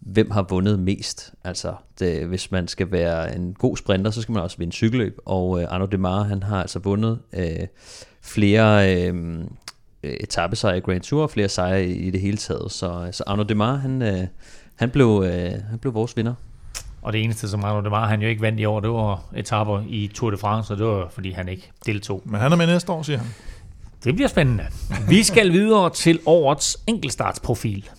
[0.00, 1.32] hvem har vundet mest.
[1.44, 5.18] Altså, det, hvis man skal være en god sprinter, så skal man også vinde cykelløb,
[5.24, 7.66] og uh, Arno Demar, han har altså vundet uh,
[8.24, 9.44] flere øh,
[10.02, 12.72] etappesejre i Grand Tour, og flere sejre i, i det hele taget.
[12.72, 14.26] Så, så Arno Demar, han, øh,
[14.74, 16.34] han, blev, øh, han blev vores vinder.
[17.02, 19.82] Og det eneste, som Arno Demar, han jo ikke vandt i år, det var etapper
[19.88, 22.22] i Tour de France, og det var, fordi han ikke deltog.
[22.24, 23.26] Men han er med næste år, siger han.
[24.04, 24.64] Det bliver spændende.
[25.08, 27.90] Vi skal videre til årets enkeltstartsprofil.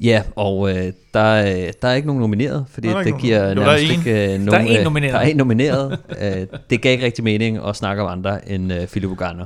[0.00, 3.58] Ja, og øh, der, øh, der er ikke nogen nomineret, fordi Der det giver nogen.
[3.58, 3.98] Jo, der er nærmest en.
[3.98, 4.46] ikke øh, nogen...
[4.46, 5.12] Der er en øh, nomineret.
[5.12, 5.98] Der er en nomineret.
[6.22, 9.44] øh, det gav ikke rigtig mening at snakke om andre end øh, Philip Uganda.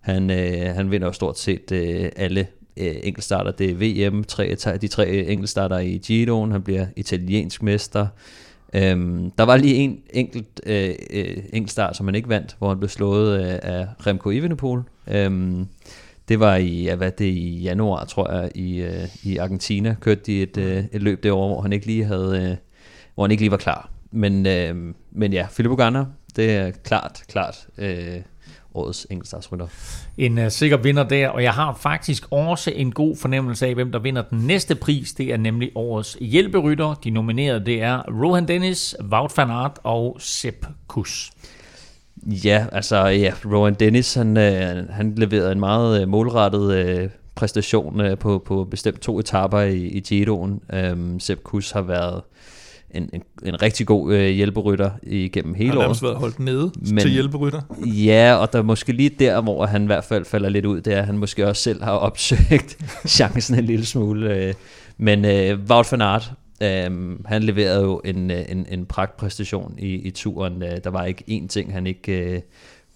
[0.00, 3.50] Han, øh, han vinder jo stort set øh, alle øh, enkeltstarter.
[3.50, 6.52] Det er VM, tre, de tre enkeltstarter i Giroen.
[6.52, 8.06] Han bliver italiensk mester.
[8.74, 12.78] Øhm, der var lige en enkelt øh, øh, enkeltstart, som han ikke vandt, hvor han
[12.78, 14.82] blev slået øh, af Remco Evenepoel.
[15.10, 15.66] Øhm,
[16.28, 19.96] det var i, ja, hvad det, i januar, tror jeg, i, øh, i Argentina.
[20.00, 22.56] Kørte de et, øh, et løb derovre, hvor han ikke lige havde, øh,
[23.14, 23.90] hvor han ikke lige var klar.
[24.10, 26.04] Men, øh, men ja, Philip Uganda,
[26.36, 28.20] det er klart, klart øh,
[28.74, 29.66] årets enkeltstartsrytter.
[30.18, 33.92] En uh, sikker vinder der, og jeg har faktisk også en god fornemmelse af, hvem
[33.92, 35.12] der vinder den næste pris.
[35.12, 36.94] Det er nemlig årets hjælperytter.
[36.94, 41.32] De nominerede, det er Rohan Dennis, Wout van Aert og Sepp Kuss.
[42.26, 48.00] Ja, altså ja, Rowan Dennis, han, øh, han leverede en meget øh, målrettet øh, præstation
[48.00, 50.60] øh, på, på bestemt to etaper i, i Giroen.
[50.74, 52.22] Øhm, Sepp Kuss har været
[52.90, 55.84] en, en, en rigtig god øh, hjælperytter igennem Han hele har året.
[55.84, 57.60] nærmest været holdt nede Men- til hjælperytter.
[57.86, 60.80] Ja, og der er måske lige der, hvor han i hvert fald falder lidt ud,
[60.80, 64.34] det er, at han måske også selv har opsøgt chancen en lille smule.
[64.36, 64.54] øh.
[64.98, 66.32] Men øh, Wout van Aert,
[66.62, 70.62] øh, han leverede jo en, øh, en, en pragtpræstation i, i turen.
[70.62, 72.40] Øh, der var ikke én ting, han ikke øh,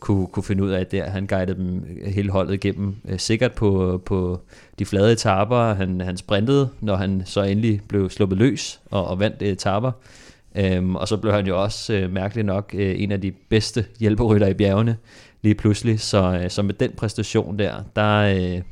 [0.00, 1.10] kunne, kunne finde ud af der.
[1.10, 4.40] Han guidede dem hele holdet igennem øh, sikkert på, på
[4.78, 5.74] de flade etaper.
[5.74, 9.92] Han, han sprintede, når han så endelig blev sluppet løs og, og vandt etaper.
[10.54, 13.86] Øhm, og så blev han jo også øh, mærkeligt nok øh, en af de bedste
[14.00, 14.96] hjælperytter i bjergene
[15.42, 16.00] lige pludselig.
[16.00, 18.62] Så, øh, så med den præstation der, der, øh,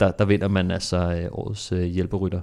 [0.00, 2.40] der, der vinder man altså øh, årets øh, hjælperytter.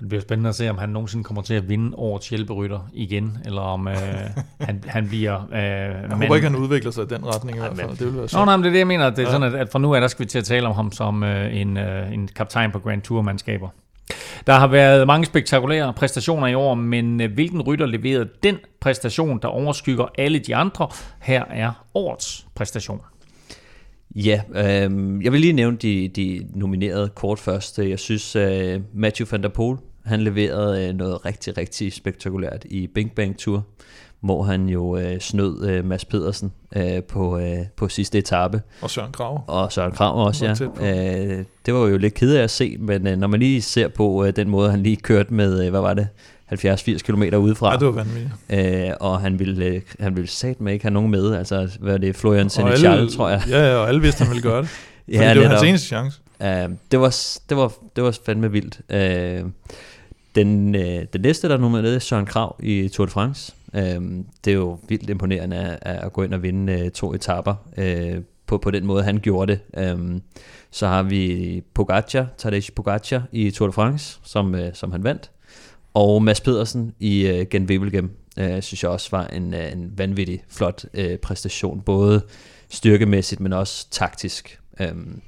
[0.00, 3.38] Det bliver spændende at se, om han nogensinde kommer til at vinde årets hjælperytter igen,
[3.44, 3.94] eller om øh,
[4.60, 5.48] han, han bliver...
[5.52, 7.90] Øh, Jeg håber ikke, han udvikler sig i den retning i hvert fald.
[7.90, 9.10] Det vil være Nå, nej, men det er det, jeg mener.
[9.10, 9.30] Det er Ja.
[9.30, 11.22] sådan, at, at fra nu af, der skal vi til at tale om ham som
[11.24, 13.68] øh, en, øh, en kaptajn på Grand Tour-mandskaber.
[14.46, 19.38] Der har været mange spektakulære præstationer i år, men øh, hvilken rytter leverede den præstation,
[19.42, 20.88] der overskygger alle de andre?
[21.22, 23.00] Her er årets præstation.
[24.14, 24.90] Ja, øh,
[25.24, 27.78] jeg vil lige nævne de, de nominerede kort først.
[27.78, 32.86] Jeg synes, øh, Matthew van der Poel Han leverede øh, noget rigtig, rigtig spektakulært i
[32.86, 33.64] Bing Bang Tour,
[34.20, 38.62] hvor han jo øh, snød øh, Mads Pedersen øh, på, øh, på sidste etape.
[38.80, 39.44] Og Søren Krav.
[39.46, 41.30] Og Søren Krav også, ja.
[41.30, 43.88] Øh, det var jo lidt ked af at se, men øh, når man lige ser
[43.88, 46.08] på øh, den måde, han lige kørte med, øh, hvad var det,
[46.52, 47.72] 70-80 km udefra.
[47.72, 48.32] Ja, det var vanvittigt.
[48.88, 51.34] Øh, og han ville, øh, han ville satme ikke have nogen med.
[51.34, 52.16] Altså, hvad er det?
[52.16, 53.42] Florian Senechal, tror jeg.
[53.48, 54.68] Ja, ja, og alle vidste, han ville gøre det.
[55.08, 55.64] Ja, det var hans netop.
[55.64, 56.20] eneste chance.
[56.40, 56.46] Uh,
[56.90, 57.16] det, var,
[57.48, 58.80] det, var, det var fandme vildt.
[58.88, 59.50] Uh,
[60.34, 60.80] den, uh,
[61.12, 63.54] den næste, der er nummer er Søren Krav i Tour de France.
[63.72, 63.80] Uh,
[64.44, 68.22] det er jo vildt imponerende at, at gå ind og vinde uh, to etapper uh,
[68.46, 69.92] på, på den måde, han gjorde det.
[69.92, 70.22] Um,
[70.70, 75.30] så har vi Pogacar, Tadej Pogacar i Tour de France, som, uh, som han vandt.
[75.94, 78.10] Og Mads Pedersen i uh, Gen Wevelgem,
[78.40, 82.22] uh, synes jeg også var en, uh, en vanvittig flot uh, præstation, både
[82.68, 84.60] styrkemæssigt, men også taktisk.
[84.90, 85.20] Um,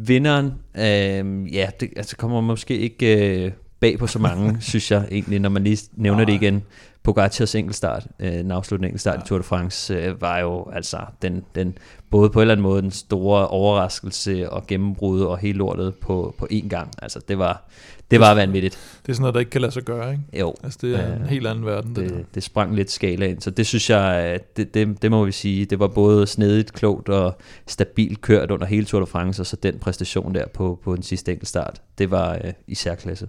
[0.00, 5.08] Vinderen, øh, ja, det altså kommer måske ikke øh, bag på så mange, synes jeg
[5.10, 6.62] egentlig, når man lige nævner det igen.
[7.02, 9.24] Pogacars enkeltstart, øh, den afsluttende enkeltstart ja.
[9.24, 11.78] i Tour de France, øh, var jo altså den, den,
[12.10, 16.34] både på en eller anden måde den store overraskelse og gennembrud og hele lortet på,
[16.38, 16.90] på én gang.
[17.02, 17.68] Altså det var,
[18.10, 18.74] det var vanvittigt.
[19.02, 20.22] Det er sådan noget, der ikke kan lade sig gøre, ikke?
[20.40, 22.16] Jo, Altså, det er en Øh, helt anden verden, det, der.
[22.16, 25.32] det, det sprang lidt skala ind, så det synes jeg, det, det, det må vi
[25.32, 29.46] sige, det var både snedigt, klogt og stabilt kørt under hele Tour de France, og
[29.46, 33.28] så den præstation der på, på den sidste enkeltstart, det var øh, i særklasse.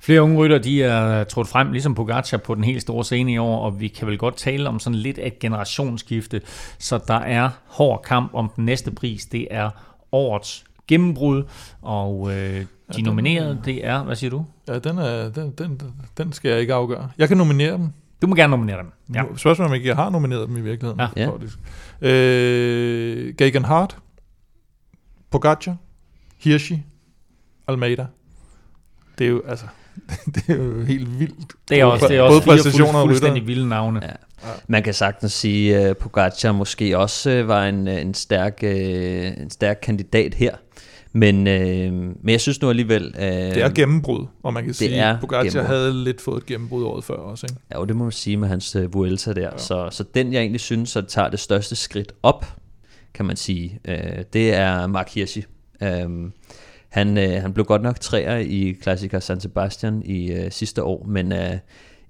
[0.00, 3.38] Flere unge rytter, de er trådt frem, ligesom Pogacar, på den helt store scene i
[3.38, 6.40] år, og vi kan vel godt tale om sådan lidt af et generationsskifte.
[6.78, 9.26] Så der er hård kamp om den næste pris.
[9.26, 9.70] Det er
[10.12, 11.42] årets gennembrud,
[11.82, 12.64] og øh,
[12.96, 14.44] de nominerede, det er, hvad siger du?
[14.68, 15.80] Ja, den, er, den, den,
[16.18, 17.10] den skal jeg ikke afgøre.
[17.18, 17.88] Jeg kan nominere dem.
[18.22, 18.92] Du må gerne nominere dem.
[19.14, 19.22] Ja.
[19.36, 21.00] Spørgsmålet om ikke jeg har nomineret dem i virkeligheden.
[21.16, 21.28] Ja.
[22.02, 22.08] Ja.
[22.08, 23.96] Øh, Gagan Hart,
[25.30, 25.76] Pogacar,
[26.38, 26.82] Hirschi,
[27.68, 28.06] Almeida.
[29.18, 29.66] Det er jo, altså,
[30.34, 31.52] det er jo helt vildt.
[31.68, 34.00] Det er også, det er Både også fire præstationer og fuld, fuldstændig vilde navne.
[34.02, 34.12] Ja.
[34.68, 39.50] Man kan sagtens sige, at Pogacar måske også øh, var en, en, stærk, øh, en
[39.50, 40.56] stærk kandidat her.
[41.12, 43.14] Men, øh, men jeg synes nu alligevel...
[43.18, 45.66] Øh, Det er gennembrud, og man kan sige, at Pogacar gennembrud.
[45.66, 47.46] havde lidt fået et gennembrud året før også.
[47.50, 47.60] Ikke?
[47.70, 49.42] Ja, jo, det må man sige med hans uh, Vuelta der.
[49.42, 49.58] Ja.
[49.58, 52.46] Så, så den, jeg egentlig synes, at tager det største skridt op,
[53.14, 53.94] kan man sige, uh,
[54.32, 55.44] det er Mark Hirschi.
[56.04, 56.32] Um,
[56.88, 61.06] han, uh, han blev godt nok træer i Classica San Sebastian i uh, sidste år,
[61.08, 61.38] men uh,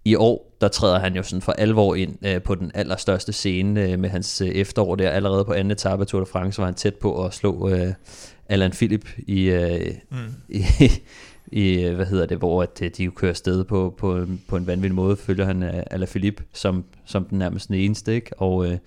[0.05, 3.93] i år, der træder han jo sådan for alvor ind uh, på den allerstørste scene
[3.93, 5.11] uh, med hans uh, efterår der.
[5.11, 7.89] Allerede på anden etape af Tour de France var han tæt på at slå uh,
[8.49, 10.17] Alan Philip i, uh, Mm.
[10.49, 10.65] i,
[11.53, 14.57] i, hvad hedder det, hvor at øh, de jo kører afsted på, på, en- på
[14.57, 18.31] en vanvittig måde, følger han uh, Alaphilippe som, som den nærmest den eneste, ikke?
[18.41, 18.79] og øh,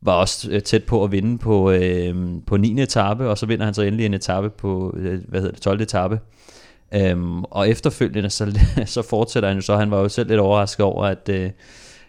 [0.00, 2.14] var også øh, tæt på at vinde på, øh,
[2.46, 2.82] på 9.
[2.82, 5.80] etape, og så vinder han så endelig en etape på, øh, hvad hedder det, 12.
[5.80, 6.20] etape.
[6.94, 10.86] Øhm, og efterfølgende, så, så fortsætter han jo så, han var jo selv lidt overrasket
[10.86, 11.50] over, at, øh,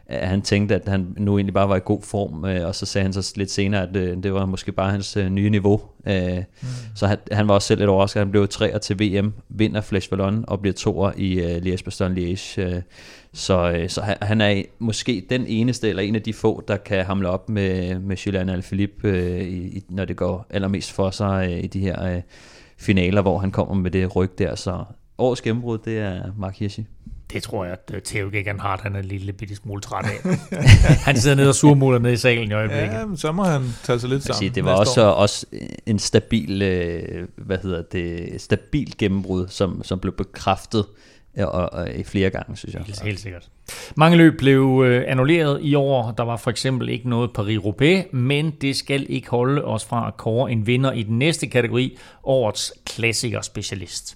[0.09, 2.85] at han tænkte, at han nu egentlig bare var i god form, øh, og så
[2.85, 5.81] sagde han så lidt senere, at øh, det var måske bare hans øh, nye niveau.
[6.07, 6.67] Øh, mm.
[6.95, 10.09] Så han, han var også selv lidt overrasket, han blev træer til VM, vinder Flash
[10.09, 12.61] Ballon og bliver toer i øh, Liège-Bastogne-Liège.
[12.61, 12.81] Øh,
[13.33, 16.77] så øh, så han, han er måske den eneste, eller en af de få, der
[16.77, 21.09] kan hamle op med, med Julian Alaphilippe, øh, i, i, når det går allermest for
[21.11, 22.21] sig øh, i de her øh,
[22.79, 24.55] finaler, hvor han kommer med det ryg der.
[24.55, 24.83] Så
[25.17, 26.85] årets gennembrud, det er Mark Hirschi.
[27.33, 30.29] Det tror jeg, at øh, Theo Gegenhardt han er en lille bitte smule træt af.
[31.07, 32.93] han sidder nede og surmuler nede i salen i øjeblikket.
[32.93, 34.37] Ja, men så må han tage sig lidt Jeg sammen.
[34.37, 35.11] sige, det var også, år.
[35.11, 35.45] også
[35.85, 40.85] en stabil, øh, hvad hedder det, stabil gennembrud, som, som blev bekræftet
[41.37, 42.83] og, og, i flere gange, synes jeg.
[42.85, 43.49] Helt, helt sikkert.
[43.95, 46.11] Mange løb blev øh, annulleret i år.
[46.11, 50.17] Der var for eksempel ikke noget Paris-Roubaix, men det skal ikke holde os fra at
[50.17, 54.15] kåre en vinder i den næste kategori, årets klassiker-specialist.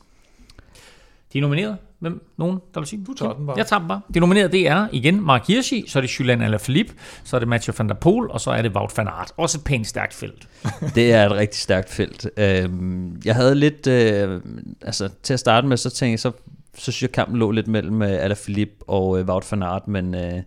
[1.33, 1.77] De er nomineret.
[2.03, 2.25] Hvem?
[2.37, 3.03] Nogen, der vil sige?
[3.07, 3.57] Du tager den bare.
[3.57, 4.01] Jeg tager dem bare.
[4.13, 7.47] De nominerede, det er igen Mark Hirschi, så er det Julian Alaphilippe, så er det
[7.47, 9.31] Mathieu van der Poel, og så er det Wout van Aert.
[9.37, 10.47] Også et pænt stærkt felt.
[10.95, 12.29] Det er et rigtig stærkt felt.
[12.37, 14.41] Øhm, jeg havde lidt, øh,
[14.81, 16.31] altså til at starte med, så tænkte jeg, så,
[16.75, 20.15] så synes jeg, kampen lå lidt mellem øh, Alaphilippe og øh, Wout van Aert, men,
[20.15, 20.41] øh,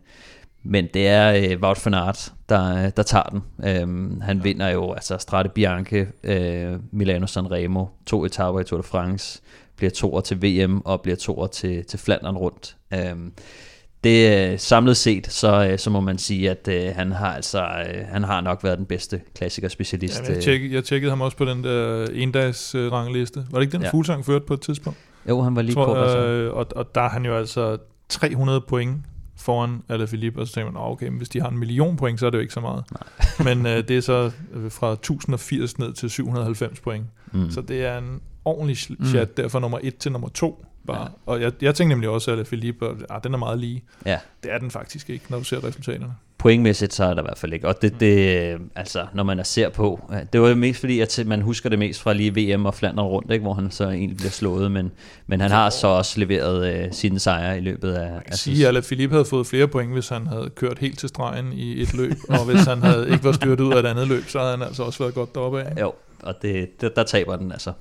[0.62, 3.42] men det er øh, Wout van Aert, der, der tager den.
[3.64, 4.42] Øhm, han ja.
[4.42, 9.42] vinder jo altså Strade Bianche, øh, Milano Sanremo, to etaper i Tour de France,
[9.76, 12.76] bliver toer til VM og bliver toer til, til Flandern rundt.
[12.94, 13.32] Øhm,
[14.04, 17.62] det øh, samlet set, så, øh, så må man sige, at øh, han har altså
[17.62, 20.16] øh, han har nok været den bedste klassikerspecialist.
[20.16, 20.42] Jamen, jeg, øh.
[20.42, 23.46] tjekkede, jeg tjekkede ham også på den der endags uh, rangliste.
[23.50, 23.86] Var det ikke den, Ja.
[23.86, 23.92] ja.
[23.92, 24.98] Fuglsang førte på et tidspunkt?
[25.28, 26.16] Jo, han var lige Tror, kort.
[26.18, 27.78] Øh, og, og der er han jo altså
[28.08, 28.96] 300 point
[29.36, 32.20] foran Alaphilippe, og så tænker man, "Nå, okay, men hvis de har en million point,
[32.20, 32.84] så er det jo ikke så meget.
[33.46, 37.04] men øh, det er så øh, fra 1080 ned til 790 point.
[37.32, 37.50] Mm.
[37.50, 39.06] Så det er en ordentlig Mm.
[39.06, 40.64] chat der fra nummer 1 til nummer 2.
[40.86, 41.00] Bare.
[41.02, 41.06] Ja.
[41.26, 43.84] Og jeg, jeg tænkte nemlig også, at Philippe, ah, den er meget lige.
[44.06, 44.18] Ja.
[44.42, 46.14] Det er den faktisk ikke, når du ser resultaterne.
[46.38, 47.68] Pointmæssigt så er der i hvert fald ikke.
[47.68, 51.22] Og det, det altså, når man er ser på, det var jo mest fordi, at
[51.26, 54.16] man husker det mest fra lige VM og Flandern rundt, ikke, hvor han så egentlig
[54.16, 54.92] bliver slået, men,
[55.26, 58.12] men han har så også leveret uh, sine sejre i løbet af...
[58.12, 61.08] Man kan sige, at Philippe havde fået flere point, hvis han havde kørt helt til
[61.08, 64.08] stregen i et løb, og hvis han havde ikke var styrt ud af et andet
[64.08, 65.80] løb, så havde han altså også været godt deroppe af.
[65.80, 65.92] Jo,
[66.22, 67.72] og det, der, der taber den altså.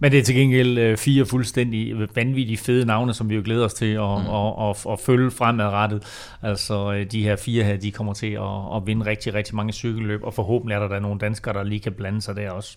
[0.00, 3.64] Men det er til gengæld øh, fire fuldstændig vanvittige fede navne, som vi jo glæder
[3.64, 4.34] os til at, mm.
[4.34, 6.02] at, at, at følge fremadrettet.
[6.42, 9.72] Altså øh, de her fire her, de kommer til at, at vinde rigtig, rigtig mange
[9.72, 12.76] cykelløb, og forhåbentlig er der, der nogle danskere, der lige kan blande sig der også.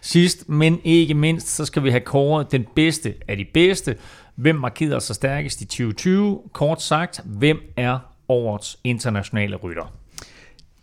[0.00, 3.96] Sidst, men ikke mindst, så skal vi have kåret den bedste af de bedste.
[4.34, 6.40] Hvem markerer sig stærkest i 2020?
[6.52, 7.98] Kort sagt, hvem er
[8.28, 9.92] årets internationale rytter?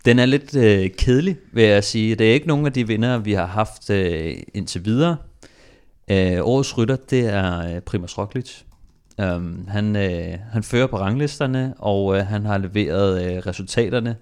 [0.05, 2.15] Den er lidt øh, kedelig, vil jeg sige.
[2.15, 5.17] Det er ikke nogen af de vinder, vi har haft øh, indtil videre.
[6.11, 8.51] Øh, årets rytter, det er øh, Primoz Roglic.
[9.17, 14.15] Um, øhm, han, øh, han fører på ranglisterne, og øh, han har leveret øh, resultaterne.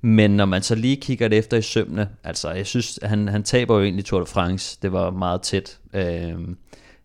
[0.00, 3.42] Men når man så lige kigger det efter i sømne, altså jeg synes, han, han
[3.42, 4.78] taber jo egentlig Tour de France.
[4.82, 5.78] Det var meget tæt.
[6.34, 6.56] Um,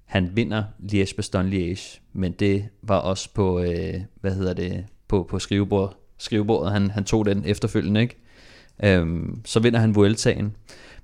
[0.05, 5.97] han vinder Liège-Bastogne-Liège, men det var også på, øh, hvad hedder det, på, på skrivebord,
[6.17, 6.71] skrivebordet.
[6.71, 9.01] Han, han tog den efterfølgende, ikke?
[9.01, 10.55] Um, så vinder han Vueltaen.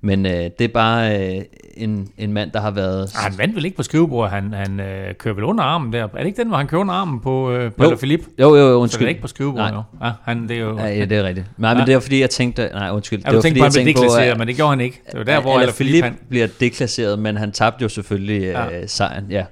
[0.04, 1.42] Men øh, det er bare øh,
[1.76, 3.02] en, en mand, der har været...
[3.02, 6.02] Ah, han vandt vel ikke på skrivebordet, han, han øh, kører vel under armen der.
[6.02, 7.96] Er det ikke den, hvor han kører under armen på, øh, på jo.
[7.96, 8.26] Philippe?
[8.38, 8.92] Jo, jo, jo, undskyld.
[8.92, 9.82] Så det er ikke på skrivebordet, jo.
[10.04, 10.78] Ja, han, det er jo...
[10.78, 11.46] Ja, ja, det er rigtigt.
[11.56, 11.86] Nej, men ja.
[11.86, 12.70] det er fordi, jeg tænkte...
[12.72, 13.18] Nej, undskyld.
[13.18, 15.00] Ja, det var fordi, jeg tænkte på, at, men det gjorde han ikke.
[15.06, 16.18] Det var der, hvor Philippe Philippe han...
[16.28, 18.80] bliver deklasseret, men han tabte jo selvfølgelig ja.
[18.80, 19.44] øh, sejren, ja.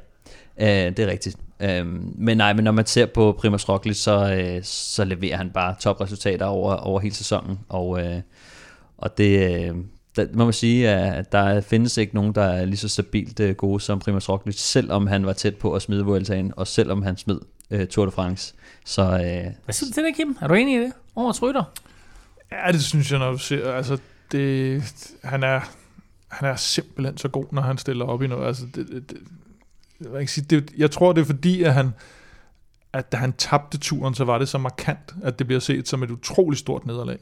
[0.60, 1.36] Øh, det er rigtigt.
[1.60, 1.86] Øh,
[2.18, 5.74] men nej, men når man ser på Primoz Roglic, så, øh, så leverer han bare
[5.80, 8.20] topresultater over, over hele sæsonen, og, øh,
[8.98, 9.74] og det, øh,
[10.16, 13.54] der må man sige, at der findes ikke nogen, der er lige så stabilt øh,
[13.54, 17.16] gode som Primoz Roglic, selvom han var tæt på at smide Vueltaen, og selvom han
[17.16, 17.38] smed
[17.70, 18.54] uh, Tour de France.
[18.84, 19.18] Så, uh,
[19.64, 20.36] Hvad synes du til det, Kim?
[20.40, 20.92] Er du enig i det?
[21.16, 21.64] Årets rytter?
[22.52, 23.98] Ja, det synes jeg, når du ser, altså,
[24.32, 24.82] det,
[25.24, 25.60] han er,
[26.28, 28.46] han er simpelthen så god, når han stiller op i noget.
[28.46, 29.18] Altså, det, det, det,
[30.14, 31.90] jeg, sige, det, jeg tror, det er fordi, at han,
[32.92, 36.02] at da han tabte turen, så var det så markant, at det bliver set som
[36.02, 37.18] et utroligt stort nederlag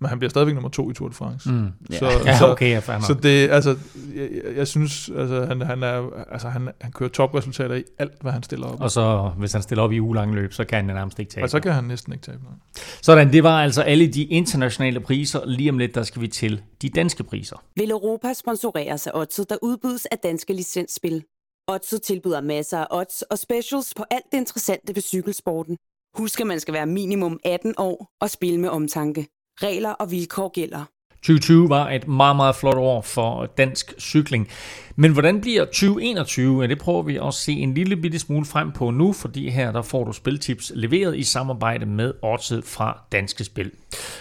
[0.00, 1.50] men han bliver stadigvæk nummer to i Tour de France.
[1.50, 1.68] Mm.
[1.90, 3.76] Så, ja, så, okay, jeg så det, altså,
[4.14, 8.32] jeg, jeg synes, altså, han, han, er, altså, han, han kører topresultater i alt, hvad
[8.32, 8.80] han stiller op.
[8.80, 11.44] Og så, hvis han stiller op i ugelange løb, så kan han nærmest ikke tabe.
[11.44, 12.58] Og så kan han næsten ikke tabe noget.
[13.02, 15.46] Sådan, det var altså alle de internationale priser.
[15.46, 17.64] Lige om lidt, der skal vi til de danske priser.
[17.76, 21.24] Vil Europa sponsorere sig Odset, der udbydes af danske licensspil?
[21.68, 25.76] Odset tilbyder masser af odds og specials på alt det interessante ved cykelsporten.
[26.16, 29.26] Husk, at man skal være minimum 18 år og spille med omtanke.
[29.62, 30.84] Regler og vilkår gælder.
[31.26, 34.48] 2020 var et meget, meget flot år for dansk cykling.
[34.96, 36.62] Men hvordan bliver 2021?
[36.62, 39.72] Ja, det prøver vi at se en lille bitte smule frem på nu, fordi her
[39.72, 43.70] der får du spiltips leveret i samarbejde med Odset fra Danske Spil.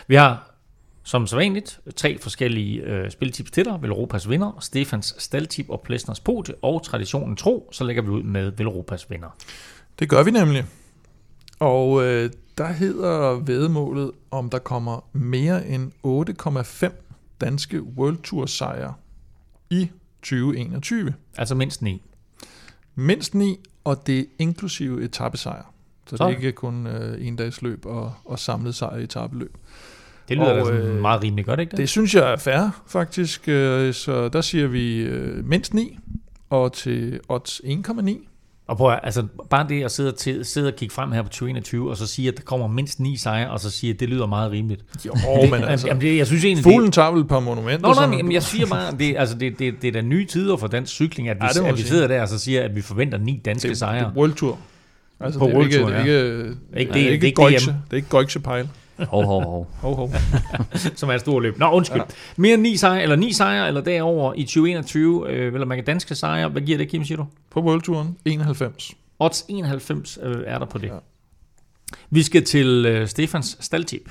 [0.08, 0.52] Vi har
[1.04, 3.82] som så vanligt tre forskellige øh, spiltips til dig.
[3.82, 8.52] Velropas vinder, Stefans staldtip og Plesners podie, og traditionen tro, så lægger vi ud med
[8.52, 9.30] Velropas vinder.
[10.00, 10.66] Det gør vi nemlig.
[11.60, 15.92] Og øh, der hedder vedmålet, om der kommer mere end
[16.84, 16.92] 8,5
[17.42, 18.94] danske World Tour sejre
[19.70, 19.90] i
[20.22, 21.14] 2021.
[21.38, 22.02] Altså mindst 9.
[22.96, 25.74] Mindst 9, og det er inklusive etappesejr.
[26.08, 29.04] Så, så det er ikke kun øh, en dags løb og, og samlet sejr i
[29.04, 29.58] etappeløb.
[30.30, 31.78] Det lyder og, da øh, meget rimeligt godt, ikke det?
[31.78, 33.48] Det synes jeg er fair, faktisk.
[33.48, 36.00] Øh, så der siger vi øh, mindst 9,
[36.50, 38.28] og til odds 1,9
[38.68, 41.90] og prøv altså bare det at sidde, til, sidde og kigge frem her på 2021,
[41.90, 44.26] og så sige, at der kommer mindst ni sejre, og så sige, at det lyder
[44.26, 44.82] meget rimeligt.
[45.06, 45.16] Jo,
[45.52, 47.88] men altså, jamen, det, jeg synes egentlig, fuglen tager vel på monumenter.
[47.88, 50.58] Nå, nej, men jeg siger bare, det, altså, det, det, det er da nye tider
[50.58, 52.82] for dansk cykling, at vi, ja, at vi sidder der og så siger, at vi
[52.82, 54.00] forventer ni danske det, sejre.
[54.00, 54.60] Det er World Tour.
[55.20, 56.18] Altså, på det er World Tour, ikke, ja.
[56.18, 58.68] det er ikke, ikke, det, er ikke, det, det, det er ikke Goiksche Pejl.
[59.00, 59.68] Hov, hov, hov.
[59.82, 60.14] hov, hov.
[60.96, 61.58] Som er et stort løb.
[61.58, 62.02] Nå, undskyld.
[62.02, 62.14] Ja.
[62.38, 65.86] Mere end ni sejre, eller ni sejre, eller derover i 2021, øh, eller man kan
[65.86, 66.50] danske sejre.
[66.50, 67.26] Hvad giver det, Kim, siger du?
[67.52, 68.96] På World Touren, 91.
[69.20, 70.88] Odds 91 øh, er der på det.
[70.88, 70.94] Ja.
[72.10, 74.10] Vi skal til øh, Stefans staldtip.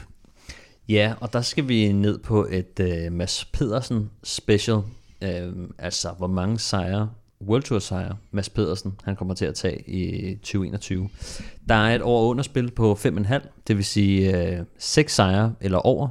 [0.88, 4.78] Ja, og der skal vi ned på et øh, Mads Pedersen special.
[5.22, 7.10] Øh, altså, hvor mange sejre,
[7.46, 11.08] World Tour sejre, Mads Pedersen, han kommer til at tage i 2021.
[11.68, 16.08] Der er et over underspil på 5,5, det vil sige øh, 6 sejre eller over.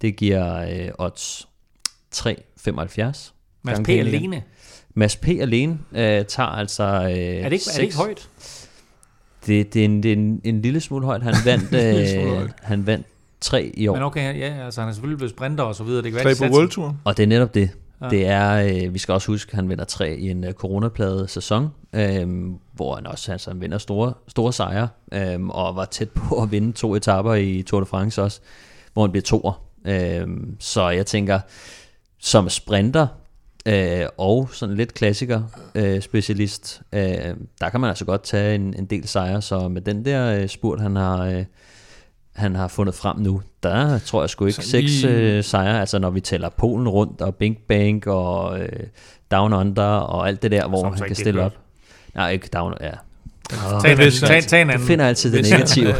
[0.00, 1.48] Det giver øh, odds
[2.14, 3.32] 3,75.
[3.62, 3.88] Mads P.
[3.88, 4.42] alene?
[4.94, 5.28] Mads P.
[5.28, 8.28] alene øh, tager altså øh, er, det ikke, er det ikke højt?
[9.46, 11.22] Det, det, er en, det er en, en lille smule højt.
[11.22, 11.74] Han vandt,
[12.42, 13.06] øh, han vandt
[13.40, 13.94] tre i år.
[13.94, 16.02] Men okay, ja, altså han er selvfølgelig blevet sprinter og så videre.
[16.02, 16.96] Det kan tre på World Tour.
[17.04, 17.70] Og det er netop det.
[18.02, 18.08] Ja.
[18.08, 21.30] Det er, øh, vi skal også huske, at han vinder tre i en øh, coronapladet
[21.30, 22.28] sæson, øh,
[22.72, 26.50] hvor han også altså, han vinder store, store sejre, øh, og var tæt på at
[26.50, 28.40] vinde to etaper i Tour de France også,
[28.92, 29.62] hvor han bliver toer.
[29.84, 30.26] Øh,
[30.58, 31.40] så jeg tænker,
[32.18, 33.06] som sprinter,
[33.66, 35.42] øh, og sådan lidt klassiker
[35.74, 39.80] øh, specialist, øh, der kan man altså godt tage en, en del sejre, så med
[39.82, 41.44] den der øh, spurt, han har, øh,
[42.32, 45.36] han har fundet frem nu, der tror jeg sgu ikke så seks lige...
[45.36, 48.68] øh, sejre, altså når vi tæller Polen rundt, og Bink Bank, og øh,
[49.30, 51.52] Down Under, og alt det der, hvor han kan stille op.
[52.14, 52.90] Nej, ikke Down, ja,
[53.52, 54.80] Oh, tag, tag, tag en anden.
[54.80, 55.94] Du finder altid det negative.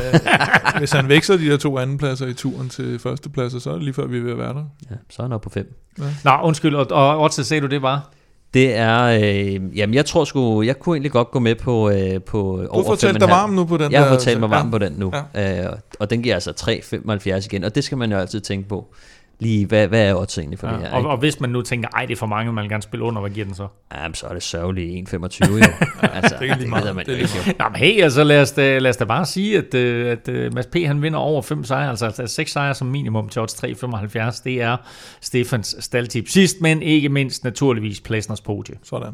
[0.78, 3.94] hvis han vækser de der to andenpladser i turen til førstepladser, så er det lige
[3.94, 4.65] før, vi er ved at være der.
[4.90, 5.74] Ja, så er han oppe på fem.
[5.98, 6.05] Ja.
[6.24, 8.11] Nå, undskyld, og, og Otze, sagde du det var?
[8.55, 12.22] Det er, øh, jamen jeg tror sgu, jeg kunne egentlig godt gå med på, øh,
[12.22, 14.70] på Du har talt dig varm nu på den Jeg har talt mig varm ja.
[14.70, 15.66] på den nu, ja.
[15.66, 18.94] øh, og den giver altså 3,75 igen, og det skal man jo altid tænke på
[19.40, 20.92] lige, hvad, hvad er også egentlig for ja, det her?
[20.92, 23.04] Og, og hvis man nu tænker, ej, det er for mange, man vil gerne spille
[23.04, 23.68] under, hvad giver den så?
[23.94, 25.64] Jamen, så er det sørgeligt 1,25 jo.
[26.14, 26.96] altså, det, det meget.
[26.96, 27.54] man det ikke.
[27.58, 30.28] Nå, men hey, altså lad os, da, lad os da bare sige, at, øh, at,
[30.28, 30.76] at Mads P.
[30.86, 34.42] han vinder over 5 sejre, altså, altså 6 sejre som minimum til odds 3,75.
[34.44, 34.76] Det er
[35.20, 36.28] Stefans staldtip.
[36.28, 38.74] Sidst, men ikke mindst naturligvis Plæsners podie.
[38.82, 39.12] Sådan.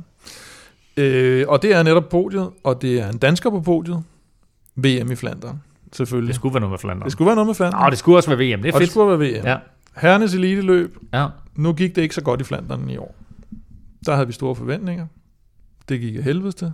[0.97, 4.03] Øh, og det er netop podiet, og det er en dansker på podiet.
[4.77, 5.62] VM i Flandern,
[5.93, 6.28] selvfølgelig.
[6.28, 7.05] Det skulle være noget med Flandern.
[7.05, 7.82] Det skulle være noget med Flandern.
[7.82, 8.81] Nå, det skulle også være VM, det er og fedt.
[8.81, 9.47] det skulle være VM.
[9.47, 9.57] Ja.
[9.97, 10.97] Herrenes eliteløb.
[11.14, 11.27] Ja.
[11.55, 13.14] Nu gik det ikke så godt i Flandern i år.
[14.06, 15.06] Der havde vi store forventninger.
[15.89, 16.73] Det gik af helvede til.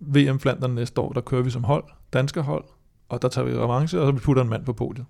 [0.00, 2.64] VM Flandern næste år, der kører vi som hold, danske hold,
[3.08, 5.06] og der tager vi revanche, og så vi putter en mand på podiet.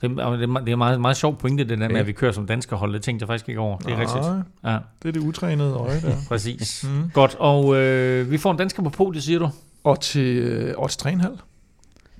[0.00, 2.76] Det, det er meget, meget sjovt pointe, det der med, at vi kører som danske
[2.76, 2.92] hold.
[2.92, 3.78] Det tænkte jeg faktisk ikke over.
[3.78, 4.44] Det er Nej, rigtigt.
[4.64, 4.78] Ja.
[5.02, 6.16] Det er det utrænede øje der.
[6.28, 6.84] Præcis.
[6.88, 7.10] Mm.
[7.10, 9.50] Godt, og øh, vi får en dansker på podiet, siger du?
[9.84, 11.38] Og til øh, odds 3,5.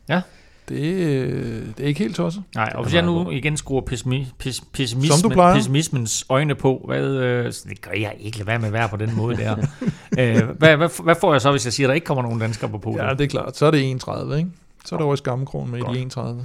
[0.09, 0.23] Ja.
[0.69, 2.43] Det, det er ikke helt tosset.
[2.55, 7.45] Nej, og hvis jeg nu igen skruer pessimi, pes, pessimismen, pessimismens øjne på, hvad, øh,
[7.45, 9.57] det gør jeg ikke, lad være med at være på den måde der.
[10.19, 12.41] øh, hvad, hvad, hvad får jeg så, hvis jeg siger, at der ikke kommer nogen
[12.41, 13.03] danskere på podiet?
[13.05, 13.57] Ja, det er klart.
[13.57, 14.51] Så er det 31, ikke?
[14.85, 15.95] Så er der over i skammekronen med Godt.
[15.95, 16.45] de 31.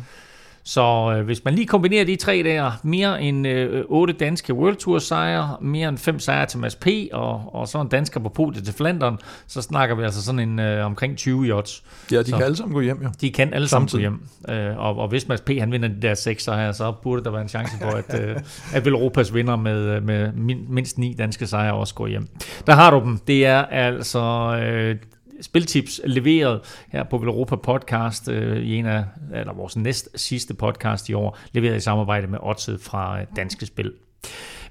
[0.63, 4.75] Så øh, hvis man lige kombinerer de tre der, mere end øh, 8 danske World
[4.75, 8.29] Tour sejre, mere end 5 sejre til Mads P, og, og så en dansker på
[8.29, 9.17] podiet til Flandern,
[9.47, 11.83] så snakker vi altså sådan en øh, omkring 20 yachts.
[12.11, 13.09] Ja, de så, kan alle sammen gå hjem, jo.
[13.21, 14.11] De kan alle sammen Samtidig.
[14.11, 14.17] gå
[14.47, 14.57] hjem.
[14.57, 17.31] Øh, og, og hvis Mads P han vinder de der 6 sejre, så burde der
[17.31, 18.35] være en chance for, at, øh,
[18.75, 20.31] at Europas vinder med, med
[20.69, 22.27] mindst 9 danske sejre også går hjem.
[22.67, 23.17] Der har du dem.
[23.27, 24.19] Det er altså
[24.63, 24.95] øh,
[25.41, 29.03] spiltips leveret her på Europa Podcast øh, i en af
[29.33, 33.65] eller vores næst sidste podcast i år, leveret i samarbejde med Odset fra øh, Danske
[33.65, 33.93] Spil.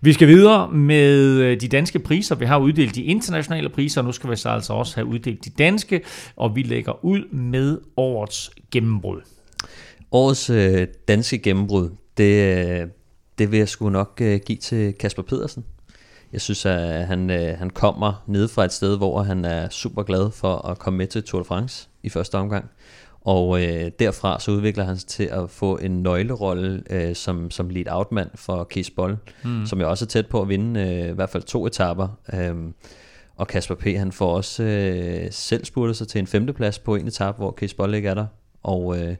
[0.01, 2.34] Vi skal videre med øh, de danske priser.
[2.34, 5.44] Vi har uddelt de internationale priser, og nu skal vi så altså også have uddelt
[5.44, 6.01] de danske,
[6.36, 9.20] og vi lægger ud med årets gennembrud.
[10.12, 12.86] Årets øh, danske gennembrud, det, øh,
[13.38, 15.64] det vil jeg sgu nok øh, give til Kasper Pedersen.
[16.32, 20.02] Jeg synes, at han, øh, han kommer ned fra et sted, hvor han er super
[20.02, 22.70] glad for at komme med til Tour de France i første omgang.
[23.20, 27.69] Og øh, derfra så udvikler han sig til at få en nøglerolle øh, som, som
[27.69, 29.66] lead outmand for Kees Boll, mm.
[29.66, 32.09] som jeg også er tæt på at vinde øh, i hvert fald to etaper.
[32.35, 32.74] Øhm,
[33.36, 33.85] og Kasper P.
[33.85, 37.74] han får også øh, selv spurgt sig til en femteplads på en etape, hvor Kees
[37.74, 38.27] Boll ikke er der.
[38.62, 39.16] Og øh,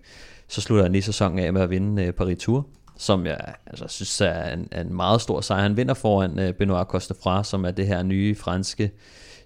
[0.49, 2.66] så slutter han lige sæsonen af med at vinde øh, Paris Tour
[3.01, 5.62] som jeg altså, synes er en, en meget stor sejr.
[5.62, 8.90] Han vinder foran uh, Benoit Costefra, som er det her nye franske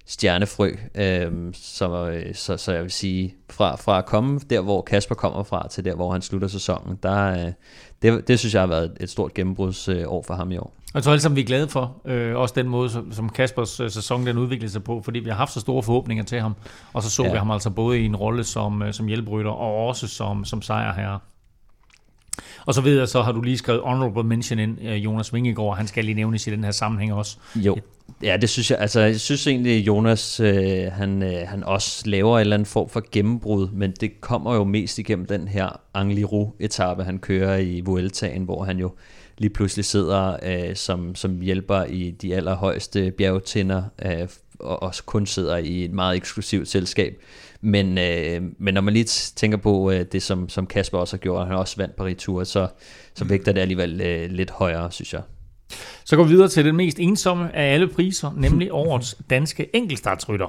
[0.06, 0.70] stjernefrø.
[0.94, 5.14] Øhm, så, øh, så, så jeg vil sige, fra, fra at komme der, hvor Kasper
[5.14, 7.52] kommer fra, til der, hvor han slutter sæsonen, der, øh,
[8.02, 10.74] det, det synes jeg har været et stort gennembrudsår for ham i år.
[10.94, 13.80] Jeg tror alle sammen, vi er glade for, øh, også den måde, som, som Kaspers
[13.80, 16.54] øh, sæson den udviklede sig på, fordi vi har haft så store forhåbninger til ham,
[16.92, 17.30] og så så ja.
[17.30, 20.62] vi ham altså både i en rolle som, øh, som hjælprytter, og også som, som
[20.62, 21.18] sejrherre.
[22.66, 25.76] Og så ved jeg, så har du lige skrevet honorable mention ind, øh, Jonas Vingegaard,
[25.76, 27.36] han skal lige nævnes i den her sammenhæng også.
[27.56, 27.76] Jo,
[28.22, 28.78] ja, det synes jeg.
[28.78, 32.88] Altså, jeg synes egentlig, Jonas, øh, han, øh, han også laver en eller anden form
[32.88, 38.42] for gennembrud, men det kommer jo mest igennem den her Angliru-etape, han kører i Vueltaen,
[38.42, 38.90] hvor han jo
[39.38, 44.28] lige pludselig sidder øh, som, som hjælper i de allerhøjeste bjergtinder, øh,
[44.60, 47.22] og også kun sidder i et meget eksklusivt selskab.
[47.64, 49.04] Men, øh, men når man lige
[49.36, 52.16] tænker på øh, det, som, som Kasper også har gjort, han har også vandt Paris
[52.18, 52.68] Tour, så,
[53.14, 55.22] så vægter det alligevel øh, lidt højere, synes jeg.
[56.04, 60.46] Så går vi videre til den mest ensomme af alle priser, nemlig årets danske enkeltstartsrytter.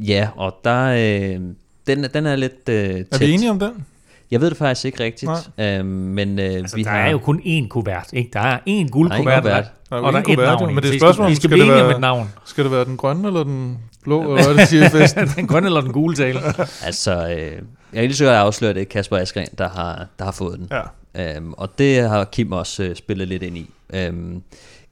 [0.00, 1.40] Ja, og der, øh,
[1.86, 3.06] den, den er lidt øh, tæt.
[3.12, 3.84] Er vi enige om den?
[4.30, 6.98] Jeg ved det faktisk ikke rigtigt, øhm, men øh, altså, vi der har...
[6.98, 8.30] er jo kun én kuvert, ikke?
[8.32, 10.74] Der er én guldkuvert, der er der er og der er et navn.
[10.74, 12.28] Men det er spørgsmålet, skal, skal, det være, et navn.
[12.44, 15.28] skal det være den grønne eller den blå, eller hvad det siger festen?
[15.36, 16.40] den grønne eller den gule tale.
[16.84, 17.62] altså, øh,
[17.92, 20.58] jeg er lige så at afsløre, det er Kasper Askren, der har, der har fået
[20.58, 20.68] den.
[20.70, 21.36] Ja.
[21.36, 23.70] Øhm, og det har Kim også øh, spillet lidt ind i.
[23.94, 24.42] Øhm,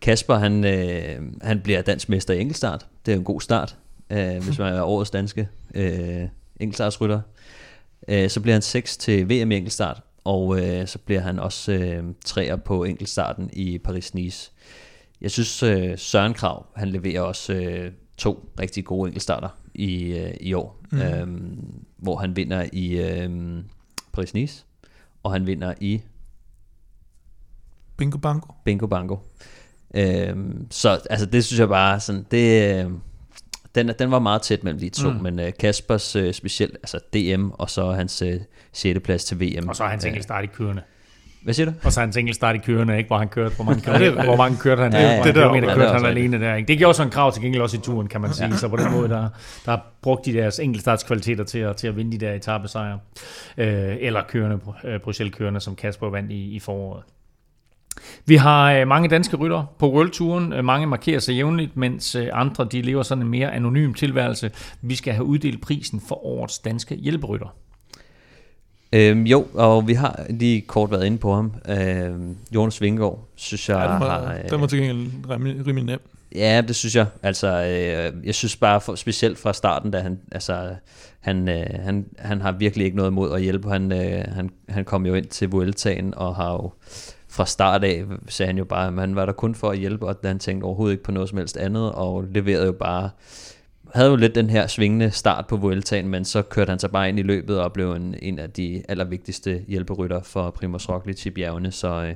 [0.00, 2.86] Kasper, han, øh, han bliver dansk mester i enkeltstart.
[3.06, 3.76] Det er en god start,
[4.10, 6.22] øh, hvis man er årets danske øh,
[6.60, 7.20] enkeltstartsrytter.
[8.08, 11.72] Øh, så bliver han 6 til VM i enkeltstart, og øh, så bliver han også
[11.72, 14.50] øh, træer på enkeltstarten i Paris-Nice.
[15.20, 20.34] Jeg synes, øh, Søren Krav, han leverer også øh, to rigtig gode enkeltstarter i, øh,
[20.40, 21.00] i år, mm.
[21.00, 21.26] øh,
[21.96, 23.58] hvor han vinder i øh,
[24.16, 24.64] Paris-Nice,
[25.22, 26.02] og han vinder i
[27.96, 28.52] Bingo Bango.
[28.64, 29.16] Bingo Bango.
[29.94, 32.90] Øhm, så altså, det synes jeg bare, sådan, det, øh,
[33.74, 35.22] den, den var meget tæt mellem de to, mm.
[35.22, 38.28] men uh, Kaspers uh, specielt, altså DM, og så hans uh,
[38.72, 39.00] 6.
[39.04, 39.68] plads til VM.
[39.68, 40.82] Og så hans enkelt start i kørende.
[41.44, 41.72] Hvad siger du?
[41.84, 43.06] Og så hans enkelt start i kørende, ikke?
[43.08, 45.24] hvor han kørte, hvor mange kørte, hvor mange kørte han, Ja, ja, ja, ja, det
[45.24, 46.54] det der- ja, kørte det han alene der.
[46.54, 46.68] Ikke?
[46.68, 48.56] Det gjorde så en krav til gengæld også i turen, kan man sige.
[48.56, 49.20] Så på den måde, der,
[49.64, 52.98] der har brugt de deres enkeltstartskvaliteter til at, til at vinde de der etappesejre.
[53.58, 57.02] Øh, eller kørende, øh, Bruxelles-kørende, som Kasper vandt i, i foråret.
[58.26, 60.52] Vi har øh, mange danske rytter på World-turen.
[60.52, 64.50] Øh, Mange markerer sig jævnligt, mens øh, andre de lever sådan en mere anonym tilværelse.
[64.82, 67.54] Vi skal have uddelt prisen for årets danske hjælperytter.
[68.94, 71.54] Øhm, jo, og vi har lige kort været inde på ham.
[71.68, 73.98] Øhm, Jonas Vingegaard, synes jeg Ja, den, har...
[73.98, 76.00] var, den var til gengæld rimelig, rimelig nem.
[76.34, 77.06] Ja, det synes jeg.
[77.22, 80.68] Altså, øh, jeg synes bare, for, specielt fra starten, da han, altså,
[81.20, 83.68] han, øh, han, han har virkelig ikke noget imod at hjælpe.
[83.68, 86.72] Han, øh, han, han kom jo ind til Vueltaen og har jo
[87.28, 90.06] fra start af, sagde han jo bare, at han var der kun for at hjælpe,
[90.06, 93.10] og han tænkte overhovedet ikke på noget som helst andet, og leverede jo bare,
[93.94, 97.08] havde jo lidt den her svingende start på Vueltaen, men så kørte han sig bare
[97.08, 101.30] ind i løbet og blev en, en af de allervigtigste hjælperytter for Primoz Roglic i
[101.30, 102.14] bjergene, så øh,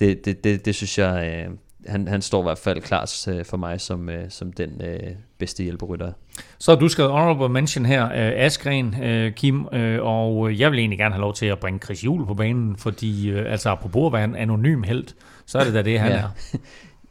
[0.00, 1.54] det, det, det, det synes jeg, øh,
[1.86, 5.10] han, han står i hvert fald klart øh, for mig som, øh, som den øh,
[5.38, 6.12] bedste hjælperytter.
[6.58, 10.78] Så har du skrevet honorable mention her, øh, Askren, øh, Kim, øh, og jeg vil
[10.78, 14.06] egentlig gerne have lov til at bringe Chris Juhl på banen, fordi øh, altså apropos
[14.06, 15.04] at være en anonym held,
[15.46, 16.16] så er det da det, han Ja.
[16.18, 16.28] er.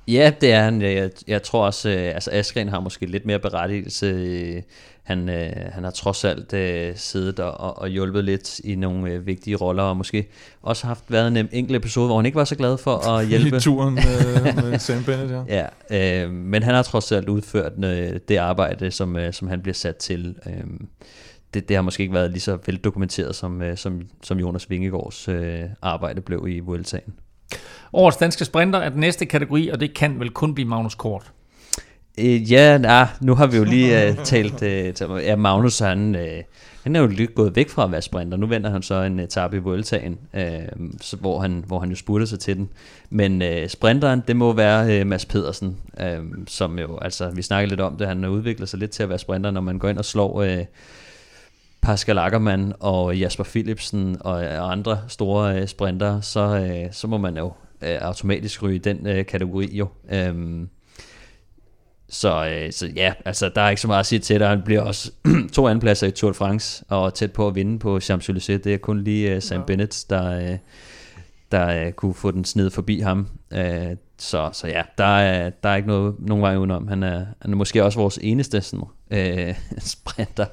[0.07, 0.81] Ja, det er han.
[0.81, 4.63] Jeg, jeg tror også, øh, altså Askren har måske lidt mere berettigelse.
[5.03, 9.11] Han, øh, han har trods alt øh, siddet og, og, og hjulpet lidt i nogle
[9.11, 10.27] øh, vigtige roller, og måske
[10.61, 13.57] også haft været en enkelt episode, hvor han ikke var så glad for at hjælpe.
[13.57, 15.65] I turen med, med Sam Bennett, ja.
[15.91, 19.61] Ja, øh, men han har trods alt udført øh, det arbejde, som, øh, som han
[19.61, 20.35] bliver sat til.
[20.47, 20.63] Øh,
[21.53, 25.27] det, det har måske ikke været lige så veldokumenteret, som, øh, som, som Jonas Vingegaards
[25.27, 27.13] øh, arbejde blev i Vueltaen.
[27.95, 31.31] Årets danske sprinter er den næste kategori, og det kan vel kun blive Magnus Kort.
[32.19, 36.21] Øh, ja, nah, nu har vi jo lige uh, talt uh, ja, Magnus, han, uh,
[36.83, 38.37] han er jo lige gået væk fra at være sprinter.
[38.37, 40.41] Nu vender han så en etape i Vueltaen, uh,
[41.01, 42.69] så, hvor, han, hvor han jo spurgte sig til den.
[43.09, 47.69] Men uh, sprinteren, det må være uh, Mads Pedersen, uh, som jo, altså vi snakkede
[47.69, 49.97] lidt om det, han udvikler sig lidt til at være sprinter, når man går ind
[49.97, 50.65] og slår uh,
[51.81, 57.17] Pascal Ackermann og Jasper Philipsen og, og andre store uh, sprinter, så, uh, så må
[57.17, 57.51] man jo
[57.85, 59.87] uh, automatisk ryge i den uh, kategori jo.
[60.29, 60.69] Um,
[62.09, 64.47] så, øh, så ja, altså der er ikke så meget at sige til det.
[64.47, 65.11] Han bliver også
[65.53, 68.57] to andenpladser i Tour de France, og tæt på at vinde på Champs-Élysées.
[68.57, 69.65] Det er kun lige uh, Sam ja.
[69.65, 70.57] Bennett, der, uh,
[71.51, 73.27] der uh, kunne få den sned forbi ham.
[73.51, 73.59] Uh,
[74.17, 76.87] så, så ja, der er, der er ikke noget, nogen vej udenom.
[76.87, 79.55] Han er, han er måske også vores eneste sådan, uh,
[79.93, 80.45] sprinter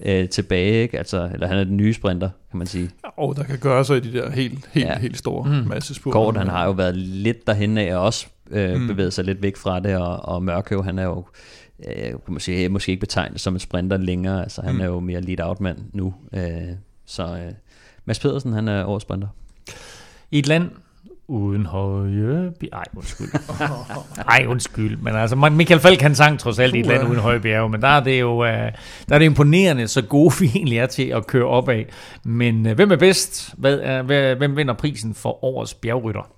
[0.00, 0.98] uh, tilbage, ikke?
[0.98, 2.90] Altså, eller han er den nye sprinter, kan man sige.
[3.16, 4.98] Og der kan gøre sig i de der helt, helt, Ja.
[4.98, 5.68] helt store Mm.
[5.68, 6.12] massespurter.
[6.18, 8.86] Kort, han har jo været lidt derhen af, og også øh, mm.
[8.86, 11.24] Bevæget sig lidt væk fra det, og, og Mørkøv, han er jo
[11.88, 14.80] øh, kan man sige, måske ikke betegnet som en sprinter længere, altså han Mm.
[14.80, 16.42] er jo mere lead-out mand nu, øh,
[17.06, 17.52] så øh,
[18.04, 19.28] Mads Pedersen, han er årets sprinter.
[20.30, 20.70] I et land
[21.28, 22.52] uden høje...
[22.64, 23.28] bj- Ej, undskyld.
[24.28, 24.96] Ej, undskyld.
[24.96, 27.80] Men altså, Michael Falk han sang trods alt i et land uden høje bjerge, men
[27.82, 28.72] der er det jo øh,
[29.08, 31.84] der er det imponerende, så gode vi egentlig er til at køre opad.
[32.24, 33.54] Men øh, hvem er bedst?
[33.56, 36.30] Hvad er, hvem vinder prisen for årets bjergrytter?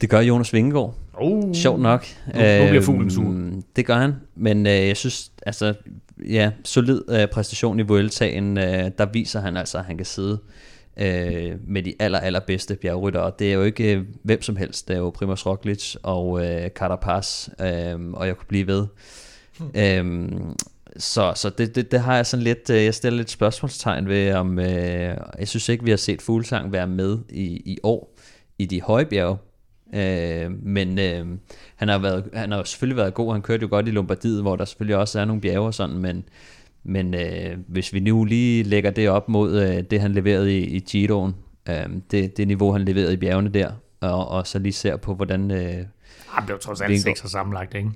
[0.00, 2.06] Det gør Jonas Vingegaard, Uh, sjovt nok.
[2.26, 3.22] Nu- nu bliver fuglen sur.
[3.22, 5.74] Øhm, Det gør han, men øh, jeg synes, altså,
[6.28, 10.38] ja, solid øh, præstation i Vueltaen, øh, der viser han altså, at han kan sidde
[10.98, 14.88] øh, med de aller, allerbedste bjergrytter, og det er jo ikke øh, hvem som helst,
[14.88, 18.86] det er jo Primoz Roglic og øh, Carapaz, øh, og jeg kunne blive ved.
[19.74, 20.54] Øhm,
[20.96, 24.32] så så det, det, det har jeg sådan lidt, øh, jeg stiller lidt spørgsmålstegn ved,
[24.32, 28.14] om øh, jeg synes ikke, vi har set Fuglsang være med i, i år
[28.58, 29.36] i de høje bjerge,
[29.94, 31.26] Øh, men øh,
[31.76, 33.32] han har været, han har selvfølgelig været god.
[33.32, 35.98] Han kørte jo godt i Lombardiet, hvor der selvfølgelig også er nogle bjerge og sådan,
[35.98, 36.24] men,
[36.88, 40.64] men øh, hvis vi nu lige lægger det op mod øh, det, han leverede i,
[40.64, 41.34] i Giroen,
[41.68, 41.74] øh,
[42.10, 43.70] det, det niveau, han leverede i bjergene der,
[44.00, 45.50] og, og så lige ser på, hvordan...
[45.50, 45.74] Øh,
[46.28, 47.16] Han blev trods alt Vingegaard.
[47.16, 47.90] sekser sammenlagt, ikke?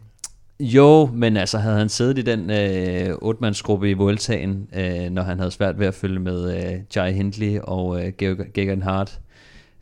[0.60, 5.38] jo, men altså havde han siddet i den øh, otmandsgruppe i Vueltaen, øh, når han
[5.38, 9.20] havde svært ved at følge med øh, Jai Hindley og øh, Georg- Geoghegan Hart,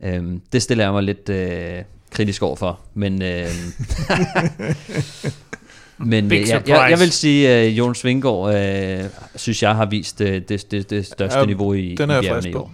[0.00, 2.80] øh, det stiller jeg mig lidt, øh, kritisk overfor.
[2.94, 3.46] Men, øh,
[6.04, 6.80] men Big øh, jeg, surprise.
[6.80, 9.04] jeg, jeg vil sige, at øh, Jonas Vingård, øh,
[9.36, 12.26] synes jeg, har vist øh, det, det, det største Ja, niveau i, den er i
[12.26, 12.70] jeg i på.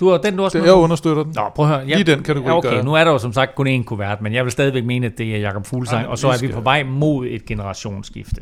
[0.00, 1.32] Du har den, du også Det, med jeg understøtter den.
[1.36, 1.86] Nå, prøv at høre.
[1.86, 2.82] Lige den kategori ja, Okay, jeg.
[2.84, 5.18] nu er der jo som sagt kun én kuvert, men jeg vil stadigvæk mene, at
[5.18, 8.40] det er Jakob Fuglsang, Ej, og så er vi skal- på vej mod et generationsskifte.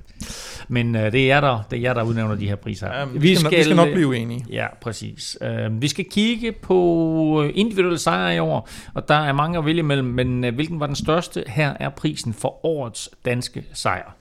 [0.69, 2.99] Men øh, det er jer, der, det er jer, der udnævner de her priser.
[2.99, 4.45] Ja, vi, vi, skal, vi skal nok blive uenige.
[4.51, 5.39] Ja, præcis.
[5.41, 9.83] Uh, vi skal kigge på individuelle sejre i år, og der er mange at vælge
[9.83, 11.45] mellem, men uh, hvilken var den største?
[11.47, 14.15] Her er prisen for årets danske sejr.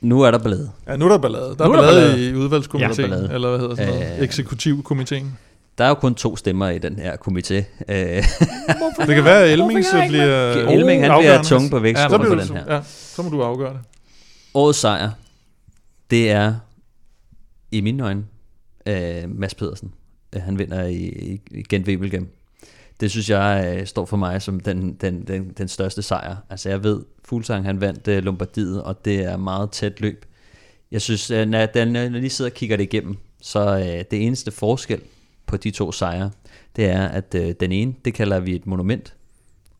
[0.00, 0.70] Nu er der ballade.
[0.88, 1.54] Ja, nu er der ballade.
[1.58, 2.30] Der Nu er er der ballade, ballade.
[2.30, 4.24] i udvalgskomiteen, Ja, eller hvad hedder sådan noget, Øh.
[4.24, 5.38] eksekutivkomiteen.
[5.80, 7.54] Der er jo kun to stemmer i den her komité.
[7.88, 8.24] Øh,
[9.06, 10.52] Det kan være, at Elming så bliver...
[10.52, 12.74] Elming, han bliver tunge på Så, vægtskålen på bliver den du, her.
[12.74, 13.80] ja, så må du afgøre det.
[14.54, 15.10] Årets sejr,
[16.10, 16.54] det er
[17.72, 18.24] i mine øjne
[18.86, 19.92] øh, Mads Pedersen.
[20.36, 22.28] Øh, Han vinder i, i, i Gent Wevelgem.
[23.00, 26.36] Det synes jeg øh, står for mig som den, den, den, den største sejr.
[26.50, 30.24] Altså jeg ved, Fuglsang han vandt øh, Lombardiet, og det er meget tæt løb.
[30.90, 34.26] Jeg synes, øh, når, når jeg lige sidder og kigger det igennem, så øh, det
[34.26, 35.00] eneste forskel
[35.50, 36.30] på de to sejre,
[36.76, 39.14] det er, at øh, den ene, det kalder vi et monument,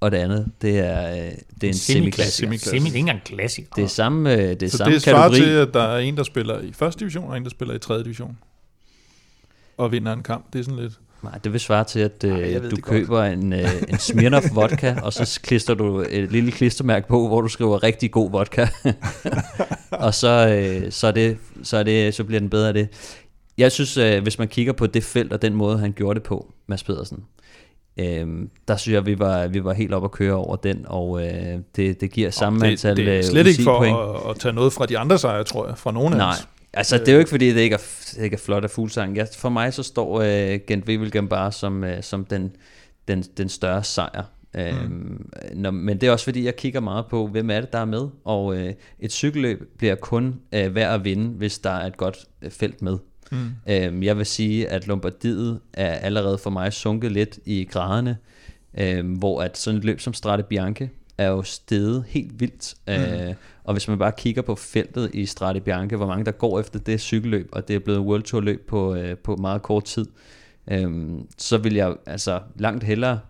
[0.01, 2.53] og det andet, det er, øh, det er en semiklassiker.
[2.53, 3.69] Semi, det er ikke engang klassiker.
[3.77, 5.49] Det er samme, øh, det er Så samme det svarer kategori.
[5.49, 7.79] til, at der er en, der spiller i første division, og en, der spiller i
[7.79, 8.39] tredje division.
[9.77, 10.53] Og vinder en kamp.
[10.53, 10.93] Det er sådan lidt...
[11.23, 14.47] Nej, det vil svare til, at Ej, øh, ved du køber en, øh, en Smirnoff
[14.55, 18.67] vodka, og så klister du et lille klistermærke på, hvor du skriver rigtig god vodka.
[20.07, 22.89] og så, øh, så, er det, så, er det, så bliver den bedre af det.
[23.61, 26.23] Jeg synes, øh, hvis man kigger på det felt og den måde, han gjorde det
[26.23, 27.25] på, Mads Pedersen,
[27.97, 28.27] øh,
[28.69, 31.59] der synes jeg, vi var, vi var helt op at køre over den, og øh,
[31.77, 34.53] det, det giver samme det, antal det er øh, slet ikke for at, at, tage
[34.53, 35.79] noget fra de andre sejre, tror jeg.
[35.79, 36.35] Fra nogen af Nej,
[36.73, 39.17] altså det er jo ikke fordi, det ikke er, det ikke er flot af Fuglsang.
[39.17, 42.53] Jeg, for mig så står øh, Gent Wevelgem bare som, øh, som den,
[43.09, 44.23] den, den større sejr.
[44.57, 47.79] Øhm, når, men det er også fordi, jeg kigger meget på, hvem er det, der
[47.79, 48.09] er med.
[48.25, 52.19] Og øh, et cykelløb bliver kun øh, værd at vinde, hvis der er et godt
[52.43, 52.99] øh, felt med.
[53.31, 53.49] Mm.
[53.69, 58.17] Øhm, jeg vil sige, at Lombardiet er allerede for mig sunket lidt i graderne,
[58.79, 62.75] øhm, hvor at sådan et løb som Strade Bianche er jo steget helt vildt.
[62.87, 62.93] Mm.
[62.93, 63.35] Øh,
[63.65, 66.79] og hvis man bare kigger på feltet i Strade Bianche, hvor mange der går efter
[66.79, 70.07] det cykelløb, og det er blevet World Tour løb på, øh, på meget kort tid,
[70.71, 73.21] øhm, så vil jeg altså langt hellere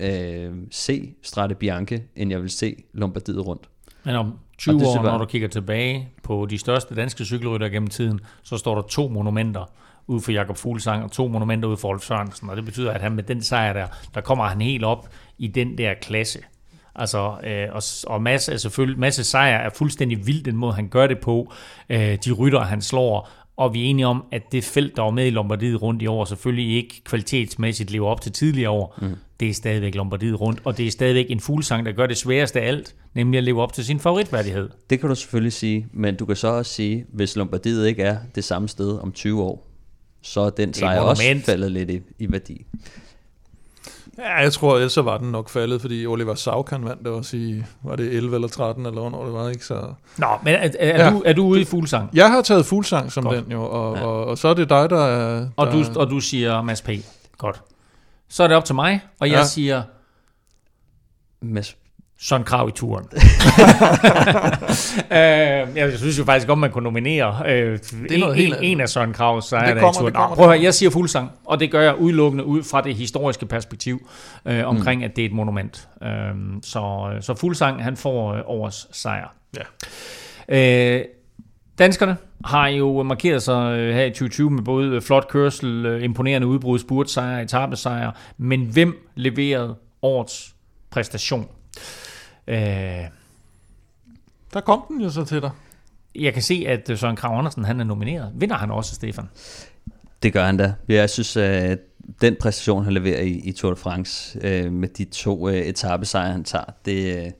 [0.00, 3.68] øh, se Strade Bianche, end jeg vil se Lombardiet rundt.
[4.04, 7.68] Men om Og 20 det år, når du kigger tilbage på de største danske cykelrytter
[7.68, 9.70] gennem tiden, så står der to monumenter
[10.06, 12.50] ude for Jakob Fuglsang og to monumenter ude for Rolf Sørensen.
[12.50, 15.08] Og det betyder, at han med den sejr der, der kommer han helt op
[15.38, 16.38] i den der klasse.
[16.94, 20.88] Altså, øh, og, og masse, er selvfølgelig, masse sejr er fuldstændig vildt, den måde han
[20.88, 21.52] gør det på.
[21.88, 23.28] Øh, de rytter, han slår.
[23.56, 26.06] Og vi er enige om, at det felt, der var med i Lombardiet rundt i
[26.06, 28.98] år, selvfølgelig ikke kvalitetsmæssigt lever op til tidligere år.
[29.02, 29.16] Mm.
[29.40, 32.60] Det er stadigvæk Lombardiet rundt, og det er stadigvæk en fuglsang, der gør det sværeste
[32.60, 34.68] af alt, nemlig at leve op til sin favoritværdighed.
[34.90, 38.16] Det kan du selvfølgelig sige, men du kan så også sige, hvis Lombardiet ikke er
[38.34, 39.66] det samme sted om 20 år,
[40.22, 42.66] så er den sejr også faldet lidt i, i værdi.
[44.18, 47.36] Ja, jeg tror, ellers så var den nok faldet, fordi Oliver Saukan vandt det også
[47.36, 49.64] i, var det 11 eller 13, eller hvornår det var, ikke?
[49.64, 51.10] Så Nå, men er, er, Ja.
[51.10, 52.10] du, er du ude i fuglsang?
[52.14, 53.44] jeg har taget fuldsang som Godt.
[53.44, 54.00] den jo, og, Ja.
[54.00, 54.06] ja.
[54.06, 55.48] og, og, så er det dig, der er...
[55.56, 56.88] Og der, du, og du siger Mads P.
[57.38, 57.62] Godt.
[58.30, 59.44] Så er det op til mig, og jeg Ja.
[59.44, 59.82] siger
[61.42, 61.76] Mads,
[62.20, 63.04] Søren Krav i turen.
[65.10, 67.78] øh, jeg synes jo faktisk godt, man kunne nominere øh,
[68.10, 70.06] en, noget helt en, en af Søren Kravs sejre Det der i turen.
[70.06, 72.62] det kommer, prøv at høre, det jeg siger fuldsang, og det gør jeg udelukkende ud
[72.62, 74.08] fra det historiske perspektiv
[74.44, 75.04] øh, omkring, mm.
[75.04, 75.88] at det er et monument.
[76.02, 76.08] Øh,
[76.62, 79.34] så, så fuldsang, han får øh, årets sejr.
[80.48, 80.98] Ja.
[80.98, 81.04] Øh,
[81.80, 86.04] danskerne har jo markeret sig øh, her i 2020 med både øh, flot kørsel, øh,
[86.04, 90.54] imponerende udbrud, spurtsejr, etappesejr, men hvem leverede årets
[90.90, 91.48] præstation?
[92.46, 92.56] Øh,
[94.52, 95.50] Der kom den jo så til dig.
[96.14, 98.32] jeg kan se, at Søren Krav Andersen han er nomineret.
[98.34, 99.28] Vinder han også, Stefan?
[100.22, 100.74] det gør han da.
[100.88, 101.78] Jeg synes, at
[102.20, 106.32] den præstation, han leverer i, i Tour de France, øh, med de to øh, etappesejre,
[106.32, 107.32] han tager, det,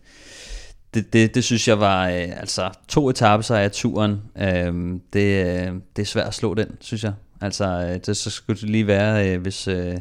[0.95, 5.73] det, det, det synes jeg var, øh, altså to etappesejre af turen, øh, det, øh,
[5.97, 7.13] det er svært at slå den, synes jeg.
[7.41, 9.69] Altså, øh, det, så skulle det lige være, øh, hvis...
[9.69, 9.97] Øh,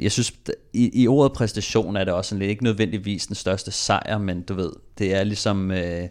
[0.00, 0.32] jeg synes,
[0.72, 4.54] i, i ordet præstation er det også lidt, ikke nødvendigvis den største sejr, men du
[4.54, 6.08] ved, det er ligesom, øh,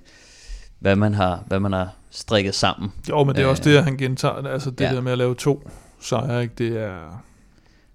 [0.79, 2.93] hvad, man har, hvad man har strikket sammen.
[3.09, 4.47] Jo, men det er Øh, også det, han gentager.
[4.47, 4.95] Altså det ja.
[4.95, 5.69] der med at lave to
[6.01, 6.53] sejre, ikke?
[6.57, 7.23] Det er...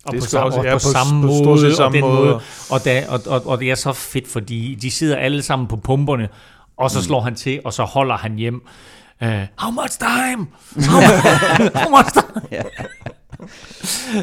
[0.05, 1.89] Og Det på, samme, også- og ja, på, på- samme på stort måde, set samme
[1.89, 2.27] og, den måde.
[2.27, 2.41] måde.
[2.71, 5.77] Og, da, og, og, og det er så fedt, fordi de sidder alle sammen på
[5.77, 6.29] pumperne,
[6.77, 7.03] og så mm.
[7.05, 8.63] slår han til, og så holder han hjem.
[9.23, 10.47] Uh, how much time?
[10.91, 11.01] How,
[11.83, 12.63] how much time?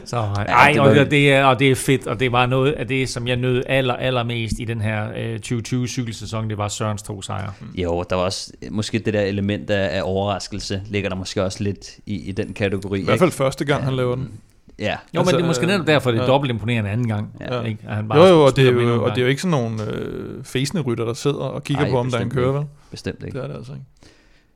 [0.06, 2.88] Så, ej, det og, det, er, og det er fedt, og det var noget af
[2.88, 7.22] det, som jeg nød aller, allermest i den her øh, 2020-cykelsæson, det var Sørens to
[7.22, 7.53] sejre.
[7.76, 11.64] Jo, der var også måske det der element af, af overraskelse, ligger der måske også
[11.64, 12.99] lidt i, i den kategori.
[12.99, 14.31] I hvert fald første gang, han laver den.
[14.80, 16.30] Ja, Jo, altså, men det er måske øh, netop derfor, det er ja.
[16.30, 17.35] dobbelt imponerende anden gang.
[17.39, 17.61] Ja.
[17.61, 17.80] Ikke?
[17.88, 19.51] At han Jo, jo, og det, er jo, en og det er jo ikke sådan
[19.51, 22.47] nogle øh, fæsende rytter, der sidder og kigger Ej, på ham, da han bestemt kører,
[22.47, 22.60] ikke.
[22.60, 22.68] vel?
[22.91, 23.38] bestemt ikke.
[23.38, 23.85] Det er det altså ikke.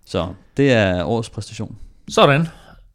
[0.06, 0.28] Så
[0.58, 1.78] det er årets præstation.
[2.10, 2.48] Sådan.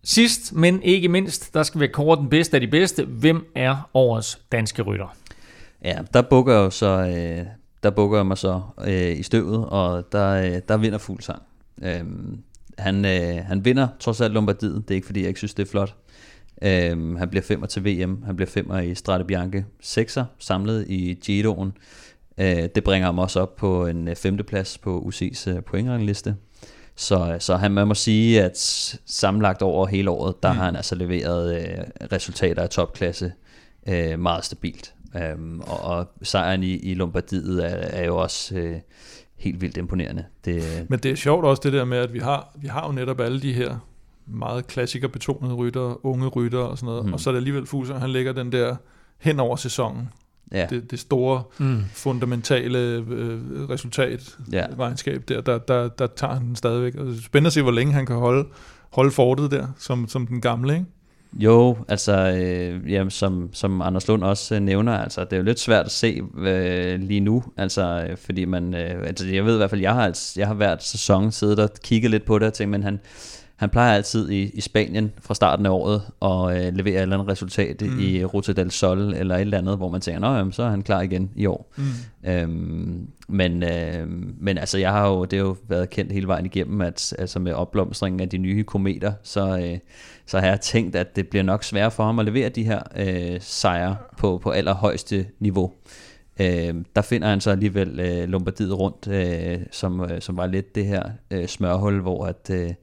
[0.05, 3.05] Sidst, men ikke mindst, der skal vi kåre den bedste af de bedste.
[3.05, 5.17] Hvem er årets danske rytter?
[5.85, 7.47] Ja, der bukker jeg jo så, øh,
[7.83, 11.43] der bukker jeg mig så øh, i støvet, og der, øh, der vinder Fuglsang.
[11.83, 12.39] Øhm,
[12.79, 15.67] han, øh, han vinder trods alt Lombardiet, det er ikke fordi, jeg ikke synes, det
[15.67, 15.95] er flot.
[16.63, 21.19] Øhm, han bliver femmer til VM, han bliver femmer i Strade Bianche, sekser samlet i
[21.25, 21.73] Giroen.
[22.39, 26.37] Øh, det bringer ham også op på en øh, femteplads på UC's øh, pointrangliste.
[26.97, 28.59] Så, så han, man må sige, at
[29.07, 30.59] sammenlagt over hele året, der mm.
[30.59, 33.33] har han altså leveret øh, resultater af topklasse
[33.89, 34.95] øh, meget stabilt.
[35.35, 38.77] Um, og, og sejren i, i Lombardiet er, er jo også øh,
[39.37, 40.25] helt vildt imponerende.
[40.45, 42.93] Det, Men det er sjovt også det der med, at vi har, vi har jo
[42.93, 43.79] netop alle de her
[44.31, 47.13] meget klassikerbetonede rytter, unge rytter og sådan noget, Mm.
[47.13, 48.77] og så er det alligevel Fuser, han lægger den der
[49.21, 50.09] hen over sæsonen.
[50.53, 51.81] ja, Det, det store, Mm.
[51.93, 54.67] fundamentale øh, resultat, Ja.
[54.79, 56.95] regnskab der, der, der, der tager han den stadigvæk.
[56.95, 58.49] Og det er spændende at se, hvor længe han kan holde,
[58.93, 60.85] holde fortet der, som, som den gamle, ikke?
[61.33, 65.43] Jo, altså, øh, jamen, som, som Anders Lund også øh, nævner, altså, det er jo
[65.43, 69.55] lidt svært at se øh, lige nu, altså, øh, fordi man, øh, altså, jeg ved
[69.55, 72.39] i hvert fald, jeg har, altså, jeg har hvert sæson siddet og kigget lidt på
[72.39, 73.01] det og tænkt, men han,
[73.59, 77.17] han plejer altid i, i Spanien fra starten af året at øh, levere et eller
[77.17, 78.01] andet resultat mm.
[78.01, 80.83] i Ruta del Sol eller et eller andet, hvor man tænker, jamen, så er han
[80.83, 81.73] klar igen i år.
[81.77, 82.31] Mm.
[82.31, 86.47] Øhm, men, øhm, men altså, jeg har jo, det har jo været kendt hele vejen
[86.47, 89.79] igennem, at altså med opblomstringen af de nye kometer, så, øh,
[90.27, 92.83] så har jeg tænkt, at det bliver nok sværere for ham at levere de her
[92.97, 95.73] øh, sejre på, på allerhøjeste niveau.
[96.41, 100.75] Øh, der finder han så alligevel øh, Lombardiet rundt, øh, som, øh, som var lidt
[100.75, 102.51] det her øh, smørhul, hvor at...
[102.53, 102.75] Øh,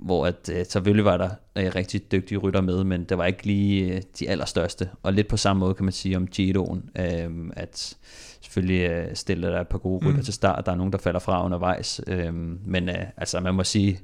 [0.00, 3.46] hvor at, øh, selvfølgelig var der øh, rigtig dygtige rytter med, men det var ikke
[3.46, 4.90] lige øh, de allerstørste.
[5.02, 7.96] Og lidt på samme måde kan man sige om Giroen, øh, at
[8.40, 10.24] selvfølgelig øh, stiller der et par gode rytter mm.
[10.24, 12.34] til start, der er nogen, der falder fra undervejs, øh,
[12.66, 14.00] men øh, altså man må sige,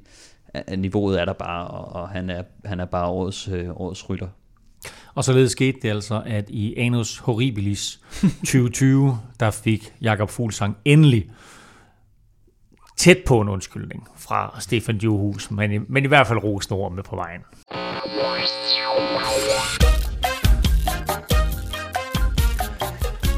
[0.53, 4.09] at niveauet er der bare, og, og han, er, han er bare årets, øh, årets
[4.09, 4.27] rytter.
[5.15, 11.29] Og således skete det altså, at i Anus Horribilis 2020, der fik Jakob Fuglsang endelig
[12.97, 16.91] tæt på en undskyldning fra Stefan Johus, men i, men i hvert fald rosende ord
[16.91, 17.41] med på vejen.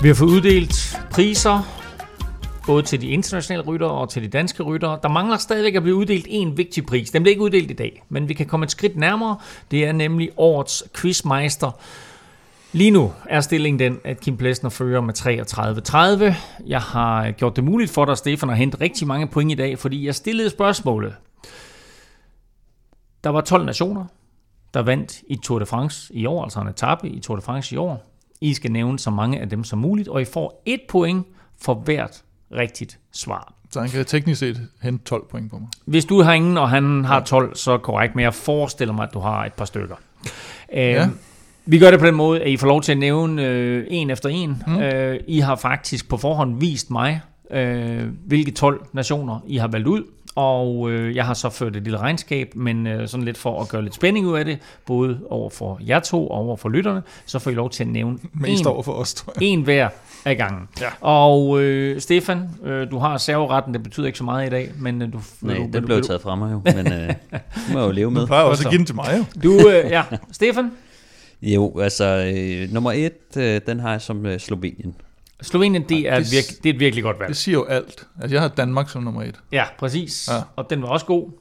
[0.02, 1.78] Vi har fået uddelt priser,
[2.66, 5.00] både til de internationale ryttere og til de danske ryttere.
[5.04, 7.12] Der mangler stadigvæk at blive uddelt en vigtig pris.
[7.12, 9.38] Den bliver ikke uddelt i dag, men vi kan komme et skridt nærmere.
[9.72, 11.72] Det er nemlig årets quizmeister.
[12.78, 15.14] Lige nu er stillingen den, at Kim Plesner fører med
[16.34, 16.66] 33-30.
[16.68, 19.80] Jeg har gjort det muligt for dig, Stefan, at hente rigtig mange point i dag,
[19.80, 21.16] fordi jeg stillede spørgsmålet.
[23.24, 24.06] Der var 12 nationer,
[24.74, 27.76] der vandt i Tour de France i år, altså en etape i Tour de France
[27.76, 28.06] i år.
[28.42, 31.28] I skal nævne så mange af dem som muligt, og I får et point
[31.62, 33.54] for hvert rigtigt svar.
[33.70, 35.68] Så han kan teknisk set hente 12 point på mig.
[35.86, 39.14] Hvis du har ingen, og han har 12, så korrekt, men jeg forestiller mig, at
[39.14, 39.96] du har et par stykker.
[40.74, 41.10] Ja.
[41.68, 44.10] Vi gør det på den måde, at I får lov til at nævne øh, en
[44.10, 44.64] efter en.
[44.68, 44.80] Mm.
[44.80, 47.22] Øh, I har faktisk på forhånd vist mig,
[47.52, 50.04] øh, hvilke 12 nationer I har valgt ud.
[50.36, 53.70] Og øh, jeg har så ført et lille regnskab, men øh, sådan lidt for at
[53.70, 57.02] gøre lidt spænding ud af det, både over for jer to og over for lytterne,
[57.26, 59.48] så får I lov til at nævne Mest en, over for os, tror jeg.
[59.48, 59.90] en hver
[60.26, 60.68] af gangen.
[60.82, 60.88] Ja.
[61.02, 65.02] Og øh, Stefan, øh, du har serveretten, det betyder ikke så meget i dag, men
[65.02, 65.20] øh, du...
[65.42, 67.40] Nej, du, den du- blev du- taget fra mig jo, men øh, det
[67.74, 68.22] må jo leve med.
[68.22, 68.68] Du plejer også så.
[68.70, 69.24] at give den til mig, jo.
[69.44, 70.72] Du, øh, ja, Stefan,
[71.42, 74.96] Jo, altså øh, nummer et, øh, den har jeg som øh, Slovenien.
[75.42, 77.30] Slovenien, det er, det virke, det er et virkelig godt valg.
[77.30, 78.08] Det siger jo alt.
[78.22, 79.40] Altså, jeg har Danmark som nummer et.
[79.52, 80.28] Ja, præcis.
[80.32, 80.42] Ja.
[80.56, 81.32] Og den var også god.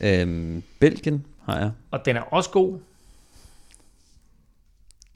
[0.00, 1.70] Øhm, Belgien har jeg.
[1.90, 2.78] Og den er også god.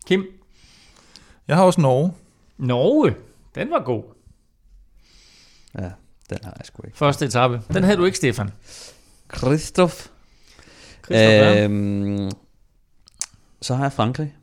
[0.06, 0.26] Kim,
[1.48, 2.12] Jeg har også Norge.
[2.58, 3.14] Norge,
[3.54, 4.04] den var god.
[5.78, 5.90] Ja,
[6.30, 6.98] den har jeg sgu ikke.
[6.98, 7.62] Første etape.
[7.72, 8.50] Den havde du ikke, Stefan.
[9.36, 9.94] Christoph.
[11.04, 11.64] Christoph, øh.
[11.64, 12.30] Øhm,
[13.62, 14.34] så har jeg Frankrig.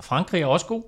[0.00, 0.82] Frankrig er også god.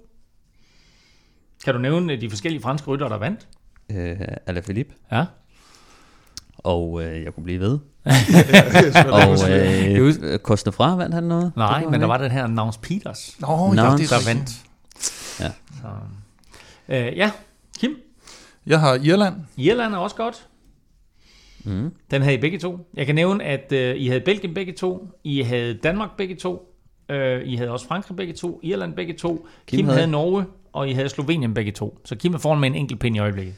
[1.64, 3.48] Kan du nævne de forskellige franske ryttere, der vandt?
[3.90, 4.94] Øh, Alaphilippe.
[5.12, 5.24] Ja.
[6.58, 7.78] Og øh, jeg kunne blive ved.
[9.12, 11.52] og, øh, Kostnefra vandt han noget?
[11.56, 14.50] Nej, men der var den her Nance Peters, Nå, er der vandt.
[15.40, 15.50] Ja.
[15.80, 15.88] Så,
[16.88, 17.30] øh, ja,
[17.78, 17.96] Kim,
[18.66, 19.36] Jeg har Irland.
[19.56, 20.46] Irland er også godt.
[21.64, 21.94] Mm.
[22.10, 22.90] Den havde I begge to.
[22.94, 25.08] Jeg kan nævne, at øh, I havde Belgien begge to.
[25.24, 26.71] I havde Danmark begge to.
[27.12, 30.44] Øh, I havde også Frankrig begge to, Irland begge to, Kim, Kim havde, havde- Norge,
[30.72, 31.98] og I havde Slovenien begge to.
[32.04, 33.54] Så Kim er foran med en enkelt pind i øjeblikket.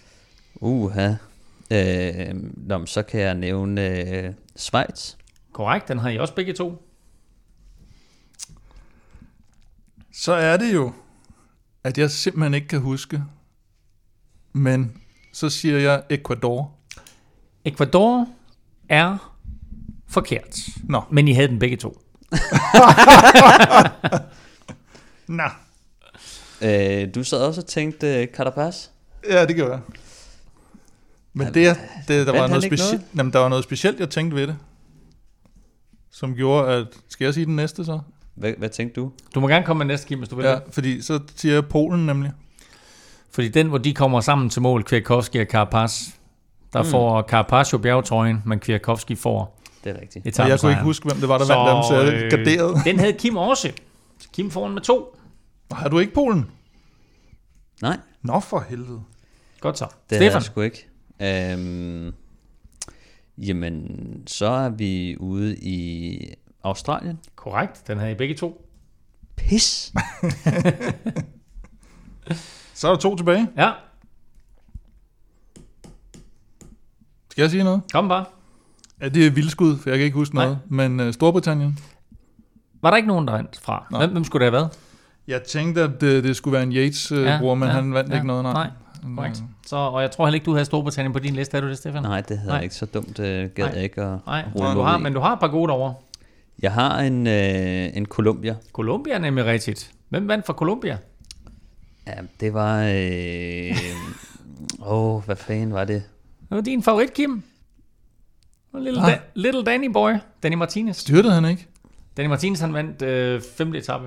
[0.54, 1.14] Uha.
[1.70, 5.14] Øh, nå, så kan jeg nævne øh, Schweiz.
[5.52, 6.82] Korrekt, den har I også begge to.
[10.12, 10.92] Så er det jo,
[11.84, 13.22] at jeg simpelthen ikke kan huske,
[14.52, 14.96] men
[15.32, 16.72] så siger jeg Ecuador.
[17.64, 18.28] Ecuador
[18.88, 19.34] er
[20.08, 20.60] forkert.
[20.84, 21.02] Nå.
[21.10, 22.03] Men I havde den begge to.
[25.28, 25.42] Nå.
[26.62, 28.86] Øh, du sad også og tænkte øh, Carapaz.
[29.30, 29.80] Ja, det gjorde jeg.
[31.32, 31.76] Men det,
[32.08, 33.02] det der var noget, speci- noget?
[33.16, 34.56] Jamen, der var noget specielt, jeg tænkte ved det,
[36.10, 36.86] som gjorde, at...
[37.08, 38.00] Skal jeg sige den næste så?
[38.34, 39.12] Hvad, hvad tænkte du?
[39.34, 40.44] Du må gerne komme med næste, Kim, hvis du vil.
[40.44, 40.58] Ja, Ja.
[40.70, 42.32] fordi så siger jeg Polen nemlig.
[43.30, 46.02] Fordi den, hvor de kommer sammen til mål, Kwiatkowski og Carapaz,
[46.72, 46.88] der mm.
[46.88, 50.40] får Carapaz jo bjergetrøjen, men Kwiatkowski får Det er rigtigt.
[50.40, 52.74] Og jeg kunne ikke huske, hvem det var, der vandt dem, så jeg øh, garderede.
[52.84, 53.72] Den havde Kim også.
[54.18, 55.16] Så Kim foran med to.
[55.70, 56.50] Har du ikke Polen?
[57.82, 59.02] Nej, Nå for helvede.
[59.60, 59.86] Godt så.
[60.10, 60.32] det er Stefan.
[60.34, 60.88] jeg sgu ikke.
[61.22, 62.14] Øhm,
[63.38, 63.86] jamen,
[64.26, 66.18] så er vi ude i
[66.62, 67.18] Australien.
[67.36, 68.66] Korrekt, den havde I begge to.
[69.36, 69.92] Pis.
[72.74, 73.48] Så er der to tilbage.
[73.56, 73.70] Ja,
[77.30, 77.82] Skal jeg sige noget?
[77.92, 78.24] kom bare.
[79.00, 80.44] Ja, det er vildskud, for jeg kan ikke huske Nej.
[80.44, 80.58] noget.
[80.68, 81.78] Men uh, Storbritannien.
[82.82, 83.86] Var der ikke nogen, der vandt fra?
[83.90, 84.00] Nej.
[84.00, 84.78] Hvem, hvem skulle det have været?
[85.28, 88.42] Jeg tænkte, at det, det skulle være en Yates-bror, uh, men han vandt ikke noget,
[88.42, 88.52] nej.
[88.52, 88.70] Nej,
[89.16, 89.42] korrekt.
[89.66, 91.78] Så, og jeg tror heller ikke, du havde Storbritannien på din liste, er du det,
[91.78, 92.02] Stefan?
[92.02, 92.56] Nej, det havde Nej.
[92.56, 93.18] jeg ikke så dumt.
[93.18, 93.72] Øh, gad Nej.
[93.74, 95.02] jeg ikke at Nej, rulle du mig har, i.
[95.02, 95.94] men du har et par gode derovre.
[96.62, 98.56] Jeg har en, øh, en Columbia.
[98.72, 99.90] Colombia er nemlig rigtigt.
[100.08, 100.98] Hvem vandt for Colombia?
[102.06, 102.82] Ja, det var...
[102.82, 103.76] Øh,
[104.92, 106.02] åh, hvad fanden var det?
[106.40, 107.42] Det var din favorit, Kim.
[108.80, 109.08] Little, Ah.
[109.10, 110.96] da, little Danny Boy, Danny Martinez.
[110.96, 111.66] Styrtede han ikke?
[112.16, 113.74] Danny Martinez, han vandt øh, 5.
[113.74, 114.04] etape.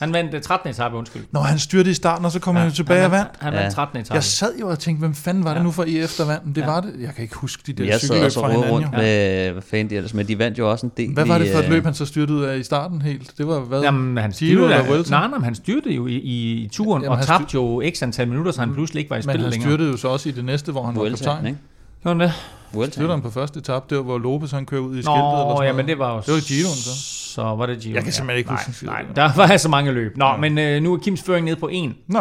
[0.00, 0.70] Han vandt øh, 13.
[0.70, 1.22] etape, undskyld.
[1.32, 3.30] Nå, han styrtede i starten, og så kom ja, han tilbage han og vandt.
[3.40, 3.60] Han Ja.
[3.60, 3.98] vandt 13.
[4.00, 4.14] etape.
[4.14, 5.62] Jeg sad jo og tænkte, hvem fanden var det Ja.
[5.62, 6.56] nu for EF, der vandt?
[6.56, 6.66] Det Ja.
[6.66, 6.92] var det.
[7.00, 8.72] Jeg kan ikke huske de der Jeg cykelløb også fra hinanden.
[8.72, 8.90] rundt Jo.
[8.98, 11.12] med, hvad fanden de ellers, men de vandt jo også en del.
[11.14, 13.02] Hvad var det for i, et løb, øh, han så styrtede ud af i starten
[13.02, 13.32] helt?
[13.38, 13.80] Det var hvad?
[13.82, 15.10] Jamen, han Giro styrte, eller Vuelta?
[15.10, 17.82] nej, nej, men han styrte jo i, i, i turen, Jamen, og han tabte jo
[17.94, 19.70] x antal minutter, så han pludselig ikke var i men spil han længere.
[19.70, 21.46] styrtede jo så også i det næste, hvor han var Vuelta, kaptajn.
[21.46, 21.58] ikke?
[22.02, 22.32] Han det?
[22.72, 23.06] Vuelta.
[23.06, 25.66] Han på første etape, der hvor Lopez han kører ud i skiltet eller Nå, sådan
[25.66, 26.20] ja, men det var jo...
[26.20, 26.90] Det var Giroen, så.
[27.32, 27.94] Så var det Giro.
[27.94, 28.88] Jeg kan simpelthen ikke nej, huske skid.
[28.88, 30.16] Nej, der var altså mange løb.
[30.16, 31.96] Nå, men øh, nu er Kims føring nede på en.
[32.06, 32.20] Nå,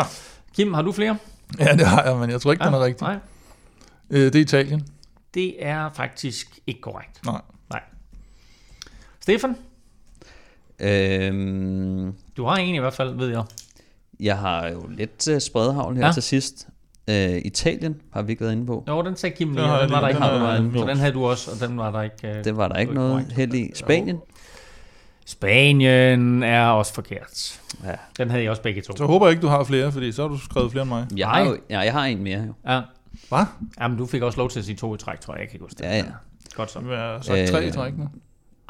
[0.56, 1.18] Kim, har du flere?
[1.60, 3.08] ja, det har jeg, men jeg tror ikke, den er rigtig.
[3.08, 3.18] Nej,
[4.10, 4.88] Øh, det er Italien.
[5.34, 7.26] det er faktisk ikke korrekt.
[7.26, 7.42] Nej.
[7.70, 7.82] Nej.
[9.20, 9.56] Stefan,
[10.80, 13.44] Øhm, du har en i hvert fald, ved jeg.
[14.20, 16.08] jeg har jo lidt uh, spredhavl her Ja.
[16.08, 16.14] ja.
[16.14, 16.68] til sidst.
[17.12, 18.84] Uh, Italien har vi ikke været inde på.
[18.88, 21.52] Jo, den sagde Kim lige, Den var der ikke noget Så den havde du også,
[21.52, 22.28] og den var der ikke...
[22.38, 23.72] øh, Det var der ikke noget held i.
[23.76, 24.18] Spanien?
[25.26, 27.60] Spanien er også forkert.
[27.86, 27.92] Ja.
[28.18, 28.98] Den havde jeg også begge to.
[28.98, 31.08] Så håber jeg ikke, du har flere, fordi så har du skrevet flere end mig.
[31.18, 31.50] Jeg har, Nej.
[31.50, 32.54] jo, ja, jeg har en mere jo.
[32.74, 32.82] Ja.
[33.30, 33.46] Hvad?
[33.82, 35.40] Jamen, du fik også lov til at sige to i træk, tror jeg.
[35.42, 35.84] Jeg kan ikke huske det.
[35.84, 36.04] Ja, ja.
[36.56, 36.80] Godt så.
[36.80, 38.08] Har sagt tre i Øh, træk nu.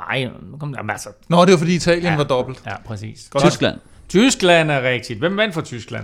[0.10, 1.10] Ej, nu kom der altså.
[1.30, 2.16] Nå, det var fordi Italien Ja.
[2.18, 2.62] var dobbelt.
[2.66, 3.28] Ja, præcis.
[3.32, 3.44] Godt.
[3.44, 3.78] Tyskland.
[4.10, 5.20] Tyskland er rigtigt.
[5.20, 6.04] Hvem vandt for Tyskland?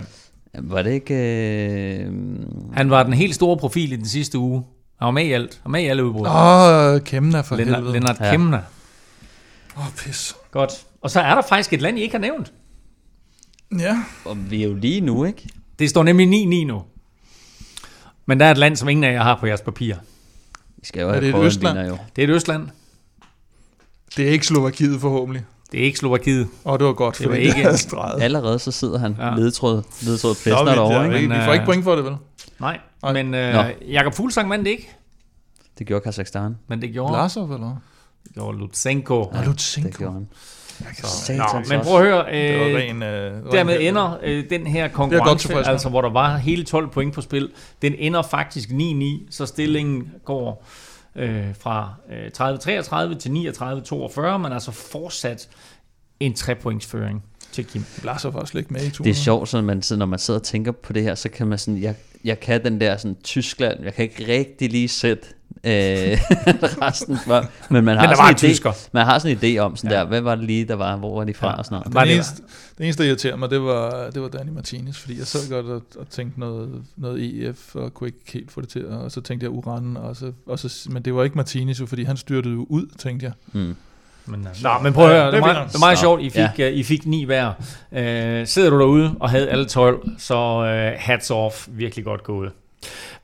[0.54, 1.14] Var det ikke...
[1.14, 2.12] Øh,
[2.72, 4.64] Han var den helt store profil i den sidste uge.
[4.98, 5.54] Han var med i alt.
[5.62, 6.26] Han var med i alle udbrud.
[6.26, 7.92] Åh, oh, Kemna for Lennart, helvede.
[7.92, 8.30] Lennart Ja.
[8.30, 8.60] Kemner.
[9.76, 10.36] Åh, oh, pis.
[10.50, 10.72] Godt.
[11.00, 12.52] Og så er der faktisk et land, I ikke har nævnt.
[13.78, 13.96] Ja.
[14.24, 15.48] og vi er jo lige nu, ikke?
[15.78, 16.82] Det står nemlig 9-9 nu.
[18.26, 19.94] Men der er et land, som ingen af jer har på jeres papir.
[20.76, 21.78] Vi skal jo Er have det et Østland?
[21.78, 21.98] jo.
[22.16, 22.68] Det er et Østland.
[24.16, 25.44] Det er ikke Slovakiet forhåbentlig.
[25.72, 26.48] Det er ikke Slovakiet.
[26.64, 28.22] Åh, oh, det var godt, Det for var det ikke- ikke streget.
[28.22, 29.34] Allerede så sidder han Ja.
[29.34, 31.18] ledtråd, ledtråd Nå, vi, derovre, ikke?
[31.18, 32.16] vi, Men, vi får ikke øh, point for det, vel?
[32.60, 33.12] Nej, Nej.
[33.12, 33.62] men øh, Nå.
[33.88, 34.90] Jakob Fuglsang vandt det ikke.
[35.78, 36.56] Det gjorde Kazakhstan.
[36.68, 37.76] Men det gjorde, Blasov, eller
[38.24, 39.30] det gjorde Lutsenko.
[39.34, 39.98] Ja, Det Lutsenko.
[39.98, 40.28] gjorde han.
[40.80, 41.90] Nå, Satans men også.
[41.90, 42.16] prøv at høre.
[42.32, 43.02] Det var Øh, ren...
[43.02, 45.62] Øh, dermed ren- ender øh, den her godt konkurrence, med.
[45.66, 47.50] altså hvor der var hele 12 point på spil,
[47.82, 50.66] den ender faktisk 9-9, så stillingen går
[51.16, 52.30] øh, fra øh,
[53.14, 55.48] 30-33 til 39-42, men altså fortsat
[56.20, 57.22] en 3-pointsføring
[57.52, 57.84] til Kim.
[58.00, 59.04] Blasov var slet ikke med i turen.
[59.04, 61.28] Det er sjovt, så man, sidder, når man sidder og tænker på det her, så
[61.28, 61.94] kan man sådan, jeg,
[62.24, 65.26] jeg kan den der sådan Tyskland, jeg kan ikke rigtig lige sætte
[65.64, 65.72] øh,
[66.82, 69.56] resten for, men man har, Men der sådan var en idé, man har sådan en
[69.56, 69.96] idé om sådan Ja.
[69.98, 71.94] der, hvad var det lige, der var, hvor var de fra og sådan noget.
[71.94, 72.42] Var det, det- eneste,
[72.78, 75.66] det eneste, der irriterer mig, det var, det var Danny Martinez, fordi jeg sad godt
[75.66, 79.20] og, og tænkte noget, noget EF, og kunne ikke helt få det til, og så
[79.20, 82.54] tænkte jeg Uran, og så, og så, men det var ikke Martinez, fordi han styrtede
[82.54, 83.32] jo ud, tænkte jeg.
[83.52, 83.76] Mm.
[84.26, 85.98] Men, øh, nå, men prøv at Ja, høre, det det, er var, det var meget
[85.98, 86.50] sjovt, I fik, ja.
[86.58, 86.68] ja.
[86.68, 87.52] I fik ni hver.
[87.92, 92.52] Øh, sidder du derude og havde alle 12, så øh, hats off, virkelig godt gået.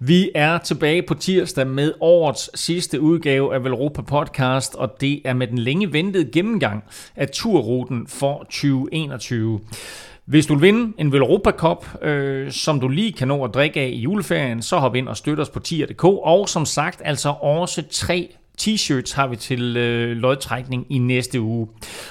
[0.07, 5.33] Vi er tilbage på tirsdag med årets sidste udgave af Velropa Podcast, og det er
[5.33, 6.85] med den længe ventede gennemgang
[7.17, 9.61] af turruten for 2021.
[10.25, 13.81] Hvis du vil vinde en Velropa Cup, øh, som du lige kan nå at drikke
[13.81, 16.05] af i juleferien, så hop ind og støt os på tier.dk.
[16.05, 21.69] Og som sagt, altså også tre t-shirts har vi til øh, lodtrækning i næste uge.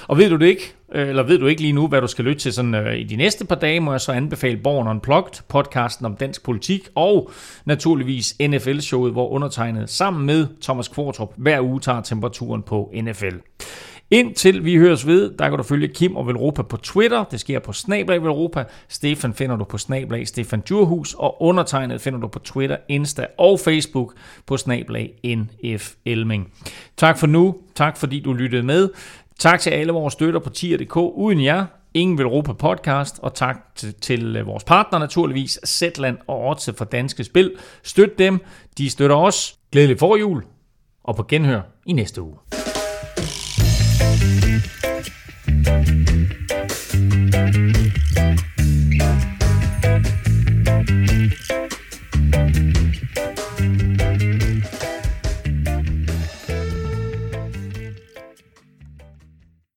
[0.08, 2.24] Og ved du det ikke, Øh, eller ved du ikke lige nu, hvad du skal
[2.24, 5.42] lytte til sådan, øh, i de næste par dage, må jeg så anbefale Born Unplugged,
[5.48, 7.30] podcasten om dansk politik, og
[7.64, 13.36] naturligvis NFL-showet, hvor undertegnet sammen med Thomas Kvartrup hver uge tager temperaturen på NFL.
[14.10, 17.24] Indtil vi høres ved, der kan du følge Kim og Velropa på Twitter.
[17.24, 18.64] Det sker på Snablag Velropa.
[18.88, 21.14] Stefan finder du på Snablag Stefan Djurhus.
[21.14, 24.14] Og undertegnet finder du på Twitter, Insta og Facebook
[24.46, 26.52] på Snablag NF Elming.
[26.96, 27.56] Tak for nu.
[27.74, 28.88] Tak fordi du lyttede med.
[29.38, 30.96] Tak til alle vores støtter på tier.dk.
[30.96, 36.18] Uden jer, ingen vil råbe podcast, og tak til, til øh, vores partner naturligvis, Zetland
[36.26, 37.54] og Otse for Danske Spil.
[37.82, 38.40] Støt dem,
[38.78, 39.58] de støtter os.
[39.72, 40.44] Glædelig forjul,
[41.04, 42.36] og på genhør i næste uge.
[47.34, 48.53] Thank you.